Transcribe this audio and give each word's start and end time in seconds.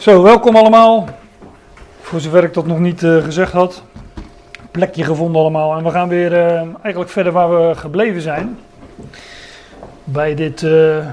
Zo, 0.00 0.22
welkom 0.22 0.56
allemaal. 0.56 1.08
Voor 2.00 2.20
zover 2.20 2.44
ik 2.44 2.54
dat 2.54 2.66
nog 2.66 2.78
niet 2.78 3.02
uh, 3.02 3.24
gezegd 3.24 3.52
had. 3.52 3.82
Plekje 4.70 5.04
gevonden 5.04 5.40
allemaal. 5.40 5.76
En 5.76 5.84
we 5.84 5.90
gaan 5.90 6.08
weer 6.08 6.32
uh, 6.32 6.54
eigenlijk 6.82 7.10
verder 7.10 7.32
waar 7.32 7.50
we 7.50 7.74
gebleven 7.74 8.20
zijn. 8.20 8.58
Bij 10.04 10.34
dit 10.34 10.62
uh, 10.62 11.06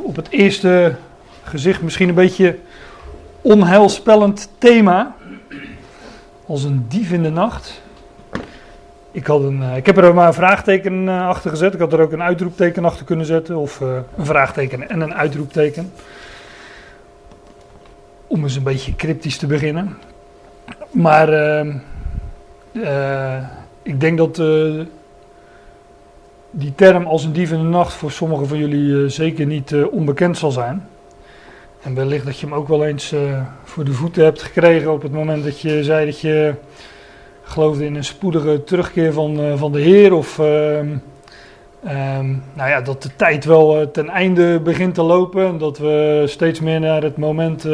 op 0.00 0.16
het 0.16 0.30
eerste 0.30 0.94
gezicht 1.42 1.82
misschien 1.82 2.08
een 2.08 2.14
beetje 2.14 2.58
onheilspellend 3.40 4.48
thema. 4.58 5.14
Als 6.46 6.64
een 6.64 6.86
dief 6.88 7.12
in 7.12 7.22
de 7.22 7.30
nacht. 7.30 7.82
Ik, 9.10 9.26
had 9.26 9.42
een, 9.42 9.62
ik 9.62 9.86
heb 9.86 9.96
er 9.96 10.14
maar 10.14 10.26
een 10.26 10.34
vraagteken 10.34 11.08
achter 11.08 11.50
gezet. 11.50 11.74
Ik 11.74 11.80
had 11.80 11.92
er 11.92 12.00
ook 12.00 12.12
een 12.12 12.22
uitroepteken 12.22 12.84
achter 12.84 13.04
kunnen 13.04 13.26
zetten. 13.26 13.56
Of 13.56 13.80
een 13.80 14.04
vraagteken 14.26 14.88
en 14.88 15.00
een 15.00 15.14
uitroepteken 15.14 15.92
om 18.28 18.42
eens 18.42 18.56
een 18.56 18.62
beetje 18.62 18.96
cryptisch 18.96 19.38
te 19.38 19.46
beginnen. 19.46 19.96
Maar 20.90 21.32
uh, 21.32 21.74
uh, 22.72 23.36
ik 23.82 24.00
denk 24.00 24.18
dat 24.18 24.38
uh, 24.38 24.80
die 26.50 26.74
term 26.74 27.06
als 27.06 27.24
een 27.24 27.32
dief 27.32 27.52
in 27.52 27.58
de 27.58 27.64
nacht 27.64 27.92
voor 27.92 28.10
sommigen 28.10 28.48
van 28.48 28.58
jullie 28.58 29.08
zeker 29.08 29.46
niet 29.46 29.74
onbekend 29.90 30.38
zal 30.38 30.50
zijn. 30.50 30.88
En 31.82 31.94
wellicht 31.94 32.24
dat 32.24 32.38
je 32.38 32.46
hem 32.46 32.54
ook 32.54 32.68
wel 32.68 32.84
eens 32.84 33.14
voor 33.64 33.84
de 33.84 33.92
voeten 33.92 34.24
hebt 34.24 34.42
gekregen 34.42 34.92
op 34.92 35.02
het 35.02 35.12
moment 35.12 35.44
dat 35.44 35.60
je 35.60 35.84
zei 35.84 36.06
dat 36.06 36.20
je 36.20 36.54
geloofde 37.42 37.84
in 37.84 37.94
een 37.94 38.04
spoedige 38.04 38.64
terugkeer 38.64 39.12
van, 39.12 39.58
van 39.58 39.72
de 39.72 39.80
Heer. 39.80 40.12
Of 40.12 40.38
ehm, 40.38 40.96
ehm, 41.84 42.26
nou 42.54 42.68
ja, 42.68 42.80
dat 42.80 43.02
de 43.02 43.16
tijd 43.16 43.44
wel 43.44 43.90
ten 43.90 44.08
einde 44.08 44.60
begint 44.60 44.94
te 44.94 45.02
lopen. 45.02 45.46
En 45.46 45.58
dat 45.58 45.78
we 45.78 46.24
steeds 46.26 46.60
meer 46.60 46.80
naar 46.80 47.02
het 47.02 47.16
moment 47.16 47.64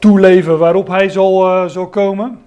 toeleven 0.00 0.58
waarop 0.58 0.88
hij 0.88 1.08
zal, 1.08 1.46
uh, 1.46 1.68
zal 1.68 1.88
komen. 1.88 2.42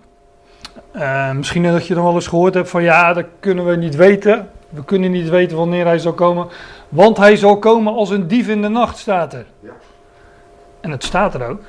Uh, 0.96 1.32
misschien 1.32 1.64
dat 1.64 1.88
je 1.88 1.94
dan 1.94 2.04
wel 2.04 2.14
eens 2.14 2.28
gehoord 2.28 2.54
hebt 2.54 2.70
van 2.70 2.84
ja, 2.84 3.14
dat 3.14 3.26
kunnen 3.40 3.66
we 3.66 3.76
niet 3.76 3.96
weten. 3.96 4.50
We 4.70 4.84
kunnen 4.84 5.12
niet 5.12 5.30
weten 5.30 5.58
wanneer 5.58 5.86
hij 5.86 6.00
zal 6.00 6.14
komen. 6.14 6.48
Want 6.90 7.18
hij 7.18 7.36
zal 7.36 7.60
komen 7.60 7.94
als 7.94 8.10
een 8.10 8.28
dief 8.28 8.48
in 8.48 8.62
de 8.62 8.68
nacht, 8.68 8.98
staat 8.98 9.34
er. 9.34 9.46
Ja. 9.60 9.72
En 10.82 10.92
het 10.92 11.04
staat 11.04 11.34
er 11.34 11.48
ook. 11.48 11.62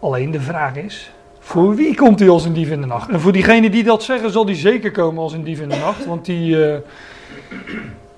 Alleen 0.00 0.30
de 0.30 0.40
vraag 0.40 0.76
is, 0.76 1.12
voor 1.38 1.74
wie 1.74 1.96
komt 1.96 2.18
hij 2.18 2.28
als 2.28 2.44
een 2.44 2.52
dief 2.52 2.70
in 2.70 2.80
de 2.80 2.86
nacht? 2.86 3.10
En 3.10 3.20
voor 3.20 3.32
diegenen 3.32 3.70
die 3.70 3.84
dat 3.84 4.02
zeggen, 4.02 4.30
zal 4.30 4.44
hij 4.44 4.54
zeker 4.54 4.90
komen 4.90 5.22
als 5.22 5.32
een 5.32 5.44
dief 5.44 5.60
in 5.60 5.68
de 5.68 5.76
nacht. 5.76 6.06
Want 6.06 6.24
die, 6.24 6.56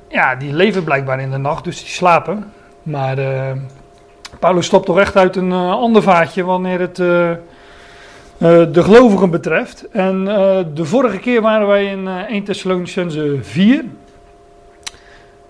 ja, 0.08 0.34
die 0.34 0.52
leven 0.52 0.84
blijkbaar 0.84 1.20
in 1.20 1.30
de 1.30 1.38
nacht, 1.38 1.64
dus 1.64 1.78
die 1.78 1.88
slapen. 1.88 2.52
Maar 2.82 3.16
Paulus 4.38 4.66
stopt 4.66 4.86
toch 4.86 4.98
echt 4.98 5.16
uit 5.16 5.36
een 5.36 5.50
uh, 5.50 5.70
ander 5.70 6.02
vaatje 6.02 6.44
wanneer 6.44 6.80
het 6.80 6.98
uh, 6.98 7.30
uh, 7.30 7.36
de 8.72 8.82
gelovigen 8.82 9.30
betreft. 9.30 9.88
En 9.90 10.24
de 10.74 10.84
vorige 10.84 11.18
keer 11.18 11.42
waren 11.42 11.66
wij 11.66 11.84
in 11.84 12.08
1 12.08 12.44
Thessalonicense 12.44 13.38
4. 13.40 13.84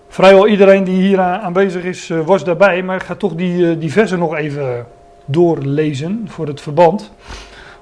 Vrijwel 0.07 0.47
iedereen 0.47 0.83
die 0.83 1.01
hier 1.01 1.19
aanwezig 1.19 1.83
is, 1.83 2.11
was 2.25 2.43
daarbij. 2.43 2.83
Maar 2.83 2.95
ik 2.95 3.03
ga 3.03 3.15
toch 3.15 3.35
die, 3.35 3.77
die 3.77 3.91
versen 3.91 4.19
nog 4.19 4.35
even 4.35 4.85
doorlezen 5.25 6.25
voor 6.27 6.47
het 6.47 6.61
verband. 6.61 7.11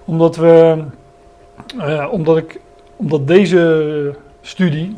Omdat, 0.06 0.36
we, 0.36 0.84
omdat, 2.12 2.38
ik, 2.38 2.60
omdat 2.96 3.28
deze 3.28 4.16
studie, 4.42 4.96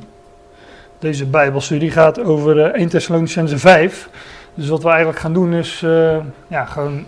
deze 1.00 1.26
Bijbelstudie, 1.26 1.92
gaat 1.92 2.24
over 2.24 2.60
1 2.60 2.90
Thessalonicense 2.90 3.58
5. 3.58 4.10
Dus 4.56 4.68
wat 4.68 4.84
we 4.84 4.90
eigenlijk 4.90 5.20
gaan 5.20 5.34
doen 5.34 5.54
is 5.54 5.82
uh, 5.82 6.18
ja, 6.48 6.66
gewoon 6.66 7.06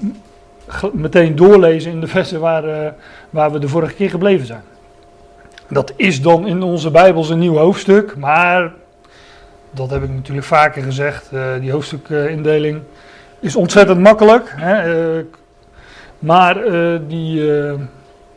meteen 0.94 1.36
doorlezen 1.36 1.92
in 1.92 2.00
de 2.00 2.08
versen 2.08 2.40
waar, 2.40 2.66
uh, 2.66 2.88
waar 3.30 3.52
we 3.52 3.60
de 3.60 3.68
vorige 3.68 3.94
keer 3.94 4.10
gebleven 4.10 4.46
zijn. 4.46 4.64
Dat 5.70 5.94
is 5.96 6.22
dan 6.22 6.48
in 6.48 6.64
onze 6.64 6.92
Bijbels 6.92 7.30
een 7.30 7.40
nieuw 7.40 7.56
hoofdstuk, 7.56 8.18
maar 8.18 8.74
dat 9.72 9.90
heb 9.90 10.04
ik 10.04 10.10
natuurlijk 10.10 10.48
vaker 10.48 10.84
gezegd. 10.84 11.30
Uh, 11.34 11.60
die 11.60 11.72
hoofdstukindeling 11.72 12.82
is 13.40 13.56
ontzettend 13.56 14.00
makkelijk, 14.00 14.54
hè, 14.56 15.24
maar 16.20 16.64
die 17.08 17.52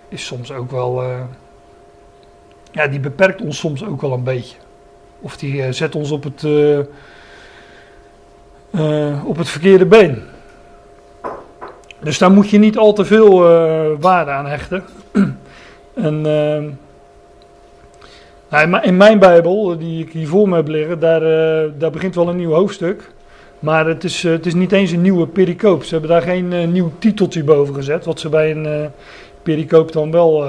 is 0.08 0.26
soms 0.26 0.52
ook 0.52 0.70
wel, 0.70 1.02
ja, 2.72 2.86
die 2.86 3.00
beperkt 3.00 3.40
ons 3.40 3.58
soms 3.58 3.84
ook 3.84 4.00
wel 4.00 4.12
een 4.12 4.22
beetje. 4.22 4.56
Of 5.20 5.36
die 5.36 5.72
zet 5.72 5.94
ons 5.94 6.10
op 6.10 6.24
het 6.24 6.42
uh, 8.70 9.24
op 9.24 9.36
het 9.36 9.48
verkeerde 9.48 9.86
been. 9.86 10.22
Dus 12.02 12.18
daar 12.18 12.30
moet 12.30 12.50
je 12.50 12.58
niet 12.58 12.78
al 12.78 12.92
te 12.92 13.04
veel 13.04 13.50
uh, 13.50 13.90
waarde 14.00 14.30
aan 14.30 14.46
hechten. 14.46 14.84
en 15.94 16.14
uh, 16.26 16.62
nou, 18.48 18.82
in 18.82 18.96
mijn 18.96 19.18
Bijbel, 19.18 19.78
die 19.78 20.02
ik 20.02 20.12
hier 20.12 20.28
voor 20.28 20.48
me 20.48 20.56
heb 20.56 20.68
liggen, 20.68 20.98
daar, 20.98 21.20
daar 21.78 21.90
begint 21.90 22.14
wel 22.14 22.28
een 22.28 22.36
nieuw 22.36 22.52
hoofdstuk. 22.52 23.10
Maar 23.58 23.86
het 23.86 24.04
is, 24.04 24.22
het 24.22 24.46
is 24.46 24.54
niet 24.54 24.72
eens 24.72 24.90
een 24.90 25.02
nieuwe 25.02 25.26
pericoop. 25.26 25.84
Ze 25.84 25.92
hebben 25.92 26.10
daar 26.10 26.22
geen 26.22 26.72
nieuw 26.72 26.92
titeltje 26.98 27.44
boven 27.44 27.74
gezet. 27.74 28.04
Wat 28.04 28.20
ze 28.20 28.28
bij 28.28 28.50
een 28.50 28.90
pericoop 29.42 29.92
dan 29.92 30.10
wel, 30.10 30.44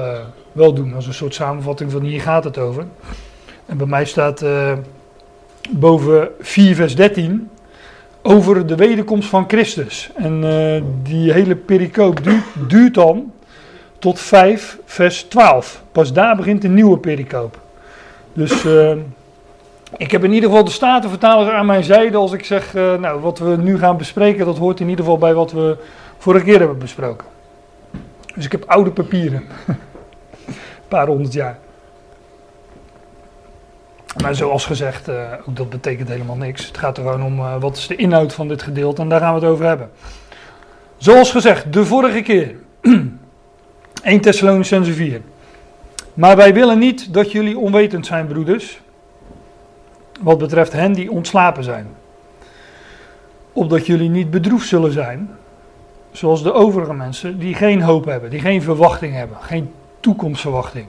wel 0.52 0.74
doen. 0.74 0.94
Als 0.94 1.08
een 1.08 1.14
soort 1.14 1.34
samenvatting 1.34 1.92
van 1.92 2.02
hier 2.02 2.22
gaat 2.22 2.44
het 2.44 2.58
over. 2.58 2.86
En 3.66 3.78
bij 3.78 3.88
mij 3.88 4.06
staat 4.06 4.46
boven 5.70 6.30
4 6.40 6.76
vers 6.76 6.96
13 6.96 7.50
over 8.22 8.68
de 8.68 8.76
wederkomst 8.76 9.30
van 9.30 9.46
Christus. 9.48 10.12
En 10.16 10.44
uh, 10.44 10.84
die 11.04 11.32
hele 11.32 11.56
pericoop 11.56 12.24
duurt, 12.24 12.44
duurt, 12.68 12.94
dan 12.94 13.32
tot 14.00 14.20
5 14.20 14.78
vers 14.86 15.24
12. 15.24 15.84
Pas 15.92 16.14
daar 16.14 16.36
begint 16.36 16.64
een 16.64 16.74
nieuwe 16.74 16.98
pericoop. 16.98 17.60
Dus 18.34 18.64
uh, 18.66 18.92
ik 19.98 20.12
heb 20.12 20.24
in 20.24 20.34
ieder 20.34 20.50
geval 20.50 20.66
de 20.66 20.72
Statenvertaler 20.72 21.54
aan 21.54 21.66
mijn 21.66 21.84
zijde 21.84 22.18
als 22.18 22.32
ik 22.32 22.46
zeg, 22.46 22.76
uh, 22.76 22.96
nou 22.96 23.22
wat 23.22 23.40
we 23.40 23.58
nu 23.58 23.78
gaan 23.78 23.98
bespreken, 23.98 24.46
dat 24.46 24.58
hoort 24.58 24.80
in 24.80 24.90
ieder 24.90 25.06
geval 25.06 25.20
bij 25.20 25.34
wat 25.34 25.52
we 25.52 25.78
vorige 26.18 26.46
keer 26.46 26.60
hebben 26.60 26.78
besproken. 26.78 27.28
Dus 28.36 28.46
ik 28.46 28.52
heb 28.52 28.64
oude 28.66 28.92
papieren. 28.92 29.44
Een 30.48 30.88
paar 30.88 31.08
honderd 31.08 31.34
jaar. 31.34 31.60
Maar 34.18 34.36
zoals 34.36 34.66
gezegd, 34.66 35.10
uh, 35.10 35.34
ook 35.48 35.56
dat 35.56 35.70
betekent 35.70 36.10
helemaal 36.10 36.36
niks. 36.36 36.68
Het 36.68 36.78
gaat 36.78 36.98
er 36.98 37.04
gewoon 37.04 37.24
om 37.24 37.40
uh, 37.40 37.56
wat 37.60 37.78
is 37.78 37.88
de 37.88 37.96
inhoud 37.96 38.34
van 38.34 38.48
dit 38.48 38.62
gedeelte 38.62 39.02
en 39.02 39.10
daar 39.10 39.20
gaan 39.20 39.34
we 39.34 39.40
het 39.40 39.50
over 39.50 39.66
hebben. 39.66 39.90
Zoals 40.98 41.32
gezegd, 41.32 41.74
de 41.74 41.86
vorige 41.86 42.22
keer. 42.22 42.56
1 44.04 44.22
Thessalonicense 44.22 44.94
4. 44.94 45.22
Maar 46.14 46.36
wij 46.36 46.54
willen 46.54 46.80
niet 46.80 47.14
dat 47.14 47.32
jullie 47.32 47.58
onwetend 47.58 48.06
zijn, 48.06 48.28
broeders. 48.28 48.82
Wat 50.22 50.38
betreft 50.38 50.74
hen 50.74 50.94
die 50.94 51.12
ontslapen 51.12 51.64
zijn. 51.64 51.88
Opdat 53.54 53.86
jullie 53.86 54.10
niet 54.10 54.32
bedroefd 54.32 54.68
zullen 54.68 54.92
zijn. 54.92 55.30
Zoals 56.12 56.44
de 56.44 56.54
overige 56.54 56.94
mensen 56.94 57.40
die 57.40 57.56
geen 57.56 57.82
hoop 57.82 58.06
hebben, 58.06 58.30
die 58.30 58.40
geen 58.40 58.62
verwachting 58.62 59.14
hebben, 59.14 59.38
geen 59.42 59.72
toekomstverwachting. 60.00 60.86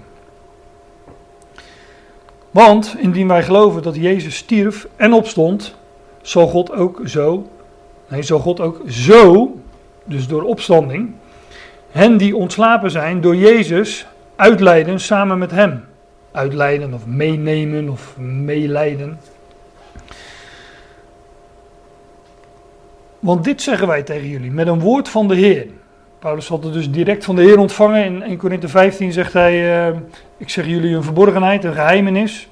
Want 2.53 2.97
indien 2.99 3.29
wij 3.29 3.43
geloven 3.43 3.83
dat 3.83 3.97
Jezus 3.97 4.37
stierf 4.37 4.87
en 4.97 5.13
opstond, 5.13 5.75
zal 6.23 6.47
God 6.47 6.73
ook 6.73 7.01
zo, 7.05 7.47
nee, 8.09 8.23
zal 8.23 8.39
God 8.39 8.61
ook 8.61 8.81
zo, 8.89 9.55
dus 10.05 10.27
door 10.27 10.43
opstanding, 10.43 11.13
hen 11.91 12.17
die 12.17 12.37
ontslapen 12.37 12.91
zijn 12.91 13.21
door 13.21 13.37
Jezus 13.37 14.07
uitleiden 14.37 15.01
samen 15.01 15.39
met 15.39 15.51
hem. 15.51 15.85
Uitleiden 16.33 16.95
of 16.95 17.07
meenemen 17.07 17.89
of 17.89 18.17
meeleiden. 18.19 19.19
Want 23.19 23.45
dit 23.45 23.63
zeggen 23.63 23.87
wij 23.87 24.03
tegen 24.03 24.29
jullie 24.29 24.51
met 24.51 24.67
een 24.67 24.81
woord 24.81 25.09
van 25.09 25.29
de 25.29 25.35
Heer. 25.35 25.67
Paulus 26.23 26.49
had 26.49 26.65
het 26.65 26.73
dus 26.73 26.91
direct 26.91 27.25
van 27.25 27.37
de 27.37 27.43
Heer 27.43 27.59
ontvangen. 27.59 28.05
In 28.05 28.23
1 28.23 28.37
Korinthe 28.37 28.69
15 28.69 29.13
zegt 29.13 29.33
hij: 29.33 29.89
uh, 29.91 29.97
Ik 30.37 30.49
zeg 30.49 30.67
jullie 30.67 30.95
een 30.95 31.03
verborgenheid, 31.03 31.65
een 31.65 31.73
geheimenis. 31.73 32.49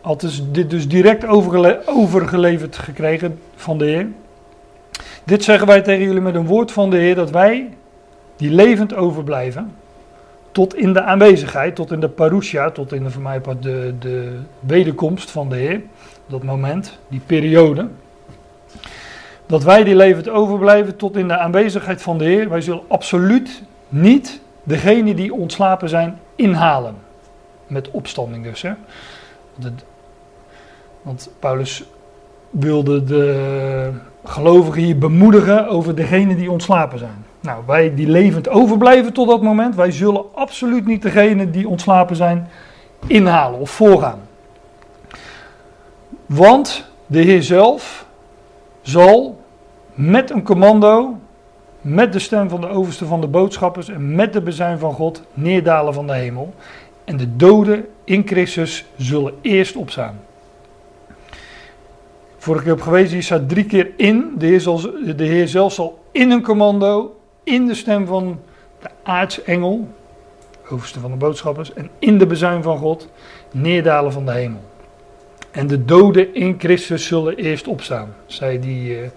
Had 0.00 0.20
dus 0.20 0.42
dit 0.50 0.70
dus 0.70 0.88
direct 0.88 1.26
overgele 1.26 1.82
overgeleverd 1.86 2.76
gekregen 2.76 3.40
van 3.54 3.78
de 3.78 3.84
Heer. 3.84 4.06
Dit 5.24 5.44
zeggen 5.44 5.66
wij 5.66 5.82
tegen 5.82 6.04
jullie 6.04 6.20
met 6.20 6.34
een 6.34 6.46
woord 6.46 6.72
van 6.72 6.90
de 6.90 6.96
Heer: 6.96 7.14
dat 7.14 7.30
wij, 7.30 7.68
die 8.36 8.50
levend 8.50 8.94
overblijven, 8.94 9.74
tot 10.52 10.76
in 10.76 10.92
de 10.92 11.02
aanwezigheid, 11.02 11.74
tot 11.74 11.92
in 11.92 12.00
de 12.00 12.08
parousia, 12.08 12.70
tot 12.70 12.92
in 12.92 13.04
de, 13.04 13.10
voor 13.10 13.60
de, 13.60 13.94
de 13.98 14.38
wederkomst 14.60 15.30
van 15.30 15.48
de 15.48 15.56
Heer, 15.56 15.80
dat 16.26 16.42
moment, 16.42 16.98
die 17.08 17.20
periode 17.26 17.88
dat 19.46 19.62
wij 19.62 19.84
die 19.84 19.96
levend 19.96 20.28
overblijven 20.28 20.96
tot 20.96 21.16
in 21.16 21.28
de 21.28 21.38
aanwezigheid 21.38 22.02
van 22.02 22.18
de 22.18 22.24
Heer. 22.24 22.48
Wij 22.48 22.60
zullen 22.60 22.82
absoluut 22.88 23.62
niet 23.88 24.40
degene 24.62 25.14
die 25.14 25.34
ontslapen 25.34 25.88
zijn 25.88 26.18
inhalen. 26.34 26.94
Met 27.66 27.90
opstanding 27.90 28.44
dus. 28.44 28.62
Hè. 28.62 28.72
want 31.02 31.30
Paulus 31.38 31.84
wilde 32.50 33.04
de 33.04 33.90
gelovigen 34.24 34.82
hier 34.82 34.98
bemoedigen 34.98 35.68
over 35.68 35.94
degenen 35.94 36.36
die 36.36 36.50
ontslapen 36.50 36.98
zijn. 36.98 37.24
Nou, 37.40 37.62
wij 37.66 37.94
die 37.94 38.08
levend 38.08 38.48
overblijven 38.48 39.12
tot 39.12 39.28
dat 39.28 39.42
moment, 39.42 39.74
wij 39.74 39.90
zullen 39.90 40.24
absoluut 40.34 40.86
niet 40.86 41.02
degenen 41.02 41.50
die 41.50 41.68
ontslapen 41.68 42.16
zijn 42.16 42.48
inhalen 43.06 43.60
of 43.60 43.70
voorgaan. 43.70 44.20
Want 46.26 46.84
de 47.06 47.20
Heer 47.20 47.42
zelf 47.42 48.05
zal 48.86 49.40
met 49.94 50.30
een 50.30 50.42
commando, 50.42 51.18
met 51.80 52.12
de 52.12 52.18
stem 52.18 52.48
van 52.48 52.60
de 52.60 52.68
overste 52.68 53.06
van 53.06 53.20
de 53.20 53.26
boodschappers 53.26 53.88
en 53.88 54.14
met 54.14 54.32
de 54.32 54.40
bezuin 54.40 54.78
van 54.78 54.92
God 54.92 55.22
neerdalen 55.34 55.94
van 55.94 56.06
de 56.06 56.14
hemel. 56.14 56.54
En 57.04 57.16
de 57.16 57.36
doden 57.36 57.86
in 58.04 58.26
Christus 58.26 58.84
zullen 58.96 59.34
eerst 59.40 59.76
opstaan. 59.76 60.20
Vorige 62.36 62.64
keer 62.64 62.72
op 62.72 62.80
gewezen, 62.80 63.12
hier 63.12 63.22
staat 63.22 63.48
drie 63.48 63.64
keer 63.64 63.90
in. 63.96 64.34
De 64.38 64.46
Heer, 64.46 65.16
de 65.16 65.24
Heer 65.24 65.48
zelf 65.48 65.72
zal 65.72 65.98
in 66.10 66.30
een 66.30 66.42
commando, 66.42 67.16
in 67.44 67.66
de 67.66 67.74
stem 67.74 68.06
van 68.06 68.40
de 68.82 68.88
aartsengel, 69.02 69.88
overste 70.70 71.00
van 71.00 71.10
de 71.10 71.16
boodschappers, 71.16 71.72
en 71.72 71.90
in 71.98 72.18
de 72.18 72.26
bezuin 72.26 72.62
van 72.62 72.78
God, 72.78 73.08
neerdalen 73.52 74.12
van 74.12 74.24
de 74.24 74.32
hemel. 74.32 74.60
En 75.56 75.66
de 75.66 75.84
doden 75.84 76.34
in 76.34 76.54
Christus 76.58 77.06
zullen 77.06 77.36
eerst 77.36 77.66
opstaan. 77.66 78.14
Zij 78.26 78.60
die, 78.60 79.00
uh, 79.00 79.08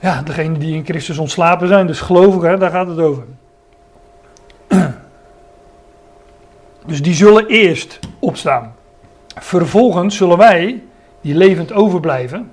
ja, 0.00 0.22
degene 0.22 0.58
die 0.58 0.74
in 0.74 0.84
Christus 0.84 1.18
ontslapen 1.18 1.68
zijn, 1.68 1.86
dus 1.86 2.00
gelovigen, 2.00 2.58
daar 2.58 2.70
gaat 2.70 2.88
het 2.88 2.98
over. 2.98 3.24
Dus 6.86 7.02
die 7.02 7.14
zullen 7.14 7.46
eerst 7.46 7.98
opstaan. 8.18 8.74
Vervolgens 9.38 10.16
zullen 10.16 10.38
wij, 10.38 10.82
die 11.20 11.34
levend 11.34 11.72
overblijven, 11.72 12.52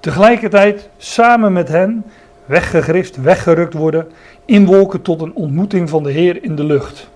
tegelijkertijd 0.00 0.88
samen 0.96 1.52
met 1.52 1.68
hen 1.68 2.04
weggegrist, 2.44 3.16
weggerukt 3.16 3.74
worden 3.74 4.10
in 4.44 4.66
wolken 4.66 5.02
tot 5.02 5.20
een 5.20 5.34
ontmoeting 5.34 5.88
van 5.88 6.02
de 6.02 6.10
Heer 6.10 6.44
in 6.44 6.56
de 6.56 6.64
lucht. 6.64 7.08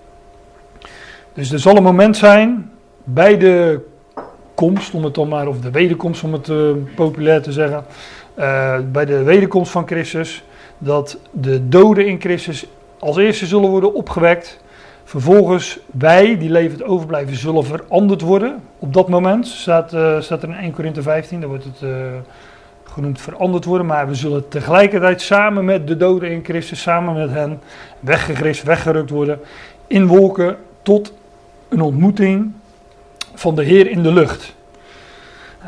Dus 1.33 1.51
er 1.51 1.59
zal 1.59 1.77
een 1.77 1.83
moment 1.83 2.17
zijn 2.17 2.71
bij 3.09 3.37
de 3.37 3.79
komst, 4.55 4.93
om 4.93 5.03
het 5.03 5.15
dan 5.15 5.27
maar, 5.27 5.47
of 5.47 5.59
de 5.59 5.71
wederkomst 5.71 6.23
om 6.23 6.33
het 6.33 6.47
uh, 6.47 6.71
populair 6.95 7.41
te 7.41 7.51
zeggen, 7.51 7.85
uh, 8.39 8.77
bij 8.91 9.05
de 9.05 9.23
wederkomst 9.23 9.71
van 9.71 9.87
Christus, 9.87 10.43
dat 10.77 11.17
de 11.31 11.67
doden 11.67 12.07
in 12.07 12.19
Christus 12.19 12.65
als 12.99 13.17
eerste 13.17 13.45
zullen 13.45 13.69
worden 13.69 13.93
opgewekt. 13.93 14.59
Vervolgens 15.03 15.79
wij, 15.91 16.37
die 16.37 16.49
levend 16.49 16.83
overblijven, 16.83 17.35
zullen 17.35 17.65
veranderd 17.65 18.21
worden. 18.21 18.61
Op 18.79 18.93
dat 18.93 19.09
moment 19.09 19.47
staat, 19.47 19.93
uh, 19.93 20.21
staat 20.21 20.43
er 20.43 20.49
in 20.49 20.55
1 20.55 20.71
Korinthe 20.71 21.01
15, 21.01 21.39
daar 21.39 21.49
wordt 21.49 21.63
het 21.63 21.89
genoemd 22.83 23.21
veranderd 23.21 23.65
worden. 23.65 23.87
Maar 23.87 24.07
we 24.07 24.15
zullen 24.15 24.47
tegelijkertijd 24.47 25.21
samen 25.21 25.65
met 25.65 25.87
de 25.87 25.97
doden 25.97 26.31
in 26.31 26.43
Christus, 26.43 26.81
samen 26.81 27.13
met 27.13 27.29
hen, 27.29 27.59
weggegrist, 27.99 28.63
weggerukt 28.63 29.09
worden 29.09 29.39
in 29.87 30.07
wolken 30.07 30.57
tot 30.81 31.13
een 31.69 31.81
ontmoeting 31.81 32.51
van 33.39 33.55
de 33.55 33.63
Heer 33.63 33.89
in 33.89 34.03
de 34.03 34.13
lucht. 34.13 34.55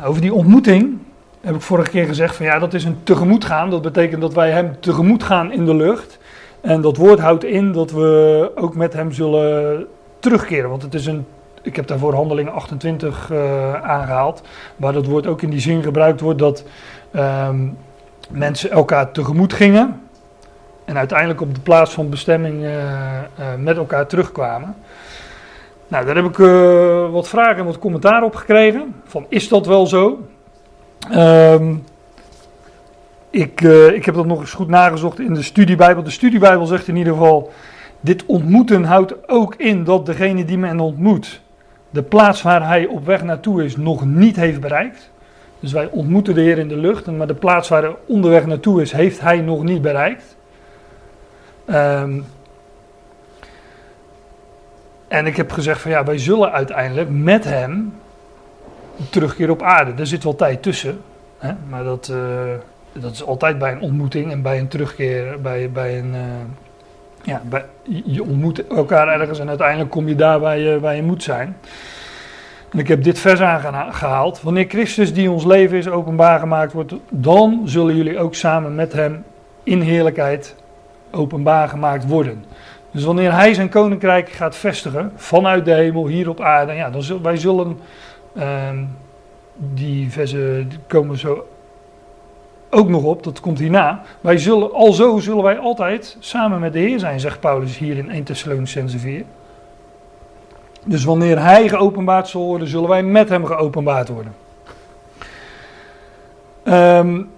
Over 0.04 0.20
die 0.20 0.34
ontmoeting 0.34 0.98
heb 1.40 1.54
ik 1.54 1.60
vorige 1.60 1.90
keer 1.90 2.06
gezegd 2.06 2.36
van 2.36 2.46
ja, 2.46 2.58
dat 2.58 2.74
is 2.74 2.84
een 2.84 3.02
tegemoetgaan. 3.02 3.70
Dat 3.70 3.82
betekent 3.82 4.20
dat 4.20 4.34
wij 4.34 4.50
hem 4.50 4.80
tegemoet 4.80 5.22
gaan 5.22 5.52
in 5.52 5.64
de 5.64 5.74
lucht. 5.74 6.18
En 6.60 6.80
dat 6.80 6.96
woord 6.96 7.18
houdt 7.18 7.44
in 7.44 7.72
dat 7.72 7.90
we 7.90 8.50
ook 8.54 8.74
met 8.74 8.92
hem 8.92 9.12
zullen 9.12 9.86
terugkeren. 10.18 10.70
Want 10.70 10.82
het 10.82 10.94
is 10.94 11.06
een, 11.06 11.26
ik 11.62 11.76
heb 11.76 11.86
daarvoor 11.86 12.14
handelingen 12.14 12.52
28 12.52 13.30
uh, 13.32 13.74
aangehaald. 13.74 14.42
Waar 14.76 14.92
dat 14.92 15.06
woord 15.06 15.26
ook 15.26 15.42
in 15.42 15.50
die 15.50 15.60
zin 15.60 15.82
gebruikt 15.82 16.20
wordt 16.20 16.38
dat 16.38 16.64
um, 17.16 17.76
mensen 18.30 18.70
elkaar 18.70 19.12
tegemoet 19.12 19.52
gingen. 19.52 20.00
En 20.84 20.96
uiteindelijk 20.96 21.40
op 21.40 21.54
de 21.54 21.60
plaats 21.60 21.92
van 21.92 22.08
bestemming 22.08 22.62
uh, 22.62 22.72
uh, 22.72 23.46
met 23.58 23.76
elkaar 23.76 24.06
terugkwamen. 24.06 24.74
Nou, 25.90 26.04
daar 26.04 26.16
heb 26.16 26.24
ik 26.24 26.38
uh, 26.38 27.10
wat 27.10 27.28
vragen 27.28 27.56
en 27.56 27.64
wat 27.64 27.78
commentaar 27.78 28.22
op 28.22 28.34
gekregen. 28.34 28.94
Van 29.04 29.26
is 29.28 29.48
dat 29.48 29.66
wel 29.66 29.86
zo? 29.86 30.26
Um, 31.14 31.84
ik, 33.30 33.60
uh, 33.60 33.92
ik 33.92 34.04
heb 34.04 34.14
dat 34.14 34.26
nog 34.26 34.40
eens 34.40 34.52
goed 34.52 34.68
nagezocht 34.68 35.20
in 35.20 35.34
de 35.34 35.42
studiebijbel. 35.42 36.02
De 36.02 36.10
studiebijbel 36.10 36.66
zegt 36.66 36.88
in 36.88 36.96
ieder 36.96 37.12
geval: 37.12 37.52
dit 38.00 38.26
ontmoeten 38.26 38.84
houdt 38.84 39.28
ook 39.28 39.54
in 39.54 39.84
dat 39.84 40.06
degene 40.06 40.44
die 40.44 40.58
men 40.58 40.80
ontmoet, 40.80 41.40
de 41.90 42.02
plaats 42.02 42.42
waar 42.42 42.66
hij 42.66 42.86
op 42.86 43.06
weg 43.06 43.22
naartoe 43.22 43.64
is, 43.64 43.76
nog 43.76 44.04
niet 44.04 44.36
heeft 44.36 44.60
bereikt. 44.60 45.10
Dus 45.60 45.72
wij 45.72 45.88
ontmoeten 45.90 46.34
de 46.34 46.40
Heer 46.40 46.58
in 46.58 46.68
de 46.68 46.76
lucht, 46.76 47.06
maar 47.06 47.26
de 47.26 47.34
plaats 47.34 47.68
waar 47.68 47.82
hij 47.82 47.96
onderweg 48.06 48.46
naartoe 48.46 48.82
is, 48.82 48.92
heeft 48.92 49.20
hij 49.20 49.40
nog 49.40 49.62
niet 49.62 49.82
bereikt. 49.82 50.36
Um, 51.66 52.24
en 55.10 55.26
ik 55.26 55.36
heb 55.36 55.52
gezegd 55.52 55.80
van 55.80 55.90
ja, 55.90 56.04
wij 56.04 56.18
zullen 56.18 56.52
uiteindelijk 56.52 57.08
met 57.10 57.44
hem 57.44 57.94
terugkeren 59.10 59.52
op 59.52 59.62
aarde. 59.62 59.92
Er 59.98 60.06
zit 60.06 60.24
wel 60.24 60.36
tijd 60.36 60.62
tussen, 60.62 61.00
hè? 61.38 61.52
maar 61.68 61.84
dat, 61.84 62.08
uh, 62.12 62.18
dat 62.92 63.12
is 63.12 63.24
altijd 63.24 63.58
bij 63.58 63.72
een 63.72 63.80
ontmoeting 63.80 64.32
en 64.32 64.42
bij 64.42 64.58
een 64.58 64.68
terugkeer, 64.68 65.40
bij, 65.40 65.70
bij 65.70 65.98
een... 65.98 66.14
Uh, 66.14 66.20
ja, 67.22 67.42
bij, 67.44 67.64
je 68.04 68.22
ontmoet 68.22 68.66
elkaar 68.66 69.08
ergens 69.08 69.38
en 69.38 69.48
uiteindelijk 69.48 69.90
kom 69.90 70.08
je 70.08 70.14
daar 70.14 70.38
waar 70.40 70.58
je, 70.58 70.80
waar 70.80 70.96
je 70.96 71.02
moet 71.02 71.22
zijn. 71.22 71.56
En 72.70 72.78
ik 72.78 72.88
heb 72.88 73.02
dit 73.02 73.18
vers 73.18 73.40
aangehaald. 73.40 74.42
Wanneer 74.42 74.68
Christus 74.68 75.12
die 75.12 75.30
ons 75.30 75.44
leven 75.44 75.78
is 75.78 75.88
openbaar 75.88 76.38
gemaakt 76.38 76.72
wordt, 76.72 76.94
dan 77.08 77.62
zullen 77.64 77.96
jullie 77.96 78.18
ook 78.18 78.34
samen 78.34 78.74
met 78.74 78.92
hem 78.92 79.24
in 79.62 79.80
heerlijkheid 79.80 80.54
openbaar 81.10 81.68
gemaakt 81.68 82.06
worden. 82.06 82.44
Dus 82.90 83.04
wanneer 83.04 83.32
hij 83.32 83.54
zijn 83.54 83.68
koninkrijk 83.68 84.28
gaat 84.28 84.56
vestigen 84.56 85.12
vanuit 85.16 85.64
de 85.64 85.72
hemel 85.72 86.06
hier 86.06 86.28
op 86.28 86.40
aarde, 86.40 86.72
ja, 86.72 86.90
dan 86.90 87.02
zullen 87.02 87.22
wij 87.22 87.36
zullen 87.36 87.78
uh, 88.36 88.44
die 89.56 90.10
versen 90.10 90.72
komen 90.86 91.18
zo 91.18 91.46
ook 92.70 92.88
nog 92.88 93.02
op, 93.02 93.24
dat 93.24 93.40
komt 93.40 93.58
hierna. 93.58 94.02
Wij 94.20 94.38
zullen, 94.38 94.72
alzo 94.72 95.18
zullen 95.18 95.42
wij 95.42 95.58
altijd 95.58 96.16
samen 96.18 96.60
met 96.60 96.72
de 96.72 96.78
Heer 96.78 96.98
zijn, 96.98 97.20
zegt 97.20 97.40
Paulus 97.40 97.78
hier 97.78 97.96
in 97.96 98.10
1 98.10 98.24
Thessalonicense 98.24 98.98
4. 98.98 99.24
Dus 100.84 101.04
wanneer 101.04 101.42
hij 101.42 101.68
geopenbaard 101.68 102.28
zal 102.28 102.42
worden, 102.42 102.68
zullen 102.68 102.88
wij 102.88 103.02
met 103.02 103.28
hem 103.28 103.44
geopenbaard 103.44 104.08
worden. 104.08 104.34
Um, 106.64 107.30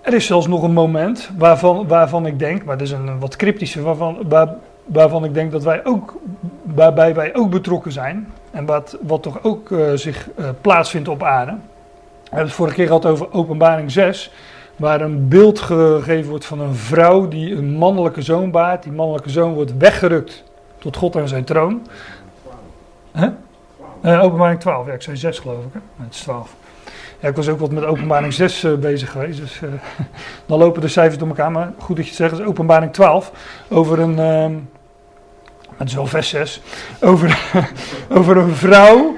er 0.00 0.14
is 0.14 0.26
zelfs 0.26 0.46
nog 0.46 0.62
een 0.62 0.72
moment 0.72 1.30
waarvan, 1.38 1.86
waarvan 1.86 2.26
ik 2.26 2.38
denk, 2.38 2.64
maar 2.64 2.78
dat 2.78 2.86
is 2.86 2.92
een 2.92 3.18
wat 3.18 3.36
cryptische, 3.36 3.82
waarvan, 3.82 4.18
waar, 4.28 4.54
waarvan 4.84 5.24
ik 5.24 5.34
denk 5.34 5.52
dat 5.52 5.62
wij 5.62 5.84
ook, 5.84 6.16
waarbij 6.62 7.14
wij 7.14 7.34
ook 7.34 7.50
betrokken 7.50 7.92
zijn. 7.92 8.32
En 8.50 8.64
wat, 8.64 8.96
wat 9.00 9.22
toch 9.22 9.42
ook 9.42 9.70
uh, 9.70 9.92
zich 9.94 10.28
uh, 10.38 10.48
plaatsvindt 10.60 11.08
op 11.08 11.22
aarde. 11.22 11.52
We 11.52 12.36
hebben 12.36 12.46
het 12.46 12.54
vorige 12.54 12.74
keer 12.74 12.86
gehad 12.86 13.06
over 13.06 13.32
openbaring 13.32 13.90
6. 13.90 14.32
Waar 14.76 15.00
een 15.00 15.28
beeld 15.28 15.60
gegeven 15.60 16.30
wordt 16.30 16.44
van 16.44 16.60
een 16.60 16.74
vrouw 16.74 17.28
die 17.28 17.54
een 17.54 17.72
mannelijke 17.72 18.22
zoon 18.22 18.50
baart. 18.50 18.82
Die 18.82 18.92
mannelijke 18.92 19.30
zoon 19.30 19.54
wordt 19.54 19.76
weggerukt 19.76 20.44
tot 20.78 20.96
God 20.96 21.16
aan 21.16 21.28
zijn 21.28 21.44
troon. 21.44 21.86
Uh, 24.02 24.22
openbaring 24.22 24.60
12, 24.60 24.86
ja, 24.86 24.92
ik 24.92 25.02
zei 25.02 25.16
6 25.16 25.38
geloof 25.38 25.64
ik. 25.64 25.72
Hè? 25.72 26.04
Het 26.04 26.14
is 26.14 26.20
12. 26.20 26.54
Ja, 27.20 27.28
ik 27.28 27.36
was 27.36 27.48
ook 27.48 27.58
wat 27.58 27.70
met 27.70 27.84
openbaring 27.84 28.32
6 28.32 28.64
uh, 28.64 28.74
bezig 28.74 29.10
geweest. 29.10 29.38
Dus 29.38 29.60
uh, 29.60 29.70
dan 30.46 30.58
lopen 30.58 30.80
de 30.80 30.88
cijfers 30.88 31.18
door 31.18 31.28
elkaar. 31.28 31.50
Maar 31.50 31.72
goed 31.78 31.96
dat 31.96 32.04
je 32.04 32.10
het 32.10 32.20
zegt, 32.20 32.32
is 32.32 32.46
openbaring 32.46 32.92
12. 32.92 33.32
Over 33.68 33.98
een. 33.98 34.18
Uh, 34.18 34.58
het 35.76 35.88
is 35.88 35.94
wel 35.94 36.06
vers 36.06 36.28
6. 36.28 36.60
Over, 37.00 37.52
over 38.18 38.36
een 38.36 38.54
vrouw. 38.54 39.16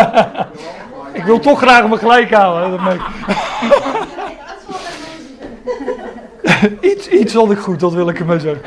ik 1.18 1.24
wil 1.24 1.38
toch 1.38 1.58
graag 1.58 1.88
me 1.88 1.96
gelijk 1.96 2.30
halen. 2.30 2.80
Iets, 6.80 7.08
iets 7.08 7.34
had 7.34 7.50
ik 7.50 7.58
goed, 7.58 7.80
dat 7.80 7.92
wil 7.92 8.08
ik 8.08 8.18
ermee 8.18 8.40
zeggen. 8.40 8.62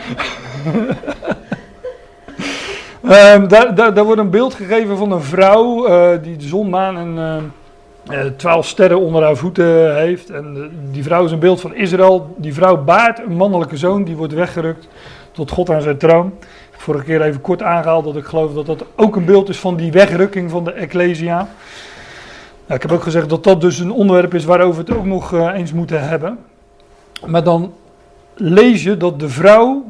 Um, 3.03 3.47
daar, 3.47 3.75
daar, 3.75 3.93
daar, 3.93 4.03
wordt 4.03 4.21
een 4.21 4.29
beeld 4.29 4.53
gegeven 4.53 4.97
van 4.97 5.11
een 5.11 5.21
vrouw 5.21 5.87
uh, 5.87 6.21
die 6.21 6.37
de 6.37 6.47
zon, 6.47 6.69
maan 6.69 6.97
en 6.97 7.17
uh, 7.17 7.43
twaalf 8.35 8.67
sterren 8.67 8.99
onder 8.99 9.23
haar 9.23 9.35
voeten 9.35 9.95
heeft. 9.95 10.29
En 10.29 10.55
uh, 10.57 10.63
die 10.91 11.03
vrouw 11.03 11.25
is 11.25 11.31
een 11.31 11.39
beeld 11.39 11.61
van 11.61 11.75
Israël. 11.75 12.35
Die 12.37 12.53
vrouw 12.53 12.83
baart 12.83 13.19
een 13.19 13.35
mannelijke 13.35 13.77
zoon, 13.77 14.03
die 14.03 14.15
wordt 14.15 14.33
weggerukt 14.33 14.87
tot 15.31 15.51
God 15.51 15.69
aan 15.69 15.81
zijn 15.81 15.97
troon. 15.97 16.33
Vorige 16.71 17.03
keer 17.03 17.21
even 17.21 17.41
kort 17.41 17.61
aangehaald 17.61 18.05
dat 18.05 18.15
ik 18.15 18.25
geloof 18.25 18.53
dat 18.53 18.65
dat 18.65 18.85
ook 18.95 19.15
een 19.15 19.25
beeld 19.25 19.49
is 19.49 19.59
van 19.59 19.75
die 19.75 19.91
wegrukking 19.91 20.51
van 20.51 20.63
de 20.63 20.71
Ecclesia. 20.71 21.37
Nou, 22.67 22.75
ik 22.75 22.81
heb 22.81 22.91
ook 22.91 23.03
gezegd 23.03 23.29
dat 23.29 23.43
dat 23.43 23.61
dus 23.61 23.79
een 23.79 23.91
onderwerp 23.91 24.33
is 24.33 24.45
waarover 24.45 24.83
we 24.83 24.91
het 24.91 24.99
ook 24.99 25.05
nog 25.05 25.33
eens 25.53 25.73
moeten 25.73 26.07
hebben. 26.07 26.37
Maar 27.25 27.43
dan 27.43 27.73
lees 28.33 28.83
je 28.83 28.97
dat 28.97 29.19
de 29.19 29.29
vrouw 29.29 29.85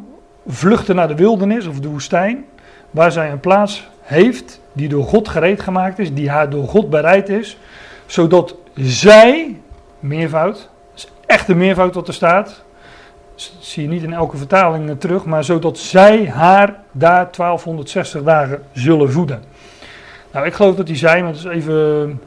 vluchtte 0.48 0.93
naar 0.93 1.07
de 1.07 1.15
wildernis 1.15 1.67
of 1.67 1.79
de 1.79 1.89
woestijn 1.89 2.45
waar 2.91 3.12
zij 3.12 3.31
een 3.31 3.39
plaats 3.39 3.88
heeft, 4.01 4.60
die 4.74 4.89
door 4.89 5.03
God 5.03 5.27
gereed 5.27 5.62
gemaakt 5.62 6.00
is, 6.00 6.13
die 6.13 6.29
haar 6.29 6.50
door 6.50 6.67
God 6.67 6.89
bereid 6.89 7.29
is, 7.29 7.57
zodat 8.05 8.55
zij, 8.75 9.59
meervoud, 10.00 10.69
is 10.95 11.07
echt 11.25 11.47
de 11.47 11.55
meervoud 11.55 11.95
wat 11.95 12.07
er 12.07 12.13
staat, 12.13 12.63
zie 13.59 13.83
je 13.83 13.89
niet 13.89 14.03
in 14.03 14.13
elke 14.13 14.38
vertaling 14.38 15.00
terug, 15.00 15.25
maar 15.25 15.43
zodat 15.43 15.77
zij 15.77 16.29
haar 16.29 16.79
daar 16.91 17.29
1260 17.31 18.24
dagen 18.24 18.63
zullen 18.74 19.12
voeden. 19.12 19.43
Nou, 20.31 20.45
ik 20.45 20.53
geloof 20.53 20.75
dat 20.75 20.88
die 20.88 20.95
zij, 20.95 21.24
maar 21.24 21.31
dat 21.31 21.41
is 21.41 21.63
even 21.63 22.21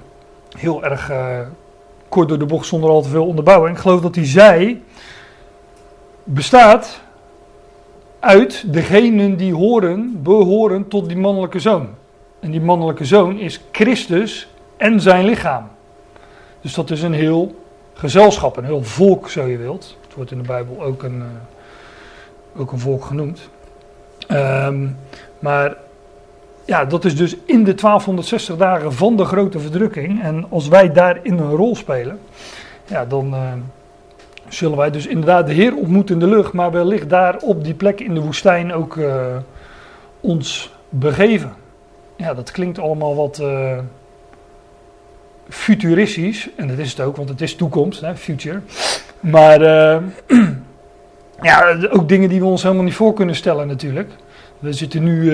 heel 0.56 0.84
erg 0.84 1.10
uh, 1.10 1.38
kort 2.08 2.28
door 2.28 2.38
de 2.38 2.46
bocht 2.46 2.66
zonder 2.66 2.90
al 2.90 3.02
te 3.02 3.08
veel 3.08 3.26
onderbouwing. 3.26 3.76
Ik 3.76 3.82
geloof 3.82 4.00
dat 4.00 4.14
die 4.14 4.24
zij 4.24 4.82
bestaat 6.24 7.00
uit 8.20 8.72
degenen 8.72 9.36
die 9.36 9.54
horen, 9.54 10.22
behoren 10.22 10.88
tot 10.88 11.08
die 11.08 11.16
mannelijke 11.16 11.60
zoon. 11.60 11.88
En 12.40 12.50
die 12.50 12.60
mannelijke 12.60 13.04
zoon 13.04 13.38
is 13.38 13.60
Christus 13.72 14.48
en 14.78 15.00
zijn 15.00 15.24
lichaam. 15.24 15.68
Dus 16.60 16.74
dat 16.74 16.90
is 16.90 17.02
een 17.02 17.12
heel 17.12 17.54
gezelschap, 17.94 18.56
een 18.56 18.64
heel 18.64 18.84
volk, 18.84 19.28
zo 19.28 19.46
je 19.46 19.56
wilt. 19.56 19.96
Het 20.04 20.14
wordt 20.14 20.30
in 20.30 20.38
de 20.38 20.46
Bijbel 20.46 20.82
ook 20.82 21.02
een, 21.02 21.18
uh, 21.18 22.60
ook 22.60 22.72
een 22.72 22.78
volk 22.78 23.04
genoemd. 23.04 23.48
Um, 24.30 24.96
maar 25.38 25.76
ja, 26.64 26.84
dat 26.84 27.04
is 27.04 27.16
dus 27.16 27.36
in 27.44 27.64
de 27.64 27.74
1260 27.74 28.56
dagen 28.56 28.92
van 28.92 29.16
de 29.16 29.24
grote 29.24 29.58
verdrukking. 29.58 30.22
En 30.22 30.46
als 30.48 30.68
wij 30.68 30.92
daarin 30.92 31.38
een 31.38 31.50
rol 31.50 31.76
spelen, 31.76 32.18
ja, 32.86 33.04
dan 33.04 33.34
uh, 33.34 33.52
zullen 34.48 34.76
wij 34.76 34.90
dus 34.90 35.06
inderdaad 35.06 35.46
de 35.46 35.52
Heer 35.52 35.76
ontmoeten 35.76 36.14
in 36.14 36.20
de 36.20 36.34
lucht, 36.36 36.52
maar 36.52 36.70
wellicht 36.70 37.08
daar 37.08 37.36
op 37.36 37.64
die 37.64 37.74
plek 37.74 38.00
in 38.00 38.14
de 38.14 38.20
woestijn 38.20 38.72
ook 38.72 38.96
uh, 38.96 39.36
ons 40.20 40.72
begeven. 40.88 41.52
Ja, 42.16 42.34
dat 42.34 42.50
klinkt 42.50 42.78
allemaal 42.78 43.16
wat 43.16 43.42
futuristisch, 45.48 46.48
en 46.56 46.68
dat 46.68 46.78
is 46.78 46.90
het 46.90 47.00
ook, 47.00 47.16
want 47.16 47.28
het 47.28 47.40
is 47.40 47.54
toekomst, 47.54 48.00
hè, 48.00 48.16
future. 48.16 48.60
Maar 49.20 49.60
ja, 51.42 51.76
ook 51.90 52.08
dingen 52.08 52.28
die 52.28 52.40
we 52.40 52.46
ons 52.46 52.62
helemaal 52.62 52.84
niet 52.84 52.94
voor 52.94 53.14
kunnen 53.14 53.34
stellen 53.34 53.66
natuurlijk. 53.66 54.10
We 54.58 54.72
zitten 54.72 55.02
nu 55.02 55.30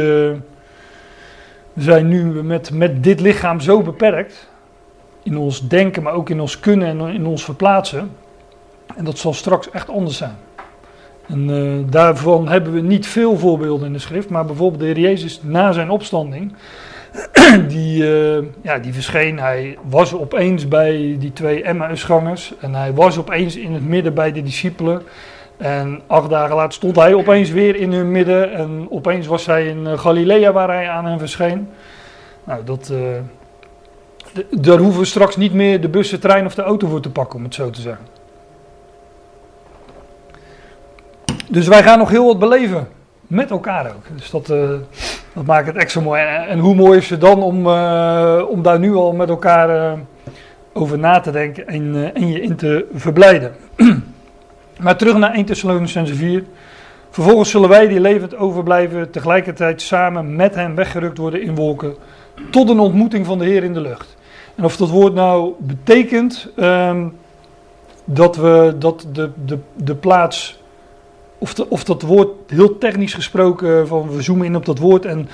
we 1.74 1.82
zijn 1.82 2.08
nu 2.08 2.42
met, 2.42 2.70
met 2.70 3.02
dit 3.04 3.20
lichaam 3.20 3.60
zo 3.60 3.82
beperkt. 3.82 4.48
In 5.22 5.36
ons 5.36 5.68
denken, 5.68 6.02
maar 6.02 6.12
ook 6.12 6.30
in 6.30 6.40
ons 6.40 6.60
kunnen 6.60 6.88
en 6.88 7.14
in 7.14 7.26
ons 7.26 7.44
verplaatsen. 7.44 8.10
En 8.96 9.04
dat 9.04 9.18
zal 9.18 9.32
straks 9.32 9.70
echt 9.70 9.90
anders 9.90 10.16
zijn. 10.16 10.36
En 11.26 11.48
uh, 11.48 11.72
daarvan 11.90 12.48
hebben 12.48 12.72
we 12.72 12.80
niet 12.80 13.06
veel 13.06 13.38
voorbeelden 13.38 13.86
in 13.86 13.92
de 13.92 13.98
schrift. 13.98 14.28
Maar 14.28 14.44
bijvoorbeeld 14.44 14.80
de 14.80 14.86
Heer 14.86 14.98
Jezus 14.98 15.40
na 15.42 15.72
zijn 15.72 15.90
opstanding. 15.90 16.52
Die, 17.68 18.02
uh, 18.02 18.44
ja, 18.62 18.78
die 18.78 18.92
verscheen. 18.92 19.38
Hij 19.38 19.78
was 19.88 20.14
opeens 20.14 20.68
bij 20.68 21.16
die 21.18 21.32
twee 21.32 21.62
Emmausgangers. 21.62 22.54
En 22.60 22.74
hij 22.74 22.94
was 22.94 23.18
opeens 23.18 23.56
in 23.56 23.72
het 23.72 23.84
midden 23.86 24.14
bij 24.14 24.32
de 24.32 24.42
discipelen. 24.42 25.02
En 25.56 26.00
acht 26.06 26.30
dagen 26.30 26.56
later 26.56 26.72
stond 26.72 26.96
hij 26.96 27.14
opeens 27.14 27.50
weer 27.50 27.76
in 27.76 27.92
hun 27.92 28.10
midden. 28.10 28.52
En 28.52 28.86
opeens 28.90 29.26
was 29.26 29.46
hij 29.46 29.66
in 29.66 29.86
eh, 29.86 29.98
Galilea 29.98 30.52
waar 30.52 30.68
hij 30.68 30.88
aan 30.88 31.06
hen 31.06 31.18
verscheen. 31.18 31.68
Nou, 32.44 32.64
dat, 32.64 32.90
uh, 32.92 32.98
daar 34.50 34.78
hoeven 34.78 35.00
we 35.00 35.06
straks 35.06 35.36
niet 35.36 35.52
meer 35.52 35.80
de 35.80 35.88
bus, 35.88 36.10
de 36.10 36.18
trein 36.18 36.46
of 36.46 36.54
de 36.54 36.62
auto 36.62 36.88
voor 36.88 37.00
te 37.00 37.10
pakken, 37.10 37.38
om 37.38 37.44
het 37.44 37.54
zo 37.54 37.70
te 37.70 37.80
zeggen. 37.80 38.06
Dus 41.50 41.68
wij 41.68 41.82
gaan 41.82 41.98
nog 41.98 42.10
heel 42.10 42.26
wat 42.26 42.38
beleven. 42.38 42.88
Met 43.26 43.50
elkaar 43.50 43.86
ook. 43.86 44.16
Dus 44.16 44.30
dat, 44.30 44.50
uh, 44.50 44.70
dat 45.32 45.44
maakt 45.44 45.66
het 45.66 45.76
extra 45.76 46.00
mooi. 46.00 46.22
En, 46.22 46.58
hoe 46.58 46.74
mooi 46.74 46.98
is 46.98 47.10
het 47.10 47.20
dan 47.20 47.42
om, 47.42 47.66
uh, 47.66 48.42
om 48.48 48.62
daar 48.62 48.78
nu 48.78 48.94
al 48.94 49.12
met 49.12 49.28
elkaar 49.28 49.98
over 50.72 50.98
na 50.98 51.20
te 51.20 51.30
denken 51.30 51.66
en, 51.66 52.14
en 52.14 52.28
je 52.28 52.40
in 52.40 52.56
te 52.56 52.86
verblijden. 52.94 53.54
Maar 54.80 54.96
terug 54.96 55.16
naar 55.16 55.32
1 55.32 55.44
Thessalonicense 55.44 56.14
4. 56.14 56.44
Vervolgens 57.10 57.50
zullen 57.50 57.68
wij 57.68 57.88
die 57.88 58.00
levend 58.00 58.36
overblijven 58.36 59.10
tegelijkertijd 59.10 59.82
samen 59.82 60.36
met 60.36 60.54
hem 60.54 60.74
weggerukt 60.74 61.18
worden 61.18 61.42
in 61.42 61.54
wolken 61.54 61.94
tot 62.50 62.68
een 62.68 62.78
ontmoeting 62.78 63.26
van 63.26 63.38
de 63.38 63.44
Heer 63.44 63.64
in 63.64 63.74
de 63.74 63.80
lucht. 63.80 64.16
En 64.54 64.64
of 64.64 64.76
dat 64.76 64.88
woord 64.88 65.14
nou 65.14 65.52
betekent 65.58 66.48
um, 66.56 67.16
dat 68.04 68.36
we 68.36 68.74
dat 68.78 69.06
de, 69.12 69.30
de, 69.44 69.58
de 69.74 69.94
plaats, 69.94 70.62
of, 71.38 71.54
of 71.68 71.84
dat 71.84 72.02
woord 72.02 72.28
heel 72.46 72.78
technisch 72.78 73.14
gesproken, 73.14 73.88
van 73.88 74.10
we 74.10 74.22
zoomen 74.22 74.46
in 74.46 74.56
op 74.56 74.64
dat 74.64 74.78
woord 74.78 75.04
en 75.04 75.28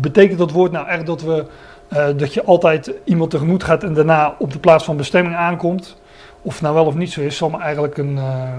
betekent 0.00 0.38
dat 0.38 0.50
woord 0.50 0.72
nou 0.72 0.88
echt 0.88 1.06
dat 1.06 1.22
we 1.22 1.44
uh, 1.92 2.06
dat 2.16 2.34
je 2.34 2.44
altijd 2.44 2.92
iemand 3.04 3.30
tegemoet 3.30 3.64
gaat 3.64 3.82
en 3.82 3.94
daarna 3.94 4.34
op 4.38 4.52
de 4.52 4.58
plaats 4.58 4.84
van 4.84 4.96
bestemming 4.96 5.36
aankomt. 5.36 5.96
Of 6.42 6.62
nou 6.62 6.74
wel 6.74 6.84
of 6.84 6.94
niet 6.94 7.12
zo 7.12 7.20
is, 7.20 7.36
zal 7.36 7.50
me 7.50 7.58
eigenlijk 7.58 7.96
een, 7.96 8.16
uh, 8.16 8.52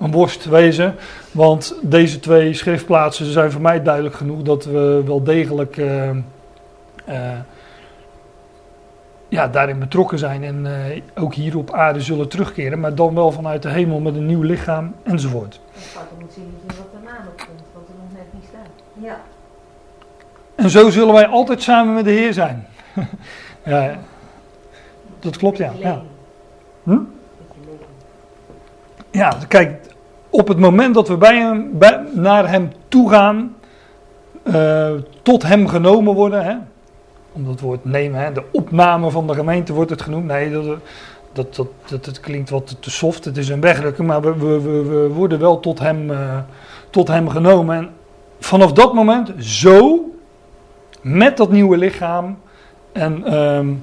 een 0.00 0.10
worst 0.10 0.44
wezen. 0.44 0.94
Want 1.32 1.74
deze 1.82 2.20
twee 2.20 2.52
schriftplaatsen 2.52 3.26
zijn 3.26 3.52
voor 3.52 3.60
mij 3.60 3.82
duidelijk 3.82 4.14
genoeg 4.14 4.42
dat 4.42 4.64
we 4.64 5.02
wel 5.06 5.22
degelijk 5.22 5.80
ja, 9.28 9.48
daarin 9.48 9.78
betrokken 9.78 10.18
zijn. 10.18 10.44
En 10.44 10.66
ook 11.14 11.34
hier 11.34 11.58
op 11.58 11.72
aarde 11.72 12.00
zullen 12.00 12.28
terugkeren. 12.28 12.80
Maar 12.80 12.94
dan 12.94 13.14
wel 13.14 13.32
vanuit 13.32 13.62
de 13.62 13.70
hemel 13.70 14.00
met 14.00 14.14
een 14.14 14.26
nieuw 14.26 14.42
lichaam 14.42 14.94
enzovoort. 15.02 15.60
Het 15.72 16.20
moet 16.20 16.32
zien 16.32 16.54
wat 16.66 16.76
daarna 16.92 17.24
nog 17.24 17.46
komt, 17.46 17.62
wat 17.72 17.82
er 17.88 17.94
nog 18.00 18.12
net 18.12 18.26
niet 18.32 18.44
staat. 18.48 19.04
Ja. 19.04 19.20
En 20.54 20.70
zo 20.70 20.90
zullen 20.90 21.14
wij 21.14 21.26
altijd 21.26 21.62
samen 21.62 21.94
met 21.94 22.04
de 22.04 22.10
Heer 22.10 22.32
zijn. 22.32 22.66
ja, 23.64 23.96
dat 25.18 25.36
klopt 25.36 25.58
ja. 25.58 25.72
ja. 25.78 26.02
Hm? 26.82 26.98
Ja, 29.10 29.32
kijk, 29.48 29.80
op 30.30 30.48
het 30.48 30.58
moment 30.58 30.94
dat 30.94 31.08
we 31.08 31.16
bij 31.16 31.36
hem, 31.36 31.78
bij, 31.78 32.04
naar 32.12 32.50
hem 32.50 32.72
toe 32.88 33.10
gaan, 33.10 33.56
uh, 34.44 34.90
tot 35.22 35.42
hem 35.42 35.68
genomen 35.68 36.14
worden, 36.14 36.44
hè, 36.44 36.54
om 37.36 37.44
dat 37.44 37.60
woord 37.60 37.84
nemen, 37.84 38.20
hè, 38.20 38.32
de 38.32 38.42
opname 38.52 39.10
van 39.10 39.26
de 39.26 39.34
gemeente 39.34 39.72
wordt 39.72 39.90
het 39.90 40.02
genoemd. 40.02 40.26
Nee, 40.26 40.50
dat, 40.50 40.64
dat, 41.32 41.54
dat, 41.54 42.04
dat, 42.04 42.20
klinkt 42.20 42.50
wat 42.50 42.76
te 42.80 42.90
soft, 42.90 43.24
het 43.24 43.36
is 43.36 43.48
een 43.48 43.60
wegrukken, 43.60 44.06
maar 44.06 44.20
we, 44.20 44.38
we, 44.38 44.82
we, 44.82 45.08
worden 45.08 45.38
wel 45.38 45.60
tot 45.60 45.78
hem, 45.78 46.10
uh, 46.10 46.38
tot 46.90 47.08
hem 47.08 47.28
genomen. 47.28 47.76
En 47.76 47.90
vanaf 48.38 48.72
dat 48.72 48.94
moment, 48.94 49.32
zo, 49.38 50.10
met 51.00 51.36
dat 51.36 51.50
nieuwe 51.50 51.76
lichaam 51.76 52.38
en... 52.92 53.34
Um, 53.34 53.82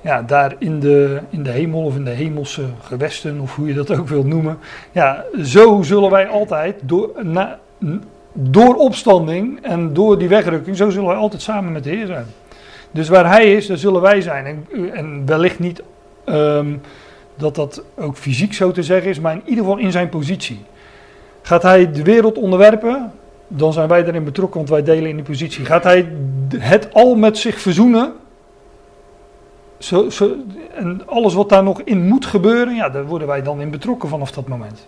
ja, 0.00 0.22
daar 0.22 0.54
in 0.58 0.80
de, 0.80 1.20
in 1.30 1.42
de 1.42 1.50
hemel 1.50 1.82
of 1.82 1.96
in 1.96 2.04
de 2.04 2.10
hemelse 2.10 2.64
gewesten, 2.82 3.40
of 3.40 3.54
hoe 3.54 3.66
je 3.68 3.74
dat 3.74 3.98
ook 3.98 4.08
wilt 4.08 4.26
noemen. 4.26 4.58
Ja, 4.92 5.24
zo 5.42 5.82
zullen 5.82 6.10
wij 6.10 6.28
altijd 6.28 6.80
door, 6.82 7.10
na, 7.22 7.58
door 8.32 8.74
opstanding 8.74 9.62
en 9.62 9.92
door 9.92 10.18
die 10.18 10.28
wegrukking, 10.28 10.76
zo 10.76 10.90
zullen 10.90 11.08
wij 11.08 11.16
altijd 11.16 11.42
samen 11.42 11.72
met 11.72 11.84
de 11.84 11.90
Heer 11.90 12.06
zijn. 12.06 12.26
Dus 12.90 13.08
waar 13.08 13.30
Hij 13.30 13.52
is, 13.52 13.66
daar 13.66 13.76
zullen 13.76 14.00
wij 14.00 14.20
zijn. 14.20 14.46
En, 14.46 14.66
en 14.92 15.26
wellicht 15.26 15.58
niet 15.58 15.82
um, 16.26 16.80
dat 17.36 17.54
dat 17.54 17.82
ook 17.96 18.16
fysiek 18.16 18.54
zo 18.54 18.70
te 18.70 18.82
zeggen 18.82 19.10
is, 19.10 19.20
maar 19.20 19.32
in 19.32 19.42
ieder 19.44 19.64
geval 19.64 19.78
in 19.78 19.92
zijn 19.92 20.08
positie. 20.08 20.64
Gaat 21.42 21.62
Hij 21.62 21.92
de 21.92 22.02
wereld 22.02 22.38
onderwerpen, 22.38 23.12
dan 23.48 23.72
zijn 23.72 23.88
wij 23.88 24.02
daarin 24.02 24.24
betrokken, 24.24 24.56
want 24.56 24.70
wij 24.70 24.82
delen 24.82 25.10
in 25.10 25.16
die 25.16 25.24
positie. 25.24 25.64
Gaat 25.64 25.84
Hij 25.84 26.08
het 26.58 26.94
al 26.94 27.14
met 27.14 27.38
zich 27.38 27.60
verzoenen, 27.60 28.12
zo, 29.78 30.10
zo, 30.10 30.36
en 30.74 31.02
alles 31.06 31.34
wat 31.34 31.48
daar 31.48 31.62
nog 31.62 31.80
in 31.82 32.08
moet 32.08 32.26
gebeuren, 32.26 32.74
ja, 32.74 32.88
daar 32.88 33.06
worden 33.06 33.28
wij 33.28 33.42
dan 33.42 33.60
in 33.60 33.70
betrokken 33.70 34.08
vanaf 34.08 34.30
dat 34.30 34.48
moment. 34.48 34.86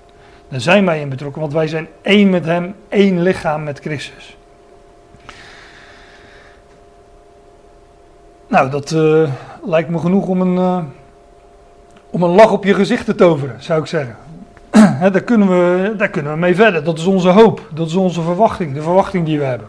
Daar 0.49 0.61
zijn 0.61 0.85
wij 0.87 1.00
in 1.00 1.09
betrokken, 1.09 1.40
want 1.40 1.52
wij 1.52 1.66
zijn 1.66 1.88
één 2.02 2.30
met 2.30 2.45
Hem, 2.45 2.75
één 2.88 3.23
lichaam 3.23 3.62
met 3.62 3.78
Christus. 3.78 4.37
Nou, 8.50 8.71
dat 8.71 8.90
uh, 8.90 9.28
lijkt 9.64 9.90
me 9.90 9.99
genoeg 9.99 10.26
om 10.26 10.40
een, 10.40 10.54
uh, 10.54 10.78
om 12.11 12.23
een 12.23 12.30
lach 12.30 12.52
op 12.52 12.64
je 12.64 12.75
gezicht 12.75 13.04
te 13.04 13.14
toveren, 13.14 13.62
zou 13.62 13.80
ik 13.80 13.87
zeggen. 13.87 14.16
daar, 15.12 15.21
kunnen 15.21 15.49
we, 15.49 15.95
daar 15.97 16.09
kunnen 16.09 16.33
we 16.33 16.38
mee 16.38 16.54
verder. 16.54 16.85
Dat 16.85 16.99
is 16.99 17.04
onze 17.04 17.28
hoop, 17.28 17.69
dat 17.75 17.87
is 17.87 17.95
onze 17.95 18.23
verwachting, 18.23 18.75
de 18.75 18.83
verwachting 18.83 19.26
die 19.26 19.38
we 19.38 19.45
hebben. 19.45 19.69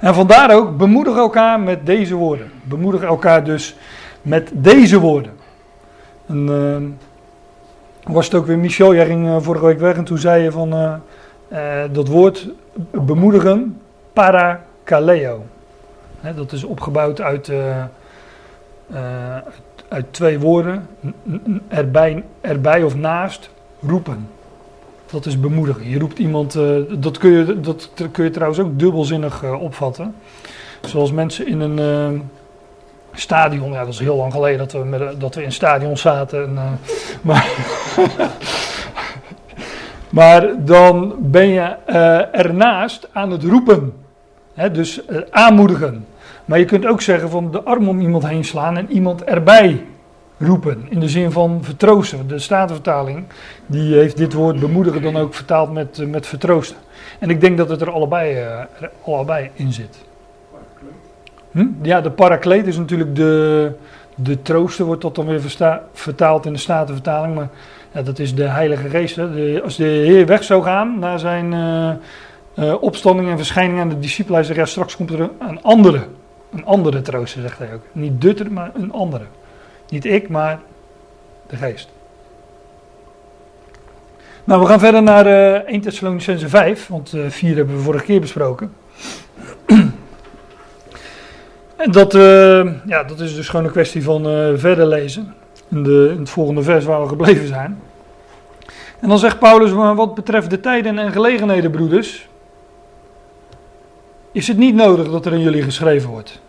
En 0.00 0.14
vandaar 0.14 0.54
ook, 0.54 0.76
bemoedig 0.76 1.16
elkaar 1.16 1.60
met 1.60 1.86
deze 1.86 2.14
woorden. 2.14 2.50
Bemoedig 2.62 3.02
elkaar 3.02 3.44
dus 3.44 3.76
met 4.22 4.50
deze 4.52 5.00
woorden. 5.00 5.32
En 6.26 6.48
uh, 6.48 8.12
was 8.12 8.24
het 8.24 8.34
ook 8.34 8.46
weer 8.46 8.58
Michel, 8.58 8.94
jij 8.94 9.06
ging 9.06 9.44
vorige 9.44 9.66
week 9.66 9.78
weg 9.78 9.96
en 9.96 10.04
toen 10.04 10.18
zei 10.18 10.42
je 10.42 10.50
van 10.50 11.00
dat 11.92 12.08
woord 12.08 12.48
bemoedigen, 12.90 13.80
parakaleo. 14.12 15.44
Hè, 16.26 16.34
dat 16.34 16.52
is 16.52 16.64
opgebouwd 16.64 17.20
uit, 17.20 17.50
uit, 17.50 17.90
uit, 19.88 20.06
twee 20.10 20.38
woorden, 20.38 20.88
erbij, 21.68 22.24
erbij 22.40 22.82
of 22.82 22.96
naast, 22.96 23.50
roepen. 23.80 24.28
Dat 25.10 25.26
is 25.26 25.40
bemoedigen. 25.40 25.88
Je 25.88 25.98
roept 25.98 26.18
iemand, 26.18 26.52
dat, 26.98 27.18
kun 27.18 27.30
je, 27.30 27.60
dat 27.60 27.90
kun 28.12 28.24
je 28.24 28.30
trouwens 28.30 28.60
ook 28.60 28.78
dubbelzinnig 28.78 29.52
opvatten. 29.52 30.14
Zoals 30.80 31.12
mensen 31.12 31.46
in 31.46 31.60
een 31.60 31.78
eh, 31.78 32.20
stadion, 33.12 33.72
ja 33.72 33.84
dat 33.84 33.92
is 33.92 33.98
heel 33.98 34.16
lang 34.16 34.32
geleden 34.32 34.58
dat 34.58 34.72
we, 34.72 34.78
met, 34.78 35.20
dat 35.20 35.34
we 35.34 35.42
in 35.42 35.52
stadion 35.52 35.96
zaten. 35.96 36.42
En, 36.42 36.56
eh, 36.56 36.72
maar, 37.28 37.50
maar 40.18 40.64
dan 40.64 41.14
ben 41.18 41.48
je 41.48 41.76
eh, 41.86 42.34
ernaast 42.34 43.08
aan 43.12 43.30
het 43.30 43.42
roepen. 43.42 43.92
Hè, 44.56 44.70
dus 44.70 45.04
eh, 45.04 45.18
aanmoedigen. 45.30 46.06
Maar 46.46 46.58
je 46.58 46.64
kunt 46.64 46.86
ook 46.86 47.00
zeggen 47.00 47.30
van 47.30 47.50
de 47.50 47.62
arm 47.62 47.88
om 47.88 48.00
iemand 48.00 48.26
heen 48.26 48.44
slaan 48.44 48.76
en 48.76 48.90
iemand 48.90 49.24
erbij 49.24 49.84
roepen. 50.38 50.86
In 50.88 51.00
de 51.00 51.08
zin 51.08 51.30
van 51.32 51.58
vertroosten. 51.62 52.28
De 52.28 52.38
Statenvertaling 52.38 53.24
die 53.66 53.94
heeft 53.94 54.16
dit 54.16 54.32
woord 54.32 54.60
bemoedigen 54.60 55.02
dan 55.02 55.16
ook 55.16 55.34
vertaald 55.34 55.72
met, 55.72 55.98
eh, 55.98 56.06
met 56.06 56.26
vertroosten. 56.26 56.76
En 57.18 57.30
ik 57.30 57.40
denk 57.40 57.56
dat 57.56 57.68
het 57.68 57.80
er 57.80 57.90
allebei, 57.90 58.34
eh, 58.34 58.60
allebei 59.04 59.50
in 59.54 59.72
zit. 59.72 60.04
Hm? 61.50 61.66
Ja, 61.82 62.00
de 62.00 62.10
parakleet 62.10 62.66
is 62.66 62.76
natuurlijk 62.76 63.16
de, 63.16 63.72
de 64.14 64.42
trooster, 64.42 64.84
wordt 64.84 65.02
dat 65.02 65.14
dan 65.14 65.26
weer 65.26 65.40
versta- 65.40 65.82
vertaald 65.92 66.46
in 66.46 66.52
de 66.52 66.58
Statenvertaling. 66.58 67.34
Maar 67.34 67.48
ja, 67.92 68.02
dat 68.02 68.18
is 68.18 68.34
de 68.34 68.44
Heilige 68.44 68.88
Geest. 68.88 69.16
Hè. 69.16 69.60
Als 69.62 69.76
de 69.76 69.84
Heer 69.84 70.26
weg 70.26 70.44
zou 70.44 70.62
gaan 70.62 70.98
na 70.98 71.18
zijn 71.18 71.52
eh, 71.52 71.90
eh, 72.54 72.82
opstanding 72.82 73.30
en 73.30 73.36
verschijning 73.36 73.80
aan 73.80 73.88
de 73.88 73.98
discipelen, 73.98 74.38
hij 74.38 74.46
zegt, 74.46 74.58
ja, 74.58 74.64
straks 74.66 74.96
komt 74.96 75.10
er 75.10 75.30
een 75.38 75.62
andere. 75.62 76.00
Een 76.52 76.64
andere 76.64 77.02
trooster, 77.02 77.42
zegt 77.42 77.58
hij 77.58 77.74
ook. 77.74 77.82
Niet 77.92 78.20
de, 78.20 78.34
tr- 78.34 78.50
maar 78.50 78.70
een 78.74 78.92
andere. 78.92 79.24
Niet 79.88 80.04
ik, 80.04 80.28
maar 80.28 80.60
de 81.46 81.56
geest. 81.56 81.88
Nou, 84.44 84.60
we 84.60 84.66
gaan 84.66 84.78
verder 84.78 85.02
naar 85.02 85.26
eh 85.26 85.72
1 85.72 85.80
Thessalonicense 85.80 86.48
5, 86.48 86.86
want 86.86 87.12
eh 87.12 87.20
4 87.28 87.56
hebben 87.56 87.76
we 87.76 87.82
vorige 87.82 88.04
keer 88.04 88.20
besproken. 88.20 88.72
en 91.76 91.90
dat, 91.90 92.14
eh, 92.14 92.66
ja, 92.86 93.02
dat 93.02 93.20
is 93.20 93.34
dus 93.34 93.48
gewoon 93.48 93.64
een 93.64 93.72
kwestie 93.72 94.02
van 94.02 94.22
verder 94.58 94.86
lezen. 94.86 95.34
In, 95.68 95.82
de, 95.82 96.08
in 96.12 96.18
het 96.18 96.30
volgende 96.30 96.62
vers 96.62 96.84
waar 96.84 97.02
we 97.02 97.08
gebleven 97.08 97.46
zijn. 97.46 97.78
En 99.00 99.08
dan 99.08 99.18
zegt 99.18 99.38
Paulus, 99.38 99.70
wat 99.70 100.14
betreft 100.14 100.50
de 100.50 100.60
tijden 100.60 100.98
en 100.98 101.12
gelegenheden, 101.12 101.70
broeders, 101.70 102.28
is 104.36 104.48
het 104.48 104.56
niet 104.56 104.74
nodig 104.74 105.10
dat 105.10 105.26
er 105.26 105.32
in 105.32 105.40
jullie 105.40 105.62
geschreven 105.62 106.10
wordt. 106.10 106.40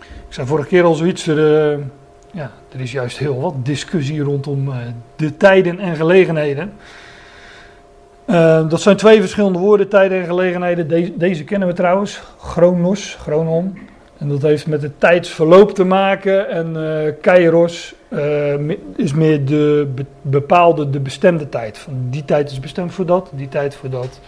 Ik 0.00 0.32
zei 0.32 0.46
vorige 0.46 0.68
keer 0.68 0.84
al 0.84 0.94
zoiets, 0.94 1.26
er, 1.26 1.72
eh, 1.72 1.78
ja, 2.32 2.50
er 2.72 2.80
is 2.80 2.92
juist 2.92 3.18
heel 3.18 3.40
wat 3.40 3.54
discussie 3.62 4.22
rondom 4.22 4.68
eh, 4.68 4.76
de 5.16 5.36
tijden 5.36 5.78
en 5.78 5.96
gelegenheden. 5.96 6.72
Eh, 8.24 8.68
dat 8.68 8.80
zijn 8.80 8.96
twee 8.96 9.20
verschillende 9.20 9.58
woorden, 9.58 9.88
tijden 9.88 10.20
en 10.20 10.26
gelegenheden. 10.26 11.18
Deze, 11.18 11.44
kennen 11.44 11.68
we 11.68 11.74
trouwens, 11.74 12.22
chronos, 12.38 13.16
chronon. 13.20 13.78
En 14.18 14.28
dat 14.28 14.42
heeft 14.42 14.66
met 14.66 14.82
het 14.82 15.00
tijdsverloop 15.00 15.74
te 15.74 15.84
maken. 15.84 16.50
En 16.50 16.76
eh 16.76 17.12
kairos 17.20 17.94
is 18.96 19.12
meer 19.12 19.44
de 19.44 19.88
be- 19.94 20.04
bepaalde, 20.22 20.90
de 20.90 21.00
bestemde 21.00 21.48
tijd. 21.48 21.78
Van 21.78 21.92
die 22.10 22.24
tijd 22.24 22.50
is 22.50 22.60
bestemd 22.60 22.92
voor 22.92 23.06
dat, 23.06 23.30
die 23.34 23.48
tijd 23.48 23.74
voor 23.74 23.90
dat. 23.90 24.20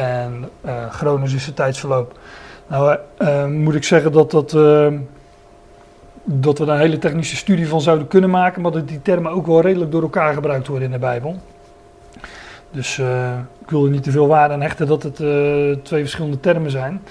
En 0.00 0.48
eh 0.60 0.90
chronos 0.90 1.34
is 1.34 1.46
het 1.46 1.56
tijdsverloop. 1.56 2.18
Nou 2.66 2.96
eh, 3.18 3.46
moet 3.46 3.74
ik 3.74 3.84
zeggen 3.84 4.12
dat 4.12 4.30
dat... 4.30 4.54
eh, 4.54 4.86
dat 6.24 6.58
we 6.58 6.64
daar 6.64 6.74
een 6.74 6.80
hele 6.80 6.98
technische 6.98 7.36
studie 7.36 7.68
van 7.68 7.80
zouden 7.80 8.08
kunnen 8.08 8.30
maken, 8.30 8.62
maar 8.62 8.70
dat 8.70 8.88
die 8.88 9.02
termen 9.02 9.32
ook 9.32 9.46
wel 9.46 9.60
redelijk 9.60 9.90
door 9.90 10.02
elkaar 10.02 10.34
gebruikt 10.34 10.66
worden 10.66 10.86
in 10.86 10.92
de 10.92 10.98
Bijbel. 10.98 11.36
Dus 12.70 12.98
eh, 12.98 13.38
ik 13.60 13.70
wil 13.70 13.84
er 13.84 13.90
niet 13.90 14.02
te 14.02 14.10
veel 14.10 14.26
waarde 14.26 14.54
aan 14.54 14.60
hechten 14.60 14.86
dat 14.86 15.02
het 15.02 15.16
twee 15.84 16.00
verschillende 16.00 16.40
termen 16.40 16.70
zijn. 16.70 17.02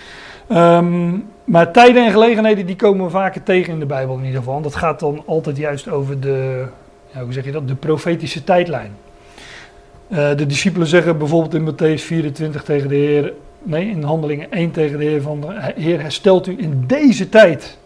Ehm, 0.47 1.17
maar 1.43 1.71
tijden 1.71 2.05
en 2.05 2.11
gelegenheden 2.11 2.65
die 2.65 2.75
komen 2.75 3.05
we 3.05 3.11
vaker 3.11 3.43
tegen 3.43 3.73
in 3.73 3.79
de 3.79 3.85
Bijbel 3.85 4.17
in 4.17 4.25
ieder 4.25 4.39
geval. 4.39 4.61
Dat 4.61 4.75
gaat 4.75 4.99
dan 4.99 5.23
altijd 5.25 5.57
juist 5.57 5.89
over 5.89 6.19
de, 6.19 6.65
ja, 7.13 7.23
hoe 7.23 7.33
zeg 7.33 7.45
je 7.45 7.51
dat, 7.51 7.67
de 7.67 7.75
profetische 7.75 8.43
tijdlijn. 8.43 8.91
Eh, 10.09 10.35
de 10.35 10.45
discipelen 10.45 10.87
zeggen 10.87 11.17
bijvoorbeeld 11.17 11.53
in 11.53 11.73
Matthäus 11.73 12.03
24 12.03 12.63
tegen 12.63 12.89
de 12.89 12.95
Heer, 12.95 13.33
nee 13.63 13.89
in 13.89 14.03
Handelingen 14.03 14.51
1 14.51 14.71
tegen 14.71 14.99
de 14.99 15.05
Heer 15.05 15.21
van, 15.21 15.45
Heer 15.75 16.01
herstelt 16.01 16.47
u 16.47 16.55
in 16.57 16.83
deze 16.87 17.29
tijd 17.29 17.77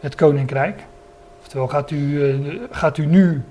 het 0.00 0.14
koninkrijk. 0.14 0.80
Oftewel, 1.40 1.68
gaat 1.68 1.90
u, 1.90 2.30
eh, 2.30 2.34
gaat 2.70 2.98
u 2.98 3.06
nu 3.06 3.42